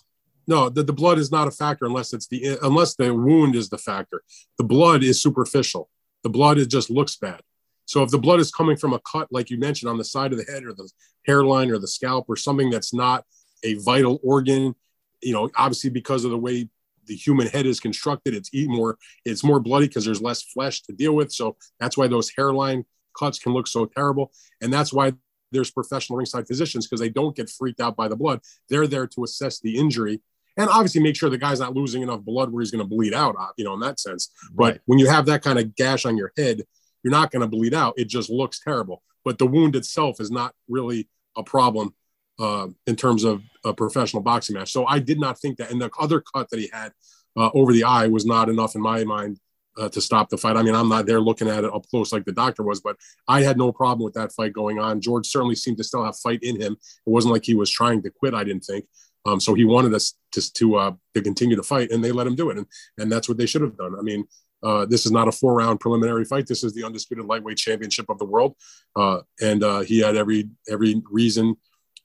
No, 0.47 0.69
the, 0.69 0.83
the 0.83 0.93
blood 0.93 1.19
is 1.19 1.31
not 1.31 1.47
a 1.47 1.51
factor 1.51 1.85
unless 1.85 2.13
it's 2.13 2.27
the 2.27 2.57
unless 2.61 2.95
the 2.95 3.13
wound 3.13 3.55
is 3.55 3.69
the 3.69 3.77
factor. 3.77 4.23
The 4.57 4.63
blood 4.63 5.03
is 5.03 5.21
superficial. 5.21 5.89
The 6.23 6.29
blood 6.29 6.57
it 6.57 6.69
just 6.69 6.89
looks 6.89 7.15
bad. 7.15 7.41
So 7.85 8.03
if 8.03 8.09
the 8.09 8.17
blood 8.17 8.39
is 8.39 8.51
coming 8.51 8.77
from 8.77 8.93
a 8.93 8.99
cut, 8.99 9.27
like 9.31 9.49
you 9.49 9.57
mentioned, 9.57 9.89
on 9.89 9.97
the 9.97 10.03
side 10.03 10.31
of 10.31 10.37
the 10.37 10.51
head 10.51 10.63
or 10.63 10.73
the 10.73 10.89
hairline 11.25 11.71
or 11.71 11.77
the 11.77 11.87
scalp 11.87 12.25
or 12.27 12.35
something 12.35 12.69
that's 12.69 12.93
not 12.93 13.25
a 13.63 13.75
vital 13.75 14.19
organ, 14.23 14.75
you 15.21 15.33
know, 15.33 15.49
obviously 15.55 15.89
because 15.89 16.25
of 16.25 16.31
the 16.31 16.37
way 16.37 16.69
the 17.05 17.15
human 17.15 17.47
head 17.47 17.65
is 17.65 17.79
constructed. 17.79 18.33
It's 18.33 18.49
more 18.53 18.97
it's 19.25 19.43
more 19.43 19.59
bloody 19.59 19.87
because 19.87 20.05
there's 20.05 20.21
less 20.21 20.43
flesh 20.43 20.81
to 20.83 20.93
deal 20.93 21.13
with. 21.13 21.31
So 21.31 21.57
that's 21.79 21.97
why 21.97 22.07
those 22.07 22.31
hairline 22.35 22.85
cuts 23.17 23.39
can 23.39 23.53
look 23.53 23.67
so 23.67 23.85
terrible, 23.85 24.31
and 24.61 24.71
that's 24.71 24.93
why 24.93 25.13
there's 25.51 25.71
professional 25.71 26.17
ringside 26.17 26.47
physicians 26.47 26.87
because 26.87 27.01
they 27.01 27.09
don't 27.09 27.35
get 27.35 27.49
freaked 27.49 27.81
out 27.81 27.95
by 27.95 28.07
the 28.07 28.15
blood. 28.15 28.39
They're 28.69 28.87
there 28.87 29.07
to 29.07 29.23
assess 29.23 29.59
the 29.59 29.77
injury 29.77 30.21
and 30.57 30.69
obviously 30.69 31.01
make 31.01 31.15
sure 31.15 31.29
the 31.29 31.37
guy's 31.37 31.59
not 31.59 31.75
losing 31.75 32.01
enough 32.01 32.21
blood 32.21 32.51
where 32.51 32.61
he's 32.61 32.71
going 32.71 32.83
to 32.83 32.87
bleed 32.87 33.13
out. 33.13 33.35
Uh, 33.37 33.47
you 33.57 33.65
know, 33.65 33.73
in 33.73 33.79
that 33.81 33.99
sense. 33.99 34.29
But 34.53 34.63
right. 34.63 34.81
when 34.85 34.99
you 34.99 35.07
have 35.07 35.25
that 35.27 35.43
kind 35.43 35.59
of 35.59 35.75
gash 35.75 36.05
on 36.05 36.17
your 36.17 36.31
head, 36.37 36.61
you're 37.03 37.11
not 37.11 37.31
going 37.31 37.41
to 37.41 37.47
bleed 37.47 37.73
out. 37.73 37.93
It 37.97 38.07
just 38.07 38.29
looks 38.29 38.59
terrible. 38.59 39.01
But 39.23 39.37
the 39.37 39.47
wound 39.47 39.75
itself 39.75 40.19
is 40.19 40.31
not 40.31 40.53
really 40.67 41.07
a 41.37 41.43
problem 41.43 41.93
uh, 42.41 42.67
in 42.87 42.95
terms 42.95 43.23
of 43.23 43.43
a 43.63 43.73
professional 43.73 44.23
boxing 44.23 44.55
match. 44.55 44.71
So 44.71 44.85
I 44.87 44.99
did 44.99 45.19
not 45.19 45.39
think 45.39 45.57
that. 45.57 45.71
And 45.71 45.79
the 45.79 45.91
other 45.99 46.23
cut 46.33 46.49
that 46.49 46.59
he 46.59 46.69
had 46.73 46.91
uh, 47.37 47.51
over 47.53 47.71
the 47.71 47.83
eye 47.83 48.07
was 48.07 48.25
not 48.25 48.49
enough 48.49 48.75
in 48.75 48.81
my 48.81 49.03
mind 49.03 49.37
uh, 49.77 49.89
to 49.89 50.01
stop 50.01 50.29
the 50.29 50.37
fight. 50.37 50.57
I 50.57 50.63
mean, 50.63 50.75
I'm 50.75 50.89
not 50.89 51.05
there 51.05 51.21
looking 51.21 51.47
at 51.47 51.63
it 51.63 51.73
up 51.73 51.85
close 51.89 52.11
like 52.11 52.25
the 52.25 52.31
doctor 52.31 52.63
was, 52.63 52.81
but 52.81 52.97
I 53.27 53.41
had 53.41 53.57
no 53.57 53.71
problem 53.71 54.03
with 54.03 54.15
that 54.15 54.33
fight 54.33 54.53
going 54.53 54.79
on. 54.79 55.01
George 55.01 55.27
certainly 55.27 55.55
seemed 55.55 55.77
to 55.77 55.83
still 55.83 56.03
have 56.03 56.17
fight 56.17 56.39
in 56.41 56.59
him. 56.59 56.73
It 56.73 57.09
wasn't 57.09 57.33
like 57.33 57.45
he 57.45 57.55
was 57.55 57.69
trying 57.69 58.01
to 58.01 58.09
quit. 58.09 58.33
I 58.33 58.43
didn't 58.43 58.65
think. 58.65 58.85
Um, 59.25 59.39
so 59.39 59.53
he 59.53 59.65
wanted 59.65 59.93
us 59.93 60.15
to 60.31 60.53
to 60.53 60.75
uh, 60.77 60.91
to 61.13 61.21
continue 61.21 61.55
to 61.55 61.63
fight, 61.63 61.91
and 61.91 62.03
they 62.03 62.11
let 62.11 62.25
him 62.25 62.35
do 62.35 62.49
it, 62.49 62.57
and 62.57 62.65
and 62.97 63.11
that's 63.11 63.29
what 63.29 63.37
they 63.37 63.45
should 63.45 63.61
have 63.61 63.77
done. 63.77 63.95
I 63.97 64.01
mean, 64.01 64.25
uh, 64.63 64.85
this 64.87 65.05
is 65.05 65.11
not 65.11 65.27
a 65.27 65.31
four 65.31 65.53
round 65.53 65.79
preliminary 65.79 66.25
fight. 66.25 66.47
This 66.47 66.63
is 66.63 66.73
the 66.73 66.83
undisputed 66.83 67.25
lightweight 67.25 67.57
championship 67.57 68.09
of 68.09 68.17
the 68.17 68.25
world, 68.25 68.55
uh, 68.95 69.19
and 69.39 69.63
uh, 69.63 69.81
he 69.81 69.99
had 69.99 70.17
every 70.17 70.49
every 70.67 71.03
reason 71.11 71.55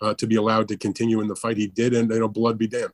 uh, 0.01 0.15
to 0.15 0.27
be 0.27 0.37
allowed 0.37 0.69
to 0.69 0.77
continue 0.77 1.21
in 1.21 1.29
the 1.29 1.37
fight. 1.37 1.57
He 1.57 1.67
did, 1.67 1.95
and 1.95 2.11
you 2.11 2.21
know, 2.21 2.29
blood 2.29 2.59
be 2.59 2.67
damned. 2.67 2.93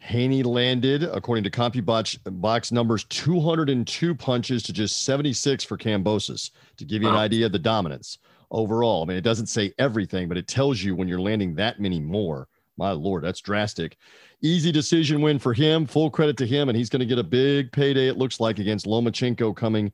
Haney 0.00 0.42
landed, 0.42 1.02
according 1.02 1.44
to 1.44 1.50
CompuBox 1.50 2.18
box 2.40 2.72
numbers, 2.72 3.04
202 3.04 4.14
punches 4.14 4.62
to 4.62 4.72
just 4.72 5.02
76 5.02 5.64
for 5.64 5.76
Kambosos 5.76 6.50
to 6.78 6.84
give 6.84 7.02
you 7.02 7.08
wow. 7.08 7.14
an 7.14 7.20
idea 7.20 7.46
of 7.46 7.52
the 7.52 7.58
dominance 7.58 8.18
overall. 8.50 9.02
I 9.02 9.06
mean, 9.06 9.16
it 9.16 9.24
doesn't 9.24 9.46
say 9.46 9.72
everything, 9.78 10.28
but 10.28 10.38
it 10.38 10.48
tells 10.48 10.82
you 10.82 10.94
when 10.94 11.08
you're 11.08 11.20
landing 11.20 11.54
that 11.56 11.80
many 11.80 12.00
more. 12.00 12.48
My 12.76 12.92
lord, 12.92 13.24
that's 13.24 13.40
drastic. 13.40 13.98
Easy 14.40 14.72
decision 14.72 15.20
win 15.20 15.38
for 15.38 15.52
him. 15.52 15.84
Full 15.84 16.10
credit 16.10 16.38
to 16.38 16.46
him, 16.46 16.70
and 16.70 16.76
he's 16.76 16.88
going 16.88 17.00
to 17.00 17.06
get 17.06 17.18
a 17.18 17.22
big 17.22 17.70
payday. 17.72 18.08
It 18.08 18.16
looks 18.16 18.40
like 18.40 18.58
against 18.58 18.86
Lomachenko 18.86 19.54
coming 19.54 19.92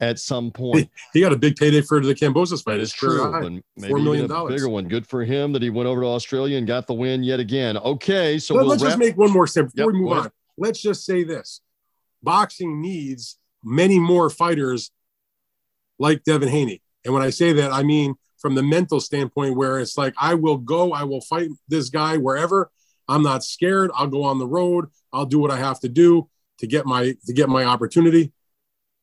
at 0.00 0.18
some 0.18 0.50
point. 0.50 0.90
He, 1.12 1.20
got 1.20 1.32
a 1.32 1.36
big 1.36 1.56
payday 1.56 1.80
for 1.80 2.00
the 2.00 2.14
Kambosos 2.14 2.62
fight. 2.62 2.80
It's 2.80 2.92
true. 2.92 3.34
And 3.34 3.62
maybe 3.76 3.88
Four 3.88 3.98
million 3.98 4.28
dollars. 4.28 4.54
Bigger 4.54 4.68
one. 4.68 4.88
Good 4.88 5.06
for 5.06 5.24
him 5.24 5.52
that 5.52 5.62
he 5.62 5.70
went 5.70 5.88
over 5.88 6.02
to 6.02 6.06
Australia 6.06 6.58
and 6.58 6.66
got 6.66 6.86
the 6.86 6.94
win 6.94 7.22
yet 7.22 7.40
again. 7.40 7.76
Okay, 7.78 8.38
so 8.38 8.54
Let, 8.54 8.76
us 8.76 8.82
just 8.82 8.98
make 8.98 9.16
one 9.16 9.30
more 9.30 9.46
step 9.46 9.66
before 9.66 9.90
yep, 9.90 9.94
we 9.94 10.00
move 10.00 10.12
on. 10.12 10.30
Let's 10.58 10.80
just 10.80 11.04
say 11.04 11.24
this: 11.24 11.60
boxing 12.22 12.80
needs 12.80 13.38
many 13.64 13.98
more 13.98 14.30
fighters 14.30 14.90
like 15.98 16.22
Devin 16.24 16.48
Haney. 16.48 16.82
And 17.04 17.14
when 17.14 17.22
I 17.22 17.30
say 17.30 17.52
that, 17.54 17.72
I 17.72 17.82
mean 17.82 18.14
from 18.38 18.54
the 18.54 18.62
mental 18.62 19.00
standpoint, 19.00 19.56
where 19.56 19.78
it's 19.78 19.96
like 19.96 20.14
I 20.20 20.34
will 20.34 20.58
go, 20.58 20.92
I 20.92 21.04
will 21.04 21.20
fight 21.22 21.48
this 21.68 21.88
guy 21.88 22.16
wherever. 22.16 22.70
I'm 23.08 23.22
not 23.22 23.44
scared. 23.44 23.90
I'll 23.94 24.08
go 24.08 24.24
on 24.24 24.38
the 24.38 24.46
road. 24.46 24.86
I'll 25.12 25.26
do 25.26 25.38
what 25.38 25.50
I 25.50 25.56
have 25.56 25.80
to 25.80 25.88
do 25.88 26.28
to 26.58 26.66
get 26.66 26.86
my 26.86 27.14
to 27.26 27.32
get 27.32 27.48
my 27.48 27.64
opportunity. 27.64 28.32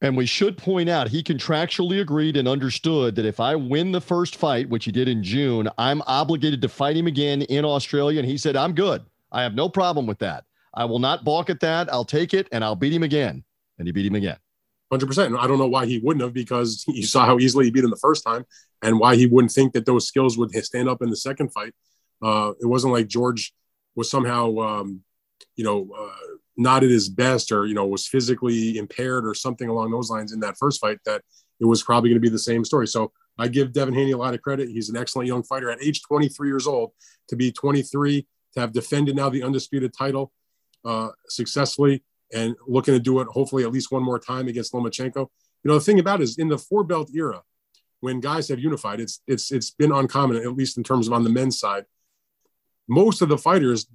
And 0.04 0.18
we 0.18 0.26
should 0.26 0.58
point 0.58 0.90
out 0.90 1.08
he 1.08 1.24
contractually 1.24 2.02
agreed 2.02 2.36
and 2.36 2.46
understood 2.46 3.16
that 3.16 3.26
if 3.26 3.40
I 3.40 3.56
win 3.56 3.94
the 3.94 4.02
first 4.02 4.36
fight, 4.36 4.68
which 4.68 4.84
he 4.84 4.92
did 4.92 5.08
in 5.08 5.24
June, 5.24 5.70
I'm 5.78 6.02
obligated 6.06 6.62
to 6.62 6.68
fight 6.68 6.98
him 6.98 7.08
again 7.08 7.44
in 7.44 7.64
Australia. 7.64 8.20
And 8.20 8.28
he 8.28 8.38
said, 8.38 8.58
I'm 8.58 8.76
good. 8.76 9.02
I 9.32 9.44
have 9.44 9.56
no 9.56 9.70
problem 9.70 10.06
with 10.06 10.20
that. 10.20 10.44
I 10.74 10.84
will 10.84 11.00
not 11.00 11.24
balk 11.24 11.50
at 11.50 11.62
that. 11.62 11.92
I'll 11.92 12.04
take 12.04 12.34
it 12.34 12.50
and 12.52 12.66
I'll 12.66 12.76
beat 12.76 12.92
him 12.92 13.04
again. 13.04 13.46
And 13.80 13.88
he 13.88 13.94
beat 13.94 14.06
him 14.06 14.16
again. 14.16 14.38
100%. 14.92 15.40
I 15.40 15.48
don't 15.48 15.58
know 15.58 15.68
why 15.68 15.86
he 15.86 16.00
wouldn't 16.00 16.22
have 16.22 16.34
because 16.34 16.84
you 16.90 17.06
saw 17.06 17.26
how 17.26 17.40
easily 17.40 17.66
he 17.66 17.72
beat 17.72 17.86
him 17.86 17.90
the 17.90 17.96
first 17.96 18.26
time 18.26 18.46
and 18.82 19.00
why 19.00 19.16
he 19.16 19.26
wouldn't 19.26 19.54
think 19.54 19.72
that 19.72 19.86
those 19.86 20.06
skills 20.06 20.38
would 20.38 20.54
stand 20.66 20.90
up 20.90 21.02
in 21.02 21.10
the 21.10 21.16
second 21.16 21.54
fight. 21.54 21.74
Uh, 22.22 22.52
it 22.60 22.66
wasn't 22.66 22.92
like 22.92 23.08
George 23.08 23.54
was 23.96 24.10
somehow, 24.10 24.58
um, 24.58 25.00
you 25.56 25.64
know, 25.64 25.88
uh, 25.98 26.33
not 26.58 26.84
at 26.84 26.90
his 26.90 27.10
best 27.10 27.52
or 27.52 27.66
you 27.66 27.74
know 27.74 27.86
was 27.86 28.08
physically 28.08 28.78
impaired 28.78 29.26
or 29.26 29.34
something 29.34 29.70
along 29.70 29.92
those 29.92 30.10
lines 30.10 30.34
in 30.34 30.40
that 30.42 30.58
first 30.58 30.80
fight 30.80 31.00
that 31.06 31.22
it 31.60 31.66
was 31.66 31.84
probably 31.84 32.10
going 32.10 32.22
to 32.22 32.22
be 32.22 32.30
the 32.30 32.40
same 32.40 32.66
story. 32.66 32.88
So 32.88 33.12
i 33.40 33.48
give 33.48 33.74
devin 33.74 33.94
haney 33.94 34.12
a 34.12 34.18
lot 34.18 34.34
of 34.34 34.42
credit. 34.42 34.70
He's 34.70 34.90
an 34.90 34.98
excellent 34.98 35.28
young 35.28 35.44
fighter 35.44 35.70
at 35.72 35.82
age 35.82 36.02
23 36.04 36.48
years 36.48 36.68
old 36.68 36.92
to 37.30 37.36
be 37.36 37.52
23 37.52 38.28
to 38.54 38.60
have 38.60 38.72
defended 38.72 39.16
now 39.16 39.30
the 39.30 39.44
undisputed 39.44 39.94
title 39.98 40.32
uh, 40.86 41.10
successfully 41.28 42.04
and 42.34 42.56
looking 42.68 42.94
to 42.94 43.00
do 43.00 43.20
it 43.20 43.28
hopefully 43.30 43.64
at 43.64 43.72
least 43.72 43.92
one 43.92 44.04
more 44.04 44.20
time 44.20 44.48
against 44.48 44.74
lomachenko. 44.74 45.28
You 45.64 45.70
know 45.70 45.76
the 45.76 45.82
thing 45.82 46.00
about 46.00 46.22
is 46.22 46.38
in 46.38 46.50
the 46.50 46.58
four 46.58 46.84
belt 46.84 47.10
era 47.16 47.42
when 48.02 48.20
guys 48.20 48.50
have 48.50 48.60
unified 48.60 49.00
it's 49.00 49.22
it's 49.28 49.52
it's 49.52 49.72
been 49.72 49.92
uncommon 49.92 50.38
at 50.38 50.56
least 50.56 50.78
in 50.78 50.84
terms 50.84 51.08
of 51.08 51.14
on 51.14 51.24
the 51.24 51.30
men's 51.30 51.60
side. 51.60 51.86
Most 52.88 53.22
of 53.22 53.30
the 53.30 53.38
fighters 53.38 53.88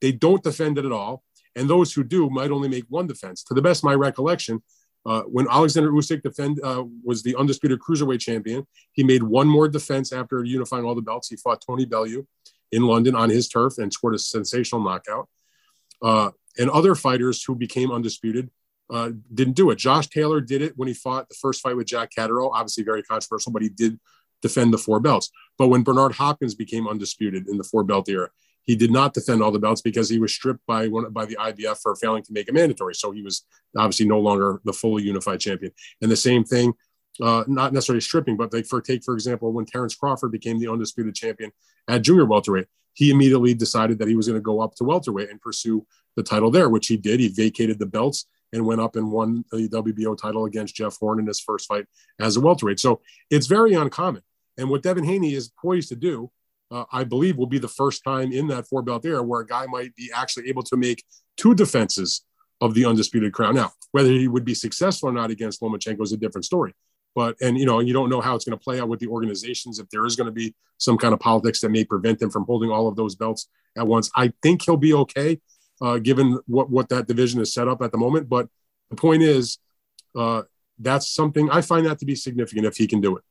they 0.00 0.12
don't 0.12 0.42
defend 0.42 0.78
it 0.78 0.84
at 0.84 0.92
all 0.92 1.22
and 1.56 1.68
those 1.68 1.92
who 1.92 2.04
do 2.04 2.30
might 2.30 2.50
only 2.50 2.68
make 2.68 2.84
one 2.88 3.06
defense. 3.06 3.42
To 3.44 3.54
the 3.54 3.62
best 3.62 3.84
my 3.84 3.94
recollection, 3.94 4.62
uh, 5.04 5.22
when 5.22 5.46
Alexander 5.50 5.90
Usyk 5.90 6.22
defend 6.22 6.60
uh, 6.62 6.84
was 7.04 7.22
the 7.22 7.34
undisputed 7.36 7.80
cruiserweight 7.80 8.20
champion, 8.20 8.66
he 8.92 9.02
made 9.02 9.22
one 9.22 9.48
more 9.48 9.68
defense 9.68 10.12
after 10.12 10.44
unifying 10.44 10.84
all 10.84 10.94
the 10.94 11.02
belts. 11.02 11.28
He 11.28 11.36
fought 11.36 11.62
Tony 11.66 11.84
Bellew 11.84 12.26
in 12.70 12.82
London 12.82 13.14
on 13.14 13.28
his 13.28 13.48
turf 13.48 13.78
and 13.78 13.92
scored 13.92 14.14
a 14.14 14.18
sensational 14.18 14.82
knockout. 14.82 15.28
Uh, 16.00 16.30
and 16.58 16.70
other 16.70 16.94
fighters 16.94 17.42
who 17.42 17.54
became 17.54 17.90
undisputed 17.90 18.50
uh, 18.90 19.10
didn't 19.32 19.54
do 19.54 19.70
it. 19.70 19.76
Josh 19.76 20.08
Taylor 20.08 20.40
did 20.40 20.62
it 20.62 20.74
when 20.76 20.88
he 20.88 20.94
fought 20.94 21.28
the 21.28 21.34
first 21.34 21.62
fight 21.62 21.76
with 21.76 21.86
Jack 21.86 22.10
Catterall, 22.14 22.52
obviously 22.54 22.84
very 22.84 23.02
controversial, 23.02 23.52
but 23.52 23.62
he 23.62 23.68
did 23.68 23.98
defend 24.42 24.72
the 24.72 24.78
four 24.78 25.00
belts. 25.00 25.30
But 25.58 25.68
when 25.68 25.82
Bernard 25.82 26.12
Hopkins 26.12 26.54
became 26.54 26.88
undisputed 26.88 27.48
in 27.48 27.56
the 27.56 27.64
four 27.64 27.84
belt 27.84 28.08
era, 28.08 28.30
he 28.64 28.76
did 28.76 28.90
not 28.90 29.14
defend 29.14 29.42
all 29.42 29.50
the 29.50 29.58
belts 29.58 29.80
because 29.80 30.08
he 30.08 30.18
was 30.18 30.32
stripped 30.32 30.64
by 30.66 30.88
one 30.88 31.10
by 31.12 31.24
the 31.24 31.36
IBF 31.36 31.78
for 31.82 31.94
failing 31.96 32.22
to 32.24 32.32
make 32.32 32.48
a 32.48 32.52
mandatory. 32.52 32.94
So 32.94 33.10
he 33.10 33.22
was 33.22 33.44
obviously 33.76 34.06
no 34.06 34.20
longer 34.20 34.60
the 34.64 34.72
fully 34.72 35.02
unified 35.02 35.40
champion. 35.40 35.72
And 36.00 36.10
the 36.10 36.16
same 36.16 36.44
thing, 36.44 36.74
uh, 37.20 37.44
not 37.46 37.72
necessarily 37.72 38.00
stripping, 38.00 38.36
but 38.36 38.52
like 38.52 38.66
for 38.66 38.80
take 38.80 39.04
for 39.04 39.14
example, 39.14 39.52
when 39.52 39.64
Terrence 39.64 39.94
Crawford 39.94 40.32
became 40.32 40.58
the 40.58 40.70
undisputed 40.70 41.14
champion 41.14 41.50
at 41.88 42.02
junior 42.02 42.24
welterweight, 42.24 42.66
he 42.94 43.10
immediately 43.10 43.54
decided 43.54 43.98
that 43.98 44.08
he 44.08 44.16
was 44.16 44.26
going 44.26 44.38
to 44.38 44.42
go 44.42 44.60
up 44.60 44.74
to 44.76 44.84
welterweight 44.84 45.30
and 45.30 45.40
pursue 45.40 45.86
the 46.16 46.22
title 46.22 46.50
there, 46.50 46.68
which 46.68 46.88
he 46.88 46.96
did. 46.96 47.20
He 47.20 47.28
vacated 47.28 47.78
the 47.78 47.86
belts 47.86 48.26
and 48.52 48.66
went 48.66 48.80
up 48.80 48.96
and 48.96 49.10
won 49.10 49.44
the 49.50 49.68
WBO 49.68 50.16
title 50.16 50.44
against 50.44 50.74
Jeff 50.74 50.98
Horn 50.98 51.18
in 51.18 51.26
his 51.26 51.40
first 51.40 51.66
fight 51.66 51.86
as 52.20 52.36
a 52.36 52.40
welterweight. 52.40 52.80
So 52.80 53.00
it's 53.30 53.46
very 53.46 53.72
uncommon. 53.72 54.22
And 54.58 54.68
what 54.68 54.82
Devin 54.82 55.04
Haney 55.04 55.32
is 55.32 55.48
poised 55.48 55.88
to 55.88 55.96
do 55.96 56.30
uh, 56.72 56.84
I 56.90 57.04
believe 57.04 57.36
will 57.36 57.46
be 57.46 57.58
the 57.58 57.68
first 57.68 58.02
time 58.02 58.32
in 58.32 58.48
that 58.48 58.66
four 58.66 58.82
belt 58.82 59.04
era 59.04 59.22
where 59.22 59.42
a 59.42 59.46
guy 59.46 59.66
might 59.66 59.94
be 59.94 60.10
actually 60.14 60.48
able 60.48 60.62
to 60.64 60.76
make 60.76 61.04
two 61.36 61.54
defenses 61.54 62.22
of 62.60 62.74
the 62.74 62.86
undisputed 62.86 63.32
crown. 63.32 63.54
Now, 63.54 63.72
whether 63.90 64.08
he 64.08 64.28
would 64.28 64.44
be 64.44 64.54
successful 64.54 65.10
or 65.10 65.12
not 65.12 65.30
against 65.30 65.60
Lomachenko 65.60 66.02
is 66.02 66.12
a 66.12 66.16
different 66.16 66.44
story. 66.44 66.74
But 67.14 67.36
and 67.42 67.58
you 67.58 67.66
know, 67.66 67.80
you 67.80 67.92
don't 67.92 68.08
know 68.08 68.22
how 68.22 68.34
it's 68.34 68.46
going 68.46 68.58
to 68.58 68.62
play 68.62 68.80
out 68.80 68.88
with 68.88 69.00
the 69.00 69.08
organizations. 69.08 69.78
If 69.78 69.90
there 69.90 70.06
is 70.06 70.16
going 70.16 70.26
to 70.26 70.32
be 70.32 70.54
some 70.78 70.96
kind 70.96 71.12
of 71.12 71.20
politics 71.20 71.60
that 71.60 71.68
may 71.68 71.84
prevent 71.84 72.18
them 72.18 72.30
from 72.30 72.44
holding 72.44 72.70
all 72.70 72.88
of 72.88 72.96
those 72.96 73.16
belts 73.16 73.48
at 73.76 73.86
once, 73.86 74.10
I 74.16 74.32
think 74.42 74.62
he'll 74.62 74.78
be 74.78 74.94
okay, 74.94 75.40
uh, 75.82 75.98
given 75.98 76.38
what 76.46 76.70
what 76.70 76.88
that 76.88 77.06
division 77.06 77.40
is 77.42 77.52
set 77.52 77.68
up 77.68 77.82
at 77.82 77.92
the 77.92 77.98
moment. 77.98 78.30
But 78.30 78.48
the 78.88 78.96
point 78.96 79.22
is, 79.22 79.58
uh, 80.16 80.42
that's 80.78 81.12
something 81.14 81.50
I 81.50 81.60
find 81.60 81.84
that 81.84 81.98
to 81.98 82.06
be 82.06 82.14
significant 82.14 82.66
if 82.66 82.78
he 82.78 82.86
can 82.86 83.02
do 83.02 83.18
it. 83.18 83.24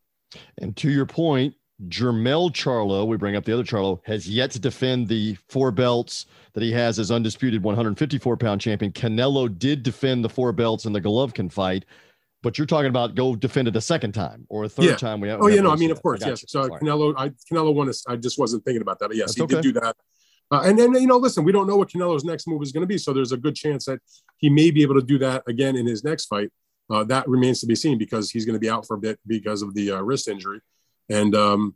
And 0.60 0.78
to 0.78 0.92
your 0.92 1.08
point, 1.08 1.56
Jermell 1.88 2.52
Charlo, 2.52 3.08
we 3.08 3.18
bring 3.18 3.36
up 3.36 3.46
the 3.46 3.54
other 3.54 3.64
Charlo, 3.64 4.02
has 4.06 4.30
yet 4.30 4.52
to 4.52 4.60
defend 4.60 5.08
the 5.08 5.36
four 5.50 5.72
belts 5.72 6.28
that 6.54 6.64
he 6.64 6.72
has 6.72 7.00
as 7.00 7.12
undisputed 7.12 7.64
154 7.64 8.38
pound 8.38 8.62
champion. 8.62 8.92
Canelo 8.92 9.58
did 9.58 9.84
defend 9.84 10.24
the 10.24 10.30
four 10.30 10.52
belts 10.52 10.86
in 10.86 10.94
the 10.94 11.02
Golovkin 11.02 11.52
fight, 11.52 11.86
but 12.44 12.58
you're 12.58 12.68
talking 12.68 12.90
about 12.90 13.16
go 13.16 13.36
defend 13.36 13.68
it 13.68 13.76
a 13.76 13.82
second 13.82 14.12
time 14.14 14.46
or 14.50 14.66
a 14.66 14.70
third 14.70 14.86
yeah. 14.86 14.96
time. 14.96 15.22
We 15.22 15.30
have, 15.30 15.42
oh, 15.42 15.48
yeah, 15.48 15.62
no, 15.62 15.72
I 15.72 15.76
mean, 15.76 15.92
of 15.92 16.02
course, 16.02 16.22
yes. 16.22 16.42
You. 16.42 16.48
So 16.48 16.68
Sorry. 16.68 16.82
Canelo, 16.82 17.14
I, 17.18 17.30
Canelo 17.52 17.74
won. 17.74 17.92
I 18.08 18.16
just 18.16 18.38
wasn't 18.38 18.64
thinking 18.64 18.82
about 18.82 19.00
that, 19.00 19.08
but 19.08 19.18
yes, 19.18 19.30
That's 19.30 19.38
he 19.38 19.44
okay. 19.44 19.56
did 19.56 19.74
do 19.74 19.80
that. 19.80 19.96
Uh, 20.52 20.64
and 20.66 20.78
then, 20.78 20.94
you 20.94 21.08
know, 21.08 21.18
listen, 21.18 21.46
we 21.46 21.54
don't 21.54 21.66
know 21.66 21.78
what 21.78 21.90
Canelo's 21.90 22.26
next 22.26 22.46
move 22.46 22.62
is 22.62 22.74
going 22.74 22.82
to 22.82 22.88
be. 22.88 22.98
So 22.98 23.14
there's 23.14 23.32
a 23.32 23.38
good 23.38 23.56
chance 23.56 23.86
that 23.86 24.00
he 24.36 24.50
may 24.50 24.70
be 24.70 24.82
able 24.82 24.96
to 24.96 25.02
do 25.02 25.18
that 25.20 25.44
again 25.48 25.78
in 25.78 25.86
his 25.86 26.04
next 26.04 26.26
fight. 26.26 26.50
Uh, 26.90 27.06
that 27.06 27.26
remains 27.30 27.62
to 27.62 27.66
be 27.66 27.76
seen 27.76 27.98
because 27.98 28.30
he's 28.30 28.46
going 28.46 28.56
to 28.56 28.60
be 28.60 28.70
out 28.70 28.86
for 28.86 28.96
a 28.96 29.00
bit 29.00 29.18
because 29.26 29.62
of 29.62 29.74
the 29.74 29.92
uh, 29.92 30.02
wrist 30.02 30.28
injury. 30.28 30.60
And 31.10 31.36
um, 31.36 31.76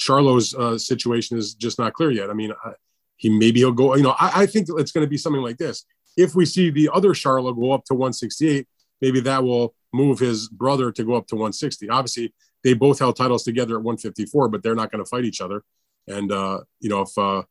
Charlo's 0.00 0.54
uh, 0.54 0.78
situation 0.78 1.38
is 1.38 1.54
just 1.54 1.78
not 1.78 1.92
clear 1.94 2.10
yet. 2.10 2.30
I 2.30 2.32
mean, 2.34 2.52
I, 2.64 2.72
he 3.16 3.28
maybe 3.28 3.60
he'll 3.60 3.72
go. 3.72 3.94
You 3.96 4.02
know, 4.02 4.14
I, 4.18 4.42
I 4.42 4.46
think 4.46 4.68
it's 4.70 4.92
going 4.92 5.04
to 5.04 5.10
be 5.10 5.18
something 5.18 5.42
like 5.42 5.58
this. 5.58 5.84
If 6.16 6.34
we 6.34 6.46
see 6.46 6.70
the 6.70 6.90
other 6.92 7.10
Charlo 7.10 7.54
go 7.54 7.72
up 7.72 7.84
to 7.86 7.94
168, 7.94 8.66
maybe 9.00 9.20
that 9.20 9.42
will 9.42 9.74
move 9.92 10.18
his 10.18 10.48
brother 10.48 10.90
to 10.92 11.04
go 11.04 11.14
up 11.14 11.26
to 11.28 11.34
160. 11.34 11.88
Obviously, 11.88 12.32
they 12.64 12.74
both 12.74 12.98
held 12.98 13.16
titles 13.16 13.44
together 13.44 13.74
at 13.74 13.82
154, 13.82 14.48
but 14.48 14.62
they're 14.62 14.74
not 14.74 14.90
going 14.90 15.04
to 15.04 15.08
fight 15.08 15.24
each 15.24 15.40
other. 15.40 15.62
And 16.06 16.32
uh, 16.32 16.60
you 16.80 16.88
know, 16.88 17.02
if 17.02 17.18
uh, 17.18 17.42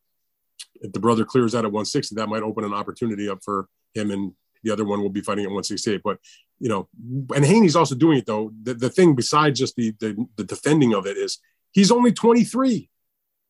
if 0.76 0.92
the 0.92 1.00
brother 1.00 1.26
clears 1.26 1.54
out 1.54 1.66
at 1.66 1.72
160, 1.72 2.16
that 2.16 2.30
might 2.30 2.44
open 2.44 2.64
an 2.64 2.74
opportunity 2.74 3.30
up 3.30 3.40
for 3.44 3.68
him, 3.94 4.12
and 4.12 4.34
the 4.64 4.72
other 4.72 4.86
one 4.86 5.02
will 5.02 5.10
be 5.10 5.22
fighting 5.22 5.44
at 5.44 5.50
168. 5.50 6.02
But 6.04 6.20
you 6.60 6.70
know, 6.70 6.88
and 7.36 7.46
Haney's 7.46 7.76
also 7.76 7.96
doing 7.96 8.18
it 8.18 8.26
though. 8.26 8.52
The, 8.64 8.74
the 8.74 8.90
thing 8.90 9.16
besides 9.16 9.60
just 9.60 9.76
the, 9.76 9.94
the 10.00 10.28
the 10.36 10.44
defending 10.44 10.94
of 10.94 11.06
it 11.06 11.18
is 11.18 11.40
he's 11.72 11.92
only 11.92 12.12
23. 12.12 12.90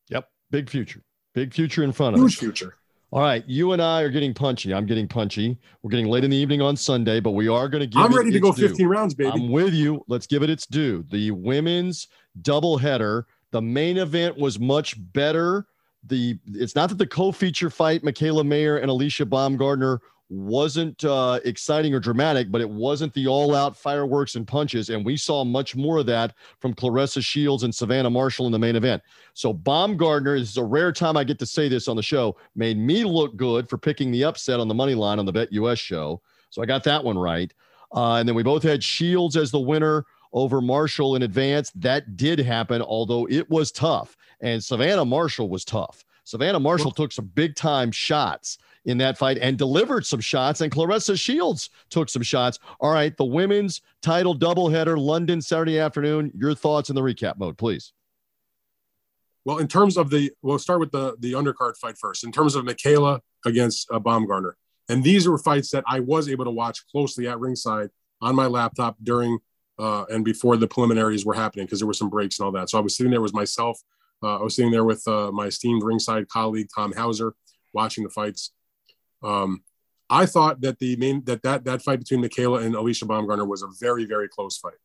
Yep, 0.09 0.29
big 0.51 0.69
future, 0.69 1.01
big 1.33 1.53
future 1.53 1.83
in 1.83 1.91
front 1.91 2.15
of. 2.15 2.21
Huge 2.21 2.37
future. 2.37 2.75
All 3.09 3.21
right, 3.21 3.43
you 3.47 3.71
and 3.71 3.81
I 3.81 4.01
are 4.01 4.09
getting 4.09 4.33
punchy. 4.33 4.73
I'm 4.73 4.85
getting 4.85 5.07
punchy. 5.07 5.57
We're 5.81 5.91
getting 5.91 6.07
late 6.07 6.25
in 6.25 6.31
the 6.31 6.35
evening 6.35 6.61
on 6.61 6.75
Sunday, 6.75 7.21
but 7.21 7.31
we 7.31 7.47
are 7.47 7.69
going 7.69 7.79
to 7.79 7.87
give. 7.87 8.01
I'm 8.01 8.13
ready 8.13 8.31
to 8.31 8.39
go 8.39 8.51
15 8.51 8.75
due. 8.75 8.87
rounds, 8.87 9.13
baby. 9.13 9.29
I'm 9.29 9.49
with 9.49 9.73
you. 9.73 10.03
Let's 10.09 10.27
give 10.27 10.43
it 10.43 10.49
its 10.49 10.65
due. 10.65 11.05
The 11.09 11.31
women's 11.31 12.09
doubleheader. 12.41 13.23
The 13.51 13.61
main 13.61 13.97
event 13.97 14.37
was 14.37 14.59
much 14.59 14.95
better. 15.13 15.67
The 16.03 16.37
it's 16.47 16.75
not 16.75 16.89
that 16.89 16.97
the 16.97 17.07
co-feature 17.07 17.69
fight, 17.69 18.03
Mikaela 18.03 18.45
Mayer 18.45 18.77
and 18.77 18.91
Alycia 18.91 19.25
Baumgardner 19.25 19.99
wasn't 20.29 21.03
uh, 21.05 21.39
exciting 21.45 21.93
or 21.93 21.99
dramatic, 21.99 22.51
but 22.51 22.61
it 22.61 22.69
wasn't 22.69 23.13
the 23.13 23.27
all 23.27 23.55
out 23.55 23.77
fireworks 23.77 24.35
and 24.35 24.45
punches. 24.47 24.89
And 24.89 25.05
we 25.05 25.15
saw 25.15 25.43
much 25.43 25.75
more 25.75 25.99
of 25.99 26.05
that 26.07 26.33
from 26.59 26.73
Claressa 26.73 27.23
Shields 27.23 27.63
and 27.63 27.73
Savannah 27.73 28.09
Marshall 28.09 28.45
in 28.45 28.51
the 28.51 28.59
main 28.59 28.75
event. 28.75 29.01
So, 29.33 29.53
Baumgardner 29.53 30.37
is 30.37 30.57
a 30.57 30.63
rare 30.63 30.91
time 30.91 31.15
I 31.15 31.23
get 31.23 31.39
to 31.39 31.45
say 31.45 31.69
this 31.69 31.87
on 31.87 31.95
the 31.95 32.03
show, 32.03 32.35
made 32.55 32.77
me 32.77 33.03
look 33.03 33.37
good 33.37 33.69
for 33.69 33.77
picking 33.77 34.11
the 34.11 34.25
upset 34.25 34.59
on 34.59 34.67
the 34.67 34.73
money 34.73 34.95
line 34.95 35.19
on 35.19 35.25
the 35.25 35.31
Bet 35.31 35.51
US 35.53 35.79
show. 35.79 36.21
So, 36.49 36.61
I 36.61 36.65
got 36.65 36.83
that 36.83 37.03
one 37.03 37.17
right. 37.17 37.53
Uh, 37.95 38.15
and 38.15 38.27
then 38.27 38.35
we 38.35 38.43
both 38.43 38.63
had 38.63 38.83
Shields 38.83 39.37
as 39.37 39.51
the 39.51 39.59
winner 39.59 40.05
over 40.33 40.59
Marshall 40.59 41.15
in 41.15 41.23
advance. 41.23 41.71
That 41.71 42.17
did 42.17 42.39
happen, 42.39 42.81
although 42.81 43.27
it 43.29 43.49
was 43.49 43.71
tough. 43.71 44.17
And 44.41 44.61
Savannah 44.61 45.05
Marshall 45.05 45.49
was 45.49 45.63
tough. 45.63 46.03
Savannah 46.25 46.59
Marshall 46.59 46.91
took 46.91 47.13
some 47.13 47.31
big 47.35 47.55
time 47.55 47.89
shots 47.89 48.57
in 48.87 48.97
that 48.97 49.17
fight 49.17 49.37
and 49.37 49.57
delivered 49.57 50.05
some 50.05 50.19
shots. 50.19 50.61
And 50.61 50.71
Claressa 50.71 51.19
Shields 51.19 51.69
took 51.89 52.09
some 52.09 52.23
shots. 52.23 52.57
All 52.79 52.91
right, 52.91 53.15
the 53.15 53.25
women's 53.25 53.81
title 54.01 54.35
doubleheader, 54.35 54.97
London 54.97 55.41
Saturday 55.41 55.79
afternoon. 55.79 56.31
Your 56.35 56.55
thoughts 56.55 56.89
in 56.89 56.95
the 56.95 57.01
recap 57.01 57.37
mode, 57.37 57.57
please. 57.57 57.93
Well, 59.45 59.59
in 59.59 59.67
terms 59.67 59.97
of 59.97 60.09
the, 60.09 60.31
we'll 60.41 60.59
start 60.59 60.79
with 60.79 60.91
the 60.91 61.15
the 61.19 61.33
undercard 61.33 61.77
fight 61.77 61.97
first. 61.97 62.23
In 62.23 62.31
terms 62.31 62.55
of 62.55 62.65
Mikaela 62.65 63.19
against 63.45 63.87
uh, 63.91 63.99
Baumgardner, 63.99 64.53
and 64.89 65.03
these 65.03 65.27
were 65.27 65.37
fights 65.37 65.69
that 65.71 65.83
I 65.87 65.99
was 65.99 66.27
able 66.27 66.45
to 66.45 66.51
watch 66.51 66.85
closely 66.87 67.27
at 67.27 67.39
ringside 67.39 67.89
on 68.21 68.35
my 68.35 68.47
laptop 68.47 68.97
during 69.03 69.39
uh, 69.79 70.05
and 70.09 70.25
before 70.25 70.57
the 70.57 70.67
preliminaries 70.67 71.25
were 71.25 71.33
happening 71.33 71.65
because 71.65 71.79
there 71.79 71.87
were 71.87 71.93
some 71.93 72.09
breaks 72.09 72.39
and 72.39 72.45
all 72.45 72.51
that. 72.51 72.69
So 72.69 72.77
I 72.77 72.81
was 72.81 72.97
sitting 72.97 73.11
there 73.11 73.21
with 73.21 73.33
myself. 73.33 73.79
Uh, 74.23 74.39
I 74.39 74.43
was 74.43 74.55
sitting 74.55 74.71
there 74.71 74.85
with 74.85 75.07
uh, 75.07 75.31
my 75.31 75.45
esteemed 75.45 75.83
ringside 75.83 76.27
colleague 76.29 76.67
Tom 76.73 76.93
Hauser, 76.93 77.33
watching 77.73 78.03
the 78.03 78.09
fights. 78.09 78.51
Um, 79.23 79.63
I 80.09 80.25
thought 80.25 80.61
that 80.61 80.79
the 80.79 80.95
main 80.95 81.23
that 81.25 81.43
that 81.43 81.65
that 81.65 81.81
fight 81.81 81.99
between 81.99 82.23
Mikaela 82.23 82.63
and 82.63 82.75
Alycia 82.75 83.03
Baumgardner 83.03 83.47
was 83.47 83.61
a 83.61 83.67
very 83.79 84.05
very 84.05 84.27
close 84.27 84.57
fight. 84.57 84.79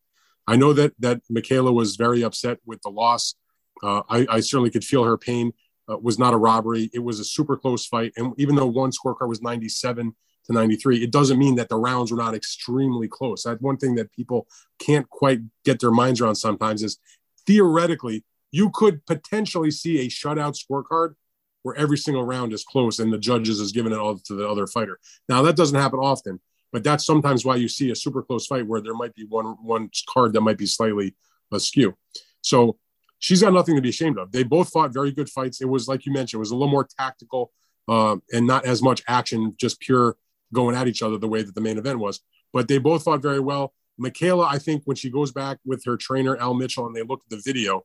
I 0.47 0.57
know 0.57 0.73
that 0.73 0.95
that 0.99 1.21
Mikaela 1.31 1.73
was 1.73 1.97
very 1.97 2.23
upset 2.23 2.59
with 2.67 2.83
the 2.83 2.91
loss. 2.91 3.35
Uh, 3.83 4.03
I, 4.09 4.27
I, 4.29 4.41
certainly 4.41 4.71
could 4.71 4.85
feel 4.85 5.03
her 5.05 5.19
pain. 5.19 5.53
Uh, 5.91 5.97
was 5.99 6.17
not 6.17 6.35
a 6.35 6.37
robbery. 6.37 6.89
It 6.93 7.01
was 7.01 7.19
a 7.19 7.25
super 7.25 7.57
close 7.57 7.87
fight, 7.87 8.13
and 8.17 8.33
even 8.39 8.55
though 8.55 8.67
one 8.67 8.93
scorecard 8.93 9.29
was 9.29 9.43
97 9.43 10.15
to 10.47 10.53
93, 10.53 11.03
it 11.03 11.11
doesn't 11.11 11.39
mean 11.39 11.57
that 11.57 11.69
the 11.69 11.77
rounds 11.77 12.13
were 12.13 12.19
not 12.19 12.35
extremely 12.35 13.09
close. 13.09 13.43
That's 13.43 13.61
one 13.61 13.77
thing 13.77 13.97
that 13.97 14.13
people 14.13 14.47
can't 14.79 15.09
quite 15.11 15.41
get 15.65 15.81
their 15.81 15.91
minds 15.91 16.21
around 16.21 16.37
sometimes. 16.37 16.83
Is 16.83 16.99
theoretically 17.47 18.25
you 18.53 18.71
could 18.71 19.05
potentially 19.07 19.71
see 19.71 20.01
a 20.01 20.09
shutout 20.09 20.57
scorecard 20.57 21.15
where 21.63 21.77
every 21.77 21.99
single 21.99 22.25
round 22.25 22.53
is 22.53 22.65
close 22.65 22.99
and 22.99 23.13
the 23.13 23.19
judges 23.19 23.61
is 23.61 23.73
giving 23.73 23.93
it 23.93 23.99
all 23.99 24.19
to 24.19 24.35
the 24.35 24.49
other 24.49 24.67
fighter. 24.67 24.99
Now 25.29 25.43
that 25.43 25.57
doesn't 25.57 25.79
happen 25.79 25.99
often, 25.99 26.41
but 26.73 26.85
that's 26.85 27.05
sometimes 27.05 27.45
why 27.45 27.57
you 27.57 27.69
see 27.69 27.91
a 27.91 27.97
super 27.97 28.23
close 28.23 28.47
fight 28.47 28.67
where 28.67 28.81
there 28.81 28.95
might 28.95 29.15
be 29.15 29.25
one 29.25 29.57
one 29.63 29.91
card 30.09 30.33
that 30.33 30.41
might 30.41 30.59
be 30.59 30.67
slightly 30.67 31.15
askew. 31.53 31.97
So 32.41 32.79
she's 33.19 33.43
got 33.43 33.53
nothing 33.53 33.77
to 33.77 33.83
be 33.83 33.91
ashamed 33.91 34.19
of. 34.19 34.33
They 34.33 34.43
both 34.43 34.71
fought 34.71 34.93
very 34.93 35.13
good 35.13 35.29
fights. 35.29 35.61
It 35.61 35.69
was 35.69 35.89
like 35.89 36.07
you 36.07 36.13
mentioned, 36.13 36.39
it 36.39 36.41
was 36.41 36.51
a 36.51 36.57
little 36.57 36.73
more 36.73 36.87
tactical 36.99 37.53
uh, 37.89 38.17
and 38.33 38.47
not 38.47 38.65
as 38.65 38.83
much 38.83 39.03
action, 39.09 39.55
just 39.59 39.81
pure 39.81 40.17
going 40.53 40.77
at 40.77 40.89
each 40.89 41.03
other 41.03 41.19
the 41.19 41.29
way 41.29 41.43
that 41.43 41.55
the 41.55 41.61
main 41.61 41.79
event 41.79 41.99
was. 41.99 42.21
But 42.53 42.69
they 42.69 42.79
both 42.79 43.05
fought 43.05 43.23
very 43.23 43.41
well. 43.41 43.73
Mikaela, 44.01 44.47
I 44.51 44.59
think 44.59 44.83
when 44.85 44.97
she 44.97 45.11
goes 45.11 45.33
back 45.33 45.59
with 45.65 45.85
her 45.85 45.97
trainer 45.97 46.37
Al 46.37 46.55
Mitchell 46.55 46.87
and 46.87 46.95
they 46.95 47.03
look 47.03 47.23
at 47.25 47.31
the 47.31 47.43
video, 47.45 47.85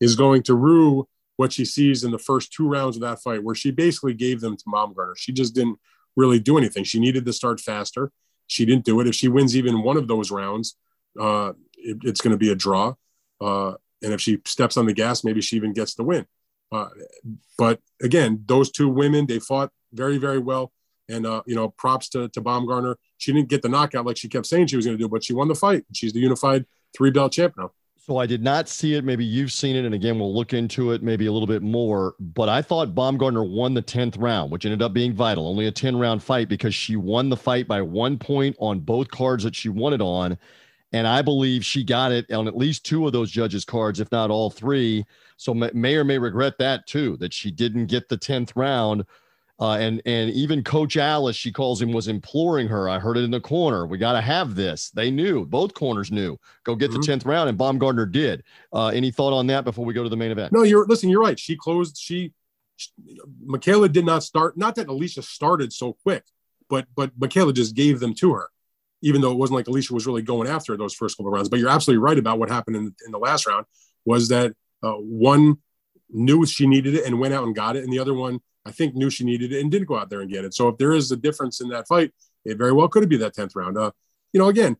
is 0.00 0.14
going 0.14 0.42
to 0.42 0.54
rue 0.54 1.08
what 1.36 1.52
she 1.52 1.64
sees 1.64 2.04
in 2.04 2.10
the 2.10 2.18
first 2.18 2.52
two 2.52 2.68
rounds 2.68 2.96
of 2.96 3.02
that 3.02 3.20
fight, 3.20 3.42
where 3.42 3.54
she 3.54 3.70
basically 3.70 4.14
gave 4.14 4.40
them 4.40 4.56
to 4.56 4.64
Baumgardner. 4.64 5.16
She 5.16 5.32
just 5.32 5.54
didn't 5.54 5.78
really 6.16 6.40
do 6.40 6.56
anything. 6.58 6.84
She 6.84 6.98
needed 6.98 7.24
to 7.26 7.32
start 7.32 7.60
faster. 7.60 8.10
She 8.46 8.64
didn't 8.64 8.84
do 8.84 9.00
it. 9.00 9.06
If 9.06 9.14
she 9.14 9.28
wins 9.28 9.56
even 9.56 9.82
one 9.82 9.96
of 9.96 10.08
those 10.08 10.30
rounds, 10.30 10.76
uh, 11.20 11.52
it, 11.76 11.98
it's 12.02 12.20
going 12.20 12.32
to 12.32 12.38
be 12.38 12.50
a 12.50 12.54
draw. 12.54 12.94
Uh, 13.40 13.74
and 14.02 14.12
if 14.12 14.20
she 14.20 14.38
steps 14.46 14.76
on 14.76 14.86
the 14.86 14.92
gas, 14.92 15.24
maybe 15.24 15.40
she 15.40 15.56
even 15.56 15.72
gets 15.72 15.94
the 15.94 16.04
win. 16.04 16.26
Uh, 16.72 16.88
but 17.58 17.80
again, 18.02 18.42
those 18.46 18.70
two 18.70 18.88
women, 18.88 19.26
they 19.26 19.38
fought 19.38 19.70
very, 19.92 20.18
very 20.18 20.38
well. 20.38 20.72
And, 21.08 21.24
uh, 21.24 21.42
you 21.46 21.54
know, 21.54 21.68
props 21.68 22.08
to, 22.10 22.28
to 22.30 22.40
Baumgardner. 22.40 22.96
She 23.18 23.32
didn't 23.32 23.48
get 23.48 23.62
the 23.62 23.68
knockout 23.68 24.06
like 24.06 24.16
she 24.16 24.28
kept 24.28 24.46
saying 24.46 24.66
she 24.66 24.76
was 24.76 24.86
going 24.86 24.98
to 24.98 25.02
do, 25.04 25.08
but 25.08 25.22
she 25.22 25.34
won 25.34 25.46
the 25.46 25.54
fight. 25.54 25.84
She's 25.92 26.12
the 26.12 26.18
unified 26.18 26.66
three 26.96 27.10
belt 27.10 27.32
champ 27.32 27.54
now. 27.56 27.70
So 28.06 28.18
I 28.18 28.26
did 28.26 28.40
not 28.40 28.68
see 28.68 28.94
it. 28.94 29.02
Maybe 29.02 29.24
you've 29.24 29.50
seen 29.50 29.74
it. 29.74 29.84
And 29.84 29.92
again, 29.92 30.20
we'll 30.20 30.32
look 30.32 30.52
into 30.52 30.92
it 30.92 31.02
maybe 31.02 31.26
a 31.26 31.32
little 31.32 31.48
bit 31.48 31.60
more. 31.60 32.14
But 32.20 32.48
I 32.48 32.62
thought 32.62 32.94
Baumgardner 32.94 33.50
won 33.50 33.74
the 33.74 33.82
10th 33.82 34.14
round, 34.16 34.52
which 34.52 34.64
ended 34.64 34.80
up 34.80 34.92
being 34.92 35.12
vital. 35.12 35.48
Only 35.48 35.66
a 35.66 35.72
10 35.72 35.96
round 35.96 36.22
fight 36.22 36.48
because 36.48 36.72
she 36.72 36.94
won 36.94 37.30
the 37.30 37.36
fight 37.36 37.66
by 37.66 37.82
one 37.82 38.16
point 38.16 38.54
on 38.60 38.78
both 38.78 39.08
cards 39.08 39.42
that 39.42 39.56
she 39.56 39.68
won 39.68 39.92
it 39.92 40.00
on. 40.00 40.38
And 40.92 41.08
I 41.08 41.20
believe 41.20 41.64
she 41.64 41.82
got 41.82 42.12
it 42.12 42.30
on 42.30 42.46
at 42.46 42.56
least 42.56 42.86
two 42.86 43.08
of 43.08 43.12
those 43.12 43.32
judges' 43.32 43.64
cards, 43.64 43.98
if 43.98 44.12
not 44.12 44.30
all 44.30 44.50
three. 44.50 45.04
So 45.36 45.52
may 45.52 45.96
or 45.96 46.04
may 46.04 46.18
regret 46.18 46.58
that 46.58 46.86
too, 46.86 47.16
that 47.16 47.34
she 47.34 47.50
didn't 47.50 47.86
get 47.86 48.08
the 48.08 48.16
10th 48.16 48.52
round. 48.54 49.04
Uh, 49.58 49.76
and 49.78 50.02
and 50.04 50.30
even 50.32 50.62
Coach 50.62 50.98
Alice, 50.98 51.34
she 51.34 51.50
calls 51.50 51.80
him, 51.80 51.90
was 51.90 52.08
imploring 52.08 52.68
her. 52.68 52.90
I 52.90 52.98
heard 52.98 53.16
it 53.16 53.24
in 53.24 53.30
the 53.30 53.40
corner. 53.40 53.86
We 53.86 53.96
got 53.96 54.12
to 54.12 54.20
have 54.20 54.54
this. 54.54 54.90
They 54.90 55.10
knew, 55.10 55.46
both 55.46 55.72
corners 55.72 56.12
knew. 56.12 56.36
Go 56.64 56.74
get 56.74 56.90
mm-hmm. 56.90 57.00
the 57.00 57.06
tenth 57.06 57.24
round, 57.24 57.48
and 57.48 57.58
Baumgardner 57.58 58.10
did. 58.10 58.42
Uh, 58.70 58.88
any 58.88 59.10
thought 59.10 59.32
on 59.32 59.46
that 59.46 59.64
before 59.64 59.86
we 59.86 59.94
go 59.94 60.02
to 60.02 60.10
the 60.10 60.16
main 60.16 60.30
event? 60.30 60.52
No, 60.52 60.62
you're 60.62 60.86
listen. 60.86 61.08
You're 61.08 61.22
right. 61.22 61.38
She 61.38 61.56
closed. 61.56 61.96
She, 61.98 62.34
she 62.76 62.90
Mikaela 63.46 63.90
did 63.90 64.04
not 64.04 64.22
start. 64.22 64.58
Not 64.58 64.74
that 64.74 64.88
Alycia 64.88 65.24
started 65.24 65.72
so 65.72 65.94
quick, 66.02 66.24
but 66.68 66.86
but 66.94 67.18
Mikaela 67.18 67.54
just 67.54 67.74
gave 67.74 67.98
them 67.98 68.12
to 68.16 68.34
her, 68.34 68.48
even 69.00 69.22
though 69.22 69.32
it 69.32 69.38
wasn't 69.38 69.56
like 69.56 69.66
Alycia 69.66 69.92
was 69.92 70.06
really 70.06 70.22
going 70.22 70.48
after 70.48 70.76
those 70.76 70.92
first 70.92 71.16
couple 71.16 71.32
rounds. 71.32 71.48
But 71.48 71.60
you're 71.60 71.70
absolutely 71.70 72.02
right 72.02 72.18
about 72.18 72.38
what 72.38 72.50
happened 72.50 72.76
in, 72.76 72.94
in 73.06 73.10
the 73.10 73.18
last 73.18 73.46
round 73.46 73.64
was 74.04 74.28
that 74.28 74.52
uh, 74.82 74.92
one 74.92 75.56
knew 76.10 76.44
she 76.44 76.66
needed 76.66 76.94
it 76.94 77.06
and 77.06 77.18
went 77.18 77.32
out 77.32 77.44
and 77.44 77.54
got 77.54 77.76
it, 77.76 77.84
and 77.84 77.92
the 77.92 78.00
other 78.00 78.12
one 78.12 78.40
I 78.66 78.72
think 78.72 78.94
knew 78.94 79.10
she 79.10 79.24
needed 79.24 79.52
it 79.52 79.60
and 79.60 79.70
didn't 79.70 79.86
go 79.86 79.96
out 79.96 80.10
there 80.10 80.20
and 80.20 80.30
get 80.30 80.44
it. 80.44 80.54
So 80.54 80.68
if 80.68 80.78
there 80.78 80.92
is 80.92 81.12
a 81.12 81.16
difference 81.16 81.60
in 81.60 81.68
that 81.68 81.86
fight, 81.86 82.12
it 82.44 82.58
very 82.58 82.72
well 82.72 82.88
could 82.88 83.08
be 83.08 83.16
that 83.18 83.34
tenth 83.34 83.54
round. 83.54 83.78
Uh, 83.78 83.92
you 84.32 84.40
know, 84.40 84.48
again, 84.48 84.76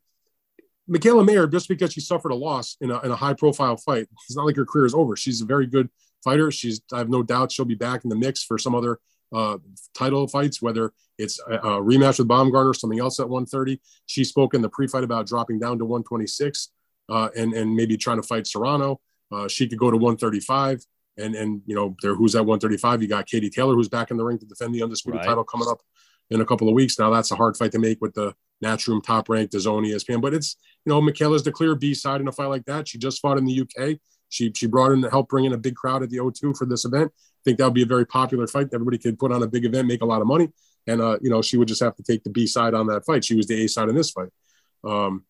Mikaela 0.90 1.24
Mayer, 1.24 1.46
just 1.46 1.68
because 1.68 1.92
she 1.92 2.00
suffered 2.00 2.30
a 2.30 2.34
loss 2.34 2.76
in 2.80 2.90
a, 2.90 3.00
in 3.00 3.10
a 3.10 3.16
high 3.16 3.34
profile 3.34 3.76
fight, 3.76 4.06
it's 4.24 4.36
not 4.36 4.46
like 4.46 4.56
her 4.56 4.66
career 4.66 4.86
is 4.86 4.94
over. 4.94 5.16
She's 5.16 5.40
a 5.40 5.46
very 5.46 5.66
good 5.66 5.88
fighter. 6.22 6.50
She's, 6.50 6.80
I 6.92 6.98
have 6.98 7.08
no 7.08 7.22
doubt 7.22 7.52
she'll 7.52 7.64
be 7.64 7.74
back 7.74 8.04
in 8.04 8.10
the 8.10 8.16
mix 8.16 8.42
for 8.42 8.58
some 8.58 8.74
other 8.74 8.98
uh, 9.32 9.58
title 9.94 10.26
fights, 10.28 10.62
whether 10.62 10.92
it's 11.18 11.40
a, 11.48 11.54
a 11.54 11.82
rematch 11.82 12.18
with 12.18 12.28
Baumgardner 12.28 12.70
or 12.70 12.74
something 12.74 13.00
else 13.00 13.18
at 13.18 13.28
130. 13.28 13.80
She 14.06 14.24
spoke 14.24 14.54
in 14.54 14.62
the 14.62 14.68
pre-fight 14.68 15.04
about 15.04 15.26
dropping 15.26 15.58
down 15.58 15.78
to 15.78 15.84
126 15.84 16.70
uh, 17.08 17.28
and 17.36 17.52
and 17.52 17.74
maybe 17.74 17.96
trying 17.96 18.20
to 18.20 18.26
fight 18.26 18.46
Serrano. 18.46 19.00
Uh, 19.32 19.48
she 19.48 19.68
could 19.68 19.78
go 19.78 19.90
to 19.90 19.96
135, 19.96 20.84
and 21.16 21.34
and 21.34 21.62
you 21.66 21.74
know 21.74 21.96
there 22.02 22.14
who's 22.14 22.34
at 22.34 22.44
135. 22.44 23.02
You 23.02 23.08
got 23.08 23.26
Katie 23.26 23.50
Taylor 23.50 23.74
who's 23.74 23.88
back 23.88 24.10
in 24.10 24.16
the 24.16 24.24
ring 24.24 24.38
to 24.38 24.46
defend 24.46 24.74
the 24.74 24.82
undisputed 24.82 25.20
right. 25.20 25.26
title 25.26 25.44
coming 25.44 25.68
up 25.68 25.80
in 26.30 26.40
a 26.40 26.46
couple 26.46 26.68
of 26.68 26.74
weeks. 26.74 26.98
Now 26.98 27.10
that's 27.10 27.30
a 27.30 27.36
hard 27.36 27.56
fight 27.56 27.72
to 27.72 27.78
make 27.78 28.00
with 28.00 28.14
the 28.14 28.34
Matchroom 28.64 29.02
top 29.02 29.28
ranked, 29.28 29.52
Zone 29.58 29.84
ESPN, 29.84 30.20
but 30.20 30.34
it's 30.34 30.56
you 30.84 30.92
know 30.92 31.00
Mikaela's 31.00 31.42
the 31.42 31.52
clear 31.52 31.74
B 31.74 31.94
side 31.94 32.20
in 32.20 32.28
a 32.28 32.32
fight 32.32 32.46
like 32.46 32.64
that. 32.66 32.88
She 32.88 32.98
just 32.98 33.20
fought 33.20 33.38
in 33.38 33.44
the 33.44 33.60
UK. 33.60 33.98
She 34.28 34.52
she 34.54 34.66
brought 34.66 34.92
in 34.92 35.02
to 35.02 35.10
help 35.10 35.28
bring 35.28 35.44
in 35.44 35.52
a 35.52 35.58
big 35.58 35.76
crowd 35.76 36.02
at 36.02 36.10
the 36.10 36.18
O2 36.18 36.56
for 36.56 36.66
this 36.66 36.84
event 36.84 37.12
I 37.46 37.50
think 37.50 37.58
that 37.58 37.64
would 37.64 37.74
be 37.74 37.82
a 37.82 37.86
very 37.86 38.04
popular 38.04 38.48
fight. 38.48 38.70
Everybody 38.72 38.98
could 38.98 39.20
put 39.20 39.30
on 39.30 39.40
a 39.44 39.46
big 39.46 39.64
event, 39.64 39.86
make 39.86 40.02
a 40.02 40.06
lot 40.06 40.20
of 40.20 40.26
money, 40.26 40.48
and 40.88 41.00
uh, 41.00 41.16
you 41.22 41.30
know 41.30 41.42
she 41.42 41.56
would 41.56 41.68
just 41.68 41.80
have 41.80 41.94
to 41.94 42.02
take 42.02 42.24
the 42.24 42.30
B 42.30 42.44
side 42.44 42.74
on 42.74 42.88
that 42.88 43.06
fight. 43.06 43.24
She 43.24 43.36
was 43.36 43.46
the 43.46 43.64
A 43.64 43.68
side 43.68 43.88
in 43.88 43.94
this 43.94 44.10
fight. 44.10 44.30
Um, 44.82 45.24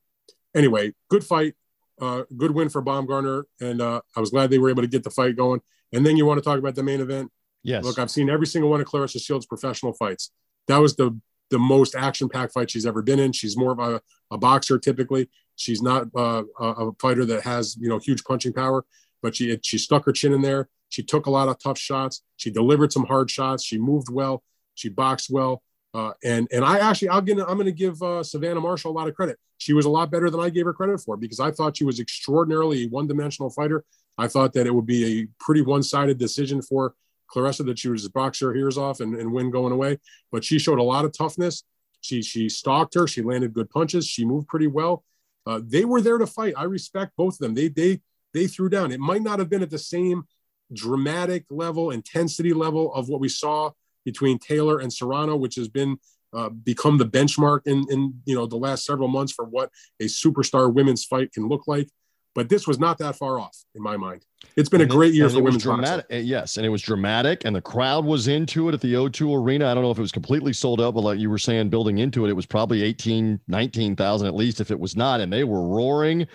anyway, 0.55 0.95
good 1.11 1.23
fight, 1.23 1.55
uh, 2.01 2.23
good 2.37 2.51
win 2.51 2.69
for 2.69 2.83
Baumgardner, 2.83 3.45
and 3.61 3.81
uh, 3.81 4.01
I 4.17 4.21
was 4.21 4.31
glad 4.31 4.51
they 4.51 4.59
were 4.59 4.71
able 4.71 4.83
to 4.83 4.89
get 4.89 5.05
the 5.05 5.11
fight 5.11 5.37
going. 5.37 5.61
And 5.93 6.05
then 6.05 6.17
you 6.17 6.27
want 6.27 6.39
to 6.39 6.45
talk 6.45 6.59
about 6.59 6.75
the 6.75 6.83
main 6.83 7.01
event? 7.01 7.31
Yes. 7.63 7.85
Look, 7.85 7.99
I've 7.99 8.11
seen 8.11 8.31
every 8.31 8.47
single 8.47 8.71
one 8.71 8.81
of 8.81 8.87
Claressa 8.87 9.21
Shields' 9.21 9.47
professional 9.47 9.93
fights. 9.93 10.31
That 10.69 10.79
was 10.79 10.97
the 10.97 11.19
the 11.51 11.59
most 11.59 11.95
action 11.95 12.29
packed 12.29 12.53
fight 12.53 12.71
she's 12.71 12.87
ever 12.87 13.03
been 13.03 13.21
in. 13.21 13.33
She's 13.33 13.57
more 13.57 13.73
of 13.73 13.79
a, 13.79 14.01
a 14.33 14.39
boxer 14.39 14.79
typically. 14.79 15.31
She's 15.55 15.81
not 15.81 16.09
uh, 16.15 16.43
a 16.59 16.91
fighter 17.01 17.25
that 17.25 17.43
has 17.43 17.77
you 17.81 17.89
know 17.89 17.99
huge 17.99 18.25
punching 18.25 18.53
power, 18.53 18.85
but 19.23 19.37
she 19.37 19.59
she 19.63 19.79
stuck 19.79 20.05
her 20.05 20.13
chin 20.13 20.33
in 20.33 20.43
there. 20.43 20.69
She 20.89 21.03
took 21.03 21.27
a 21.27 21.31
lot 21.31 21.49
of 21.49 21.59
tough 21.59 21.79
shots. 21.79 22.23
She 22.37 22.51
delivered 22.51 22.93
some 22.93 23.05
hard 23.05 23.31
shots. 23.31 23.65
She 23.65 23.79
moved 23.79 24.09
well. 24.11 24.43
She 24.75 24.89
boxed 24.89 25.31
well. 25.31 25.63
Uh, 25.97 26.13
and 26.23 26.47
and 26.53 26.63
I 26.63 26.79
actually 26.79 27.09
I'll 27.09 27.23
get 27.23 27.39
I'm 27.41 27.55
going 27.55 27.65
to 27.65 27.73
give 27.73 28.03
uh, 28.03 28.23
Savannah 28.23 28.61
Marshall 28.61 28.91
a 28.91 28.93
lot 28.93 29.09
of 29.09 29.15
credit. 29.15 29.39
She 29.57 29.73
was 29.73 29.87
a 29.87 29.91
lot 29.91 30.11
better 30.11 30.29
than 30.29 30.41
I 30.41 30.51
gave 30.51 30.67
her 30.67 30.75
credit 30.75 31.01
for 31.01 31.17
because 31.17 31.41
I 31.41 31.51
thought 31.51 31.79
she 31.79 31.85
was 31.85 32.01
extraordinarily 32.01 32.87
one 32.89 33.07
dimensional 33.07 33.49
fighter. 33.49 33.83
I 34.19 34.29
thought 34.29 34.53
that 34.53 34.67
it 34.67 34.75
would 34.75 34.85
be 34.85 35.21
a 35.23 35.29
pretty 35.41 35.63
one 35.63 35.83
sided 35.83 36.19
decision 36.19 36.61
for 36.61 36.95
Claressa 37.35 37.65
that 37.65 37.79
she 37.79 37.89
just 37.89 38.13
box 38.13 38.41
her 38.41 38.55
ears 38.55 38.77
off 38.77 39.01
and, 39.01 39.15
and 39.17 39.33
win 39.33 39.51
going 39.51 39.73
away. 39.73 39.99
But 40.31 40.45
she 40.45 40.59
showed 40.59 40.79
a 40.79 40.83
lot 40.83 41.07
of 41.07 41.17
toughness. 41.17 41.63
She 42.03 42.21
she 42.21 42.51
stalked 42.51 42.93
her. 42.93 43.09
She 43.09 43.23
landed 43.23 43.55
good 43.55 43.71
punches. 43.71 44.07
She 44.07 44.27
moved 44.27 44.49
pretty 44.49 44.67
well. 44.67 45.03
Uh, 45.47 45.63
they 45.65 45.87
were 45.87 46.03
there 46.03 46.19
to 46.19 46.27
fight. 46.27 46.53
I 46.59 46.65
respect 46.65 47.13
both 47.17 47.37
of 47.37 47.39
them. 47.39 47.55
They 47.55 47.69
they 47.69 48.03
they 48.35 48.49
threw 48.49 48.69
down. 48.69 48.93
It 48.93 49.01
might 49.01 49.23
not 49.23 49.39
have 49.39 49.49
been 49.49 49.63
at 49.63 49.71
the 49.71 49.79
same 49.79 50.25
dramatic 50.71 51.47
level, 51.49 51.91
intensity 51.91 52.53
level 52.53 52.93
of 52.93 53.09
what 53.09 53.21
we 53.21 53.31
saw 53.31 53.71
between 54.07 54.39
Taylor 54.39 54.79
and 54.79 54.91
Serrano, 54.91 55.37
which 55.37 55.57
has 55.57 55.69
been 55.69 55.99
uh, 56.33 56.49
become 56.49 56.97
the 56.97 57.05
benchmark 57.05 57.61
in, 57.67 57.85
in 57.91 58.15
you 58.25 58.35
know 58.35 58.47
the 58.47 58.57
last 58.57 58.87
several 58.87 59.09
months 59.09 59.33
for 59.33 59.45
what 59.45 59.71
a 60.01 60.05
superstar 60.05 60.73
women's 60.73 61.05
fight 61.05 61.33
can 61.33 61.47
look 61.47 61.67
like. 61.67 61.91
But 62.35 62.51
this 62.51 62.67
was 62.67 62.79
not 62.79 62.99
that 62.99 63.17
far 63.17 63.41
off 63.41 63.57
in 63.75 63.83
my 63.83 63.97
mind. 63.97 64.27
It's 64.57 64.69
been 64.69 64.83
and 64.83 64.91
a 64.91 64.95
great 64.95 65.15
year 65.15 65.31
for 65.31 65.43
women's 65.43 65.63
dramatic. 65.63 66.07
Boxing. 66.09 66.27
Yes, 66.27 66.59
and 66.59 66.67
it 66.67 66.69
was 66.69 66.83
dramatic, 66.83 67.47
and 67.47 67.57
the 67.57 67.63
crowd 67.63 68.05
was 68.05 68.29
into 68.29 68.69
it 68.69 68.75
at 68.75 68.83
the 68.83 68.93
O2 68.93 69.43
Arena. 69.43 69.71
I 69.71 69.75
don't 69.75 69.83
know 69.83 69.91
if 69.91 69.99
it 69.99 70.03
was 70.03 70.13
completely 70.13 70.53
sold 70.53 70.81
out, 70.81 70.95
but 70.95 71.01
like 71.01 71.19
you 71.19 71.31
were 71.31 71.39
saying, 71.39 71.71
building 71.71 71.99
into 71.99 72.27
it, 72.27 72.29
it 72.29 72.35
was 72.35 72.45
probably 72.45 72.83
18, 72.83 73.41
19,000 73.49 74.27
at 74.27 74.35
least, 74.35 74.61
if 74.61 74.71
it 74.71 74.79
was 74.79 74.97
not, 74.97 75.21
and 75.21 75.33
they 75.33 75.45
were 75.45 75.67
roaring 75.67 76.27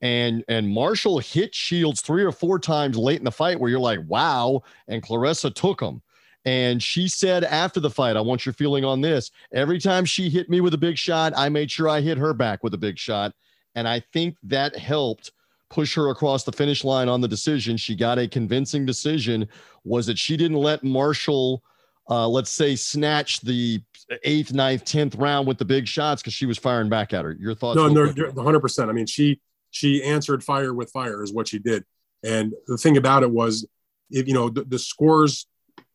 and 0.00 0.44
and 0.48 0.68
Marshall 0.68 1.18
hit 1.18 1.54
Shields 1.54 2.00
three 2.00 2.24
or 2.24 2.32
four 2.32 2.58
times 2.58 2.96
late 2.96 3.18
in 3.18 3.24
the 3.24 3.30
fight 3.30 3.60
where 3.60 3.70
you're 3.70 3.78
like, 3.78 4.00
wow, 4.06 4.62
and 4.88 5.02
Claressa 5.02 5.54
took 5.54 5.80
him. 5.80 6.02
And 6.44 6.82
she 6.82 7.08
said 7.08 7.44
after 7.44 7.80
the 7.80 7.90
fight, 7.90 8.16
I 8.16 8.20
want 8.20 8.46
your 8.46 8.54
feeling 8.54 8.84
on 8.84 9.00
this. 9.00 9.30
Every 9.52 9.78
time 9.78 10.04
she 10.04 10.30
hit 10.30 10.48
me 10.48 10.60
with 10.60 10.74
a 10.74 10.78
big 10.78 10.96
shot, 10.96 11.32
I 11.36 11.48
made 11.48 11.70
sure 11.70 11.88
I 11.88 12.00
hit 12.00 12.18
her 12.18 12.32
back 12.32 12.62
with 12.62 12.72
a 12.74 12.78
big 12.78 12.98
shot. 12.98 13.34
And 13.74 13.86
I 13.86 14.00
think 14.12 14.36
that 14.44 14.76
helped 14.76 15.32
push 15.68 15.94
her 15.94 16.08
across 16.08 16.44
the 16.44 16.52
finish 16.52 16.82
line 16.82 17.08
on 17.08 17.20
the 17.20 17.28
decision. 17.28 17.76
She 17.76 17.94
got 17.94 18.18
a 18.18 18.26
convincing 18.26 18.86
decision. 18.86 19.48
Was 19.84 20.06
that 20.06 20.18
she 20.18 20.36
didn't 20.36 20.56
let 20.56 20.82
Marshall, 20.82 21.62
uh, 22.08 22.26
let's 22.26 22.50
say, 22.50 22.74
snatch 22.74 23.40
the 23.40 23.80
eighth, 24.24 24.52
ninth, 24.52 24.84
tenth 24.84 25.14
round 25.16 25.46
with 25.46 25.58
the 25.58 25.64
big 25.64 25.86
shots 25.86 26.22
because 26.22 26.34
she 26.34 26.46
was 26.46 26.58
firing 26.58 26.88
back 26.88 27.12
at 27.12 27.24
her. 27.24 27.36
Your 27.38 27.54
thoughts? 27.54 27.76
No, 27.76 27.88
no, 27.88 28.06
100%. 28.08 28.88
I 28.88 28.92
mean, 28.92 29.06
she 29.06 29.40
she 29.70 30.02
answered 30.02 30.42
fire 30.42 30.74
with 30.74 30.90
fire 30.90 31.22
is 31.22 31.32
what 31.32 31.48
she 31.48 31.58
did. 31.58 31.84
And 32.24 32.52
the 32.66 32.76
thing 32.76 32.96
about 32.96 33.22
it 33.22 33.30
was, 33.30 33.66
if 34.10 34.26
you 34.26 34.34
know 34.34 34.48
the, 34.48 34.64
the 34.64 34.78
scores 34.78 35.46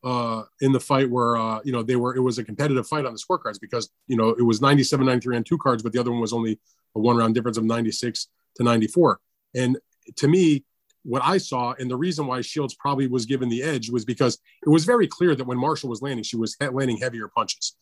uh, 0.06 0.44
in 0.60 0.70
the 0.70 0.78
fight 0.78 1.10
where 1.10 1.36
uh, 1.36 1.60
you 1.64 1.72
know, 1.72 1.82
they 1.82 1.96
were 1.96 2.14
it 2.14 2.20
was 2.20 2.38
a 2.38 2.44
competitive 2.44 2.86
fight 2.86 3.04
on 3.04 3.12
the 3.12 3.18
scorecards 3.18 3.60
because 3.60 3.90
you 4.06 4.16
know 4.16 4.28
it 4.30 4.42
was 4.42 4.60
97, 4.60 5.04
93 5.04 5.36
on 5.36 5.44
two 5.44 5.58
cards, 5.58 5.82
but 5.82 5.92
the 5.92 5.98
other 5.98 6.12
one 6.12 6.20
was 6.20 6.32
only 6.32 6.60
a 6.94 7.00
one 7.00 7.16
round 7.16 7.34
difference 7.34 7.58
of 7.58 7.64
96 7.64 8.28
to 8.54 8.62
94. 8.62 9.18
And 9.56 9.78
to 10.14 10.28
me, 10.28 10.64
what 11.02 11.22
I 11.24 11.38
saw 11.38 11.74
and 11.80 11.90
the 11.90 11.96
reason 11.96 12.28
why 12.28 12.40
Shields 12.40 12.74
probably 12.74 13.08
was 13.08 13.26
given 13.26 13.48
the 13.48 13.64
edge 13.64 13.90
was 13.90 14.04
because 14.04 14.38
it 14.64 14.68
was 14.68 14.84
very 14.84 15.08
clear 15.08 15.34
that 15.34 15.46
when 15.46 15.58
Marshall 15.58 15.90
was 15.90 16.02
landing, 16.02 16.22
she 16.22 16.36
was 16.36 16.56
landing 16.60 16.98
heavier 16.98 17.26
punches. 17.26 17.76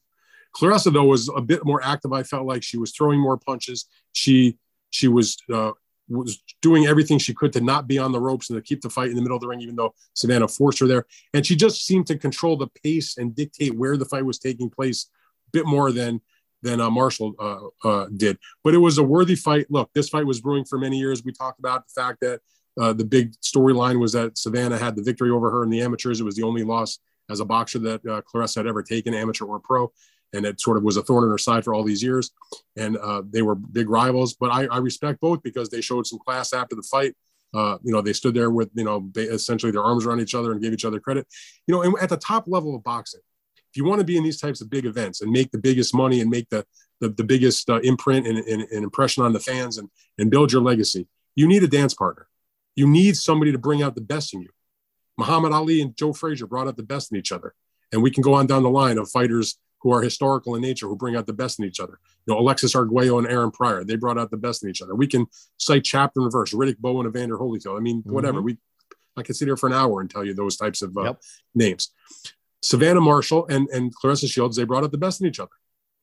claressa 0.56 0.90
though 0.90 1.04
was 1.04 1.30
a 1.36 1.42
bit 1.42 1.62
more 1.66 1.84
active. 1.84 2.14
I 2.14 2.22
felt 2.22 2.46
like 2.46 2.62
she 2.62 2.78
was 2.78 2.92
throwing 2.92 3.20
more 3.20 3.36
punches. 3.36 3.84
She 4.12 4.56
she 4.88 5.08
was 5.08 5.36
uh, 5.52 5.72
was 6.08 6.42
doing 6.60 6.86
everything 6.86 7.18
she 7.18 7.34
could 7.34 7.52
to 7.52 7.60
not 7.60 7.86
be 7.86 7.98
on 7.98 8.12
the 8.12 8.20
ropes 8.20 8.50
and 8.50 8.56
to 8.56 8.62
keep 8.62 8.80
the 8.80 8.90
fight 8.90 9.08
in 9.08 9.16
the 9.16 9.22
middle 9.22 9.36
of 9.36 9.40
the 9.40 9.48
ring, 9.48 9.60
even 9.60 9.76
though 9.76 9.94
Savannah 10.14 10.48
forced 10.48 10.78
her 10.80 10.86
there. 10.86 11.06
And 11.32 11.46
she 11.46 11.56
just 11.56 11.86
seemed 11.86 12.06
to 12.08 12.18
control 12.18 12.56
the 12.56 12.68
pace 12.82 13.16
and 13.16 13.34
dictate 13.34 13.76
where 13.76 13.96
the 13.96 14.04
fight 14.04 14.24
was 14.24 14.38
taking 14.38 14.70
place 14.70 15.08
a 15.48 15.50
bit 15.52 15.66
more 15.66 15.92
than 15.92 16.20
than 16.62 16.80
uh, 16.80 16.88
Marshall 16.88 17.34
uh, 17.38 17.88
uh, 17.88 18.06
did. 18.16 18.38
But 18.62 18.72
it 18.74 18.78
was 18.78 18.96
a 18.96 19.02
worthy 19.02 19.34
fight. 19.34 19.66
Look, 19.68 19.90
this 19.94 20.08
fight 20.08 20.26
was 20.26 20.40
brewing 20.40 20.64
for 20.64 20.78
many 20.78 20.98
years. 20.98 21.22
We 21.22 21.32
talked 21.32 21.58
about 21.58 21.84
the 21.86 22.00
fact 22.00 22.20
that 22.20 22.40
uh, 22.80 22.94
the 22.94 23.04
big 23.04 23.32
storyline 23.40 24.00
was 24.00 24.12
that 24.12 24.38
Savannah 24.38 24.78
had 24.78 24.96
the 24.96 25.02
victory 25.02 25.30
over 25.30 25.50
her 25.50 25.62
in 25.62 25.68
the 25.68 25.82
amateurs. 25.82 26.20
It 26.20 26.24
was 26.24 26.36
the 26.36 26.42
only 26.42 26.64
loss 26.64 26.98
as 27.28 27.40
a 27.40 27.44
boxer 27.44 27.78
that 27.80 28.06
uh, 28.06 28.22
Claressa 28.22 28.56
had 28.56 28.66
ever 28.66 28.82
taken, 28.82 29.12
amateur 29.12 29.44
or 29.44 29.60
pro 29.60 29.92
and 30.34 30.44
it 30.44 30.60
sort 30.60 30.76
of 30.76 30.82
was 30.82 30.96
a 30.96 31.02
thorn 31.02 31.24
in 31.24 31.30
her 31.30 31.38
side 31.38 31.64
for 31.64 31.74
all 31.74 31.84
these 31.84 32.02
years. 32.02 32.30
And 32.76 32.96
uh, 32.96 33.22
they 33.30 33.42
were 33.42 33.54
big 33.54 33.88
rivals, 33.88 34.34
but 34.34 34.50
I, 34.50 34.66
I, 34.66 34.78
respect 34.78 35.20
both 35.20 35.42
because 35.42 35.70
they 35.70 35.80
showed 35.80 36.06
some 36.06 36.18
class 36.18 36.52
after 36.52 36.74
the 36.74 36.82
fight. 36.82 37.14
Uh, 37.54 37.78
you 37.82 37.92
know, 37.92 38.02
they 38.02 38.12
stood 38.12 38.34
there 38.34 38.50
with, 38.50 38.68
you 38.74 38.84
know, 38.84 39.10
essentially 39.16 39.70
their 39.70 39.84
arms 39.84 40.04
around 40.04 40.20
each 40.20 40.34
other 40.34 40.52
and 40.52 40.60
gave 40.60 40.72
each 40.72 40.84
other 40.84 40.98
credit. 40.98 41.26
You 41.66 41.74
know, 41.74 41.82
and 41.82 41.94
at 42.00 42.08
the 42.08 42.16
top 42.16 42.44
level 42.48 42.74
of 42.74 42.82
boxing, 42.82 43.20
if 43.56 43.76
you 43.76 43.84
want 43.84 44.00
to 44.00 44.04
be 44.04 44.16
in 44.16 44.24
these 44.24 44.40
types 44.40 44.60
of 44.60 44.68
big 44.68 44.86
events 44.86 45.20
and 45.20 45.30
make 45.30 45.52
the 45.52 45.58
biggest 45.58 45.94
money 45.94 46.20
and 46.20 46.28
make 46.28 46.48
the 46.48 46.66
the, 47.00 47.08
the 47.08 47.24
biggest 47.24 47.68
uh, 47.68 47.80
imprint 47.80 48.26
and, 48.26 48.38
and, 48.38 48.62
and 48.62 48.84
impression 48.84 49.24
on 49.24 49.32
the 49.32 49.40
fans 49.40 49.78
and, 49.78 49.90
and 50.18 50.30
build 50.30 50.52
your 50.52 50.62
legacy, 50.62 51.06
you 51.34 51.46
need 51.46 51.62
a 51.62 51.68
dance 51.68 51.92
partner. 51.92 52.28
You 52.76 52.86
need 52.86 53.16
somebody 53.16 53.52
to 53.52 53.58
bring 53.58 53.82
out 53.82 53.94
the 53.94 54.00
best 54.00 54.34
in 54.34 54.40
you. 54.40 54.48
Muhammad 55.18 55.52
Ali 55.52 55.80
and 55.80 55.96
Joe 55.96 56.12
Frazier 56.12 56.46
brought 56.46 56.66
out 56.66 56.76
the 56.76 56.82
best 56.82 57.12
in 57.12 57.18
each 57.18 57.32
other. 57.32 57.54
And 57.92 58.02
we 58.02 58.10
can 58.10 58.22
go 58.22 58.34
on 58.34 58.46
down 58.46 58.62
the 58.62 58.70
line 58.70 58.98
of 58.98 59.10
fighters 59.10 59.58
who 59.84 59.92
are 59.92 60.00
historical 60.00 60.54
in 60.54 60.62
nature, 60.62 60.88
who 60.88 60.96
bring 60.96 61.14
out 61.14 61.26
the 61.26 61.32
best 61.32 61.58
in 61.60 61.66
each 61.66 61.78
other. 61.78 62.00
You 62.26 62.34
know, 62.34 62.40
Alexis 62.40 62.74
Arguello 62.74 63.18
and 63.18 63.28
Aaron 63.28 63.50
Pryor, 63.50 63.84
they 63.84 63.96
brought 63.96 64.18
out 64.18 64.30
the 64.30 64.38
best 64.38 64.64
in 64.64 64.70
each 64.70 64.80
other. 64.80 64.94
We 64.94 65.06
can 65.06 65.26
cite 65.58 65.84
chapter 65.84 66.22
and 66.22 66.32
verse, 66.32 66.54
Riddick 66.54 66.78
Bowe 66.78 66.98
and 67.00 67.06
Evander 67.06 67.36
Holyfield. 67.36 67.76
I 67.76 67.80
mean, 67.80 68.00
mm-hmm. 68.00 68.12
whatever. 68.12 68.40
We, 68.40 68.56
I 69.14 69.22
can 69.22 69.34
sit 69.34 69.46
here 69.46 69.58
for 69.58 69.66
an 69.66 69.74
hour 69.74 70.00
and 70.00 70.10
tell 70.10 70.24
you 70.24 70.32
those 70.32 70.56
types 70.56 70.80
of 70.80 70.96
uh, 70.96 71.02
yep. 71.02 71.22
names. 71.54 71.92
Savannah 72.62 73.02
Marshall 73.02 73.46
and, 73.48 73.68
and 73.68 73.94
Claressa 73.94 74.28
Shields, 74.28 74.56
they 74.56 74.64
brought 74.64 74.84
out 74.84 74.90
the 74.90 74.98
best 74.98 75.20
in 75.20 75.26
each 75.26 75.38
other. 75.38 75.52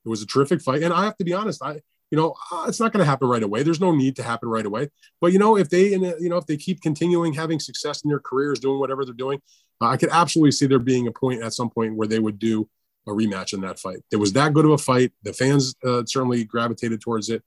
It 0.06 0.10
was 0.10 0.22
a 0.22 0.28
terrific 0.28 0.62
fight. 0.62 0.84
And 0.84 0.94
I 0.94 1.04
have 1.06 1.18
to 1.18 1.26
be 1.26 1.34
honest, 1.34 1.64
I, 1.64 1.82
you 2.12 2.18
know, 2.20 2.36
uh, 2.52 2.66
it's 2.68 2.80
not 2.80 2.94
going 2.94 3.04
to 3.04 3.10
happen 3.10 3.28
right 3.28 3.42
away. 3.42 3.64
There's 3.64 3.82
no 3.82 3.96
need 3.96 4.16
to 4.18 4.24
happen 4.24 4.48
right 4.48 4.66
away. 4.66 4.90
But 5.20 5.34
you 5.34 5.40
know, 5.40 5.58
if 5.58 5.70
they, 5.70 5.94
in 5.94 6.04
you 6.20 6.30
know, 6.30 6.38
if 6.38 6.46
they 6.46 6.58
keep 6.58 6.82
continuing 6.82 7.34
having 7.34 7.60
success 7.60 8.04
in 8.04 8.10
their 8.10 8.20
careers, 8.20 8.60
doing 8.60 8.80
whatever 8.80 9.06
they're 9.06 9.14
doing, 9.16 9.42
uh, 9.82 9.88
I 9.88 9.98
could 9.98 10.10
absolutely 10.12 10.52
see 10.52 10.68
there 10.68 10.78
being 10.78 11.08
a 11.08 11.12
point 11.12 11.42
at 11.42 11.54
some 11.54 11.72
point 11.72 11.96
where 11.96 12.08
they 12.08 12.20
would 12.20 12.38
do 12.38 12.70
a 13.08 13.12
rematch 13.12 13.54
in 13.54 13.62
that 13.62 13.80
fight. 13.80 14.00
It 14.12 14.18
was 14.18 14.34
that 14.34 14.54
good 14.54 14.66
of 14.66 14.72
a 14.72 14.78
fight. 14.78 15.12
The 15.24 15.34
fans 15.34 15.76
uh, 15.84 16.04
certainly 16.06 16.44
gravitated 16.44 17.02
towards 17.02 17.30
it. 17.30 17.44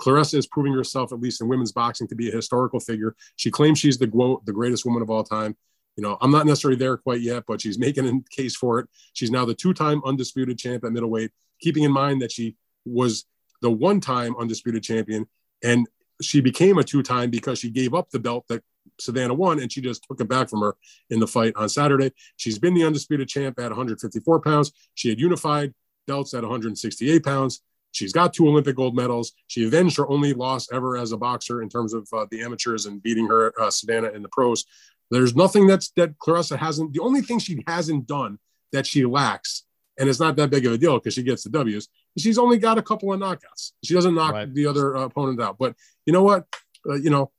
Claressa 0.00 0.34
is 0.34 0.46
proving 0.46 0.72
herself, 0.72 1.12
at 1.12 1.20
least 1.20 1.40
in 1.40 1.48
women's 1.48 1.72
boxing, 1.72 2.06
to 2.08 2.14
be 2.14 2.28
a 2.28 2.34
historical 2.34 2.80
figure. 2.80 3.14
She 3.36 3.50
claims 3.50 3.78
she's 3.78 3.98
the 3.98 4.08
quote, 4.08 4.44
the 4.44 4.52
greatest 4.52 4.84
woman 4.84 5.02
of 5.02 5.10
all 5.10 5.24
time. 5.24 5.56
You 5.96 6.02
know, 6.02 6.18
I'm 6.20 6.30
not 6.30 6.44
necessarily 6.44 6.76
there 6.76 6.96
quite 6.98 7.22
yet, 7.22 7.44
but 7.48 7.62
she's 7.62 7.78
making 7.78 8.06
a 8.06 8.34
case 8.34 8.54
for 8.54 8.78
it. 8.78 8.88
She's 9.14 9.30
now 9.30 9.46
the 9.46 9.54
two-time 9.54 10.02
undisputed 10.04 10.58
champ 10.58 10.84
at 10.84 10.92
middleweight. 10.92 11.30
Keeping 11.60 11.84
in 11.84 11.92
mind 11.92 12.20
that 12.20 12.30
she 12.30 12.56
was 12.84 13.24
the 13.62 13.70
one-time 13.70 14.36
undisputed 14.36 14.82
champion, 14.82 15.26
and 15.64 15.88
she 16.20 16.42
became 16.42 16.76
a 16.76 16.84
two-time 16.84 17.30
because 17.30 17.58
she 17.58 17.70
gave 17.70 17.94
up 17.94 18.10
the 18.10 18.18
belt 18.18 18.44
that 18.48 18.62
Savannah 18.98 19.34
won, 19.34 19.60
and 19.60 19.70
she 19.70 19.80
just 19.80 20.04
took 20.04 20.20
it 20.20 20.28
back 20.28 20.48
from 20.48 20.60
her 20.60 20.74
in 21.10 21.20
the 21.20 21.26
fight 21.26 21.54
on 21.56 21.68
Saturday. 21.68 22.12
She's 22.36 22.58
been 22.58 22.74
the 22.74 22.84
undisputed 22.84 23.28
champ 23.28 23.58
at 23.58 23.70
154 23.70 24.40
pounds. 24.40 24.72
She 24.94 25.08
had 25.08 25.20
unified 25.20 25.74
belts 26.06 26.34
at 26.34 26.42
168 26.42 27.24
pounds. 27.24 27.62
She's 27.92 28.12
got 28.12 28.34
two 28.34 28.46
Olympic 28.46 28.76
gold 28.76 28.94
medals. 28.94 29.32
She 29.46 29.66
avenged 29.66 29.96
her 29.96 30.08
only 30.08 30.34
loss 30.34 30.70
ever 30.70 30.98
as 30.98 31.12
a 31.12 31.16
boxer 31.16 31.62
in 31.62 31.68
terms 31.68 31.94
of 31.94 32.06
uh, 32.12 32.26
the 32.30 32.42
amateurs 32.42 32.84
and 32.84 33.02
beating 33.02 33.26
her 33.26 33.52
uh, 33.58 33.70
Savannah 33.70 34.10
in 34.10 34.22
the 34.22 34.28
pros. 34.28 34.66
There's 35.10 35.34
nothing 35.34 35.66
that's 35.66 35.90
that 35.96 36.18
Claressa 36.18 36.58
hasn't. 36.58 36.92
The 36.92 37.00
only 37.00 37.22
thing 37.22 37.38
she 37.38 37.62
hasn't 37.66 38.06
done 38.06 38.38
that 38.72 38.86
she 38.86 39.06
lacks, 39.06 39.64
and 39.98 40.08
it's 40.08 40.20
not 40.20 40.36
that 40.36 40.50
big 40.50 40.66
of 40.66 40.72
a 40.72 40.78
deal 40.78 40.98
because 40.98 41.14
she 41.14 41.22
gets 41.22 41.44
the 41.44 41.50
W's. 41.50 41.88
She's 42.18 42.38
only 42.38 42.58
got 42.58 42.76
a 42.76 42.82
couple 42.82 43.12
of 43.12 43.20
knockouts. 43.20 43.72
She 43.84 43.94
doesn't 43.94 44.14
knock 44.14 44.32
right. 44.32 44.52
the 44.52 44.66
other 44.66 44.96
uh, 44.96 45.04
opponent 45.04 45.40
out. 45.40 45.56
But 45.58 45.74
you 46.04 46.12
know 46.12 46.22
what? 46.22 46.46
Uh, 46.86 46.94
you 46.94 47.10
know, 47.10 47.30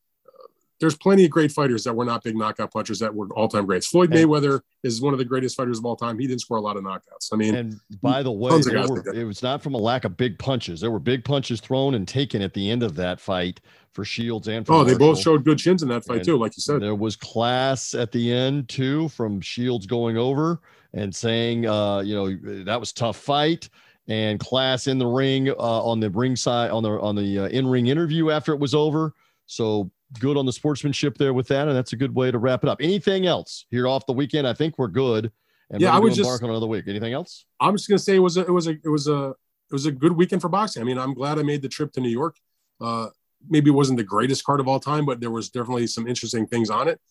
there's 0.79 0.95
plenty 0.95 1.25
of 1.25 1.31
great 1.31 1.51
fighters 1.51 1.83
that 1.83 1.93
were 1.93 2.05
not 2.05 2.23
big 2.23 2.35
knockout 2.35 2.71
punchers 2.71 2.99
that 2.99 3.13
were 3.13 3.27
all-time 3.33 3.65
greats. 3.65 3.87
Floyd 3.87 4.13
and, 4.13 4.19
Mayweather 4.19 4.61
is 4.83 5.01
one 5.01 5.13
of 5.13 5.17
the 5.17 5.25
greatest 5.25 5.57
fighters 5.57 5.79
of 5.79 5.85
all 5.85 5.95
time. 5.95 6.19
He 6.19 6.27
didn't 6.27 6.41
score 6.41 6.57
a 6.57 6.61
lot 6.61 6.77
of 6.77 6.83
knockouts. 6.83 7.33
I 7.33 7.35
mean, 7.35 7.55
and 7.55 7.79
by 8.01 8.21
the 8.21 8.31
way, 8.31 8.51
were, 8.51 9.13
it 9.13 9.23
was 9.23 9.41
not 9.41 9.63
from 9.63 9.73
a 9.73 9.77
lack 9.77 10.05
of 10.05 10.17
big 10.17 10.37
punches. 10.37 10.79
There 10.81 10.91
were 10.91 10.99
big 10.99 11.25
punches 11.25 11.61
thrown 11.61 11.95
and 11.95 12.07
taken 12.07 12.41
at 12.41 12.53
the 12.53 12.69
end 12.69 12.83
of 12.83 12.95
that 12.95 13.19
fight 13.19 13.59
for 13.93 14.05
Shields 14.05 14.47
and 14.47 14.65
for 14.65 14.73
oh, 14.73 14.77
Marshall. 14.77 14.93
they 14.93 14.99
both 14.99 15.19
showed 15.19 15.43
good 15.43 15.57
chins 15.57 15.81
in 15.81 15.89
that 15.89 16.05
fight 16.05 16.17
and 16.17 16.25
too, 16.25 16.37
like 16.37 16.55
you 16.55 16.61
said. 16.61 16.81
There 16.81 16.95
was 16.95 17.15
class 17.15 17.95
at 17.95 18.11
the 18.11 18.31
end 18.31 18.69
too 18.69 19.09
from 19.09 19.41
Shields 19.41 19.87
going 19.87 20.17
over 20.17 20.61
and 20.93 21.13
saying, 21.13 21.67
uh, 21.67 21.99
you 21.99 22.15
know, 22.15 22.63
that 22.63 22.79
was 22.79 22.93
tough 22.93 23.17
fight 23.17 23.69
and 24.07 24.39
class 24.39 24.87
in 24.87 24.97
the 24.99 25.07
ring 25.07 25.49
uh, 25.49 25.53
on 25.53 25.99
the 25.99 26.09
ring 26.09 26.35
side 26.35 26.71
on 26.71 26.83
the 26.83 26.91
on 26.99 27.15
the 27.15 27.39
uh, 27.39 27.47
in 27.47 27.67
ring 27.67 27.87
interview 27.87 28.29
after 28.29 28.53
it 28.53 28.59
was 28.59 28.73
over. 28.73 29.13
So 29.47 29.91
good 30.19 30.37
on 30.37 30.45
the 30.45 30.53
sportsmanship 30.53 31.17
there 31.17 31.33
with 31.33 31.47
that, 31.49 31.67
and 31.67 31.75
that's 31.75 31.93
a 31.93 31.97
good 31.97 32.13
way 32.13 32.31
to 32.31 32.37
wrap 32.37 32.63
it 32.63 32.69
up. 32.69 32.79
Anything 32.81 33.25
else 33.25 33.65
here 33.69 33.87
off 33.87 34.05
the 34.05 34.13
weekend? 34.13 34.47
I 34.47 34.53
think 34.53 34.77
we're 34.77 34.87
good. 34.87 35.31
And 35.69 35.81
yeah, 35.81 35.93
I 35.93 35.99
would 35.99 36.13
just 36.13 36.43
on 36.43 36.49
another 36.49 36.67
week. 36.67 36.85
Anything 36.87 37.13
else? 37.13 37.45
I'm 37.59 37.75
just 37.75 37.89
gonna 37.89 37.99
say 37.99 38.15
it 38.15 38.19
was 38.19 38.37
a 38.37 38.41
it 38.41 38.51
was 38.51 38.67
a 38.67 38.71
it 38.71 38.89
was 38.89 39.07
a 39.07 39.29
it 39.29 39.73
was 39.73 39.85
a 39.85 39.91
good 39.91 40.13
weekend 40.13 40.41
for 40.41 40.49
boxing. 40.49 40.81
I 40.81 40.85
mean, 40.85 40.97
I'm 40.97 41.13
glad 41.13 41.39
I 41.39 41.43
made 41.43 41.61
the 41.61 41.67
trip 41.67 41.91
to 41.93 41.99
New 41.99 42.09
York. 42.09 42.37
Uh, 42.79 43.07
maybe 43.49 43.69
it 43.69 43.73
wasn't 43.73 43.97
the 43.97 44.03
greatest 44.03 44.45
card 44.45 44.59
of 44.59 44.67
all 44.67 44.79
time, 44.79 45.05
but 45.05 45.19
there 45.19 45.31
was 45.31 45.49
definitely 45.49 45.87
some 45.87 46.07
interesting 46.07 46.47
things 46.47 46.69
on 46.69 46.87
it. 46.87 47.01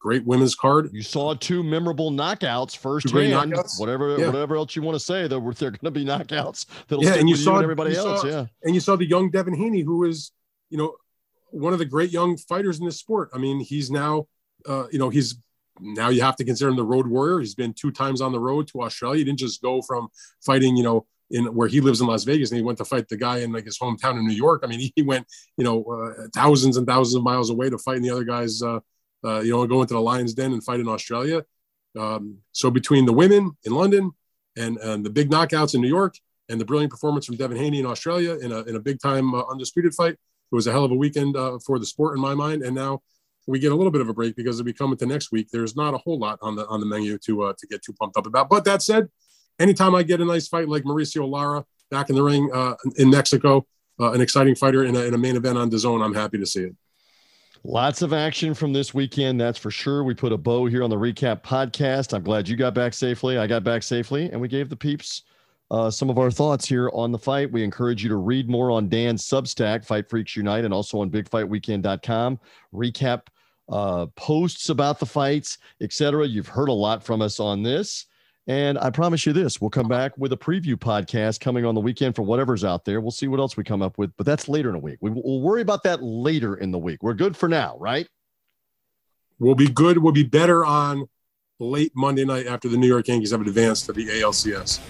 Great 0.00 0.24
women's 0.24 0.54
card. 0.54 0.88
You 0.92 1.02
saw 1.02 1.34
two 1.34 1.62
memorable 1.62 2.10
knockouts 2.10 2.74
first 2.76 3.10
hand. 3.10 3.52
Knockouts. 3.52 3.78
Whatever, 3.78 4.16
yeah. 4.18 4.26
whatever 4.26 4.56
else 4.56 4.74
you 4.74 4.80
want 4.80 4.94
to 4.96 5.00
say, 5.00 5.28
there 5.28 5.38
were 5.38 5.52
there 5.52 5.70
going 5.70 5.80
to 5.84 5.90
be 5.90 6.06
knockouts 6.06 6.64
that'll 6.88 7.04
yeah, 7.04 7.14
and 7.14 7.28
you 7.28 7.36
saw 7.36 7.50
you 7.50 7.56
and 7.56 7.64
everybody 7.64 7.94
else. 7.94 8.22
Saw, 8.22 8.26
yeah, 8.26 8.46
and 8.64 8.74
you 8.74 8.80
saw 8.80 8.96
the 8.96 9.04
young 9.04 9.30
Devin 9.30 9.54
Haney, 9.54 9.82
who 9.82 10.04
is 10.04 10.32
you 10.70 10.78
know 10.78 10.94
one 11.50 11.72
of 11.72 11.78
the 11.78 11.84
great 11.84 12.10
young 12.10 12.36
fighters 12.36 12.78
in 12.78 12.86
this 12.86 12.98
sport. 12.98 13.30
I 13.34 13.38
mean, 13.38 13.60
he's 13.60 13.90
now, 13.90 14.26
uh, 14.66 14.86
you 14.90 14.98
know, 14.98 15.10
he's 15.10 15.36
now 15.80 16.08
you 16.08 16.20
have 16.22 16.36
to 16.36 16.44
consider 16.44 16.70
him 16.70 16.76
the 16.76 16.84
road 16.84 17.06
warrior. 17.06 17.40
He's 17.40 17.54
been 17.54 17.72
two 17.72 17.90
times 17.90 18.20
on 18.20 18.32
the 18.32 18.40
road 18.40 18.68
to 18.68 18.82
Australia. 18.82 19.18
He 19.18 19.24
didn't 19.24 19.38
just 19.38 19.62
go 19.62 19.82
from 19.82 20.08
fighting, 20.44 20.76
you 20.76 20.82
know, 20.82 21.06
in 21.30 21.46
where 21.54 21.68
he 21.68 21.80
lives 21.80 22.00
in 22.00 22.06
Las 22.06 22.24
Vegas 22.24 22.50
and 22.50 22.58
he 22.58 22.64
went 22.64 22.78
to 22.78 22.84
fight 22.84 23.08
the 23.08 23.16
guy 23.16 23.38
in 23.38 23.52
like 23.52 23.64
his 23.64 23.78
hometown 23.78 24.18
in 24.18 24.26
New 24.26 24.34
York. 24.34 24.62
I 24.64 24.66
mean, 24.66 24.90
he 24.94 25.02
went, 25.02 25.26
you 25.56 25.64
know, 25.64 25.84
uh, 25.84 26.26
thousands 26.34 26.76
and 26.76 26.86
thousands 26.86 27.14
of 27.14 27.22
miles 27.22 27.50
away 27.50 27.70
to 27.70 27.78
fight 27.78 27.96
in 27.96 28.02
the 28.02 28.10
other 28.10 28.24
guys, 28.24 28.62
uh, 28.62 28.80
uh, 29.24 29.40
you 29.40 29.52
know, 29.52 29.66
go 29.66 29.80
into 29.80 29.94
the 29.94 30.00
Lion's 30.00 30.34
Den 30.34 30.52
and 30.52 30.64
fight 30.64 30.80
in 30.80 30.88
Australia. 30.88 31.44
Um, 31.98 32.38
so 32.52 32.70
between 32.70 33.06
the 33.06 33.12
women 33.12 33.52
in 33.64 33.72
London 33.72 34.10
and, 34.56 34.76
and 34.78 35.04
the 35.04 35.10
big 35.10 35.30
knockouts 35.30 35.74
in 35.74 35.80
New 35.80 35.88
York 35.88 36.14
and 36.48 36.60
the 36.60 36.64
brilliant 36.64 36.90
performance 36.90 37.26
from 37.26 37.36
Devin 37.36 37.56
Haney 37.56 37.78
in 37.78 37.86
Australia 37.86 38.36
in 38.40 38.52
a, 38.52 38.62
in 38.62 38.76
a 38.76 38.80
big 38.80 39.00
time 39.00 39.34
uh, 39.34 39.42
undisputed 39.50 39.94
fight, 39.94 40.16
it 40.50 40.54
was 40.54 40.66
a 40.66 40.72
hell 40.72 40.84
of 40.84 40.90
a 40.90 40.96
weekend 40.96 41.36
uh, 41.36 41.58
for 41.64 41.78
the 41.78 41.86
sport 41.86 42.16
in 42.16 42.20
my 42.20 42.34
mind. 42.34 42.62
And 42.62 42.74
now 42.74 43.02
we 43.46 43.58
get 43.58 43.72
a 43.72 43.74
little 43.74 43.90
bit 43.90 44.00
of 44.00 44.08
a 44.08 44.14
break 44.14 44.36
because 44.36 44.60
as 44.60 44.64
we 44.64 44.72
come 44.72 44.92
into 44.92 45.06
next 45.06 45.32
week, 45.32 45.48
there's 45.52 45.76
not 45.76 45.94
a 45.94 45.98
whole 45.98 46.18
lot 46.18 46.38
on 46.42 46.56
the 46.56 46.66
on 46.66 46.80
the 46.80 46.86
menu 46.86 47.18
to 47.18 47.42
uh, 47.42 47.52
to 47.58 47.66
get 47.66 47.82
too 47.82 47.92
pumped 47.92 48.16
up 48.16 48.26
about. 48.26 48.48
But 48.48 48.64
that 48.64 48.82
said, 48.82 49.08
anytime 49.58 49.94
I 49.94 50.02
get 50.02 50.20
a 50.20 50.24
nice 50.24 50.48
fight 50.48 50.68
like 50.68 50.84
Mauricio 50.84 51.28
Lara 51.28 51.64
back 51.90 52.10
in 52.10 52.16
the 52.16 52.22
ring 52.22 52.50
uh, 52.52 52.74
in 52.96 53.10
Mexico, 53.10 53.66
uh, 53.98 54.12
an 54.12 54.20
exciting 54.20 54.54
fighter 54.54 54.84
in 54.84 54.96
a, 54.96 55.00
in 55.00 55.14
a 55.14 55.18
main 55.18 55.36
event 55.36 55.58
on 55.58 55.70
DAZN, 55.70 56.02
I'm 56.04 56.14
happy 56.14 56.38
to 56.38 56.46
see 56.46 56.64
it. 56.64 56.76
Lots 57.62 58.00
of 58.00 58.14
action 58.14 58.54
from 58.54 58.72
this 58.72 58.94
weekend, 58.94 59.38
that's 59.38 59.58
for 59.58 59.70
sure. 59.70 60.02
We 60.02 60.14
put 60.14 60.32
a 60.32 60.38
bow 60.38 60.64
here 60.64 60.82
on 60.82 60.88
the 60.88 60.96
recap 60.96 61.42
podcast. 61.42 62.14
I'm 62.14 62.22
glad 62.22 62.48
you 62.48 62.56
got 62.56 62.72
back 62.72 62.94
safely. 62.94 63.36
I 63.36 63.46
got 63.46 63.64
back 63.64 63.82
safely, 63.82 64.30
and 64.30 64.40
we 64.40 64.48
gave 64.48 64.70
the 64.70 64.76
peeps 64.76 65.24
uh, 65.70 65.90
some 65.90 66.10
of 66.10 66.18
our 66.18 66.30
thoughts 66.30 66.68
here 66.68 66.90
on 66.92 67.12
the 67.12 67.18
fight. 67.18 67.50
We 67.50 67.62
encourage 67.62 68.02
you 68.02 68.08
to 68.08 68.16
read 68.16 68.48
more 68.48 68.70
on 68.70 68.88
Dan's 68.88 69.24
Substack, 69.24 69.84
Fight 69.84 70.08
Freaks 70.08 70.36
Unite, 70.36 70.64
and 70.64 70.74
also 70.74 71.00
on 71.00 71.10
BigFightWeekend.com. 71.10 72.40
Recap 72.74 73.22
uh, 73.68 74.06
posts 74.16 74.68
about 74.68 74.98
the 74.98 75.06
fights, 75.06 75.58
etc. 75.80 76.26
You've 76.26 76.48
heard 76.48 76.68
a 76.68 76.72
lot 76.72 77.04
from 77.04 77.22
us 77.22 77.38
on 77.38 77.62
this. 77.62 78.06
And 78.48 78.78
I 78.78 78.90
promise 78.90 79.26
you 79.26 79.32
this 79.32 79.60
we'll 79.60 79.70
come 79.70 79.86
back 79.86 80.16
with 80.18 80.32
a 80.32 80.36
preview 80.36 80.74
podcast 80.74 81.38
coming 81.38 81.64
on 81.64 81.76
the 81.76 81.80
weekend 81.80 82.16
for 82.16 82.22
whatever's 82.22 82.64
out 82.64 82.84
there. 82.84 83.00
We'll 83.00 83.12
see 83.12 83.28
what 83.28 83.38
else 83.38 83.56
we 83.56 83.62
come 83.62 83.80
up 83.80 83.96
with, 83.96 84.10
but 84.16 84.26
that's 84.26 84.48
later 84.48 84.70
in 84.70 84.72
the 84.72 84.80
week. 84.80 84.98
We, 85.00 85.10
will 85.10 85.40
worry 85.40 85.62
about 85.62 85.84
that 85.84 86.02
later 86.02 86.56
in 86.56 86.72
the 86.72 86.78
week. 86.78 87.02
We're 87.02 87.14
good 87.14 87.36
for 87.36 87.48
now, 87.48 87.76
right? 87.78 88.08
We'll 89.38 89.54
be 89.54 89.68
good. 89.68 89.98
We'll 89.98 90.12
be 90.12 90.24
better 90.24 90.64
on 90.64 91.08
late 91.60 91.92
Monday 91.94 92.24
night 92.24 92.46
after 92.46 92.68
the 92.68 92.76
New 92.76 92.88
York 92.88 93.06
Yankees 93.06 93.30
have 93.30 93.42
advanced 93.42 93.86
to 93.86 93.92
the 93.92 94.08
ALCS 94.08 94.80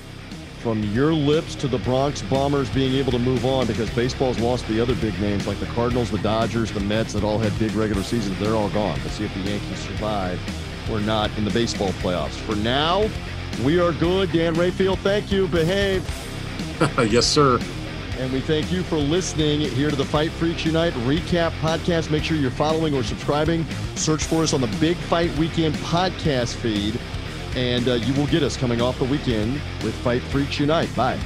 from 0.60 0.82
your 0.92 1.14
lips 1.14 1.54
to 1.54 1.66
the 1.66 1.78
Bronx 1.78 2.20
Bombers 2.20 2.68
being 2.68 2.94
able 2.94 3.10
to 3.12 3.18
move 3.18 3.46
on 3.46 3.66
because 3.66 3.88
baseball's 3.90 4.38
lost 4.38 4.68
the 4.68 4.78
other 4.78 4.94
big 4.96 5.18
names 5.18 5.46
like 5.46 5.58
the 5.58 5.66
Cardinals, 5.66 6.10
the 6.10 6.18
Dodgers, 6.18 6.70
the 6.70 6.80
Mets 6.80 7.14
that 7.14 7.24
all 7.24 7.38
had 7.38 7.58
big 7.58 7.72
regular 7.72 8.02
seasons. 8.02 8.38
They're 8.38 8.54
all 8.54 8.68
gone. 8.68 9.00
We'll 9.00 9.10
see 9.10 9.24
if 9.24 9.32
the 9.32 9.40
Yankees 9.40 9.78
survive 9.78 10.38
or 10.90 11.00
not 11.00 11.30
in 11.38 11.46
the 11.46 11.50
baseball 11.50 11.88
playoffs. 11.94 12.32
For 12.32 12.54
now, 12.56 13.08
we 13.64 13.80
are 13.80 13.92
good. 13.92 14.32
Dan 14.32 14.52
Rafael, 14.52 14.96
thank 14.96 15.32
you. 15.32 15.48
Behave. 15.48 16.04
yes, 17.10 17.26
sir. 17.26 17.58
And 18.18 18.30
we 18.30 18.40
thank 18.42 18.70
you 18.70 18.82
for 18.82 18.96
listening 18.96 19.60
here 19.60 19.88
to 19.88 19.96
the 19.96 20.04
Fight 20.04 20.30
Freaks 20.30 20.66
Unite 20.66 20.92
recap 20.92 21.52
podcast. 21.60 22.10
Make 22.10 22.22
sure 22.22 22.36
you're 22.36 22.50
following 22.50 22.94
or 22.94 23.02
subscribing. 23.02 23.64
Search 23.94 24.24
for 24.24 24.42
us 24.42 24.52
on 24.52 24.60
the 24.60 24.76
Big 24.78 24.98
Fight 24.98 25.34
Weekend 25.38 25.74
podcast 25.76 26.54
feed 26.56 27.00
and 27.56 27.88
uh, 27.88 27.94
you 27.94 28.14
will 28.14 28.26
get 28.26 28.42
us 28.42 28.56
coming 28.56 28.80
off 28.80 28.98
the 28.98 29.04
weekend 29.04 29.54
with 29.82 29.94
Fight 29.96 30.22
Freaks 30.22 30.58
Unite. 30.58 30.94
Bye. 30.94 31.18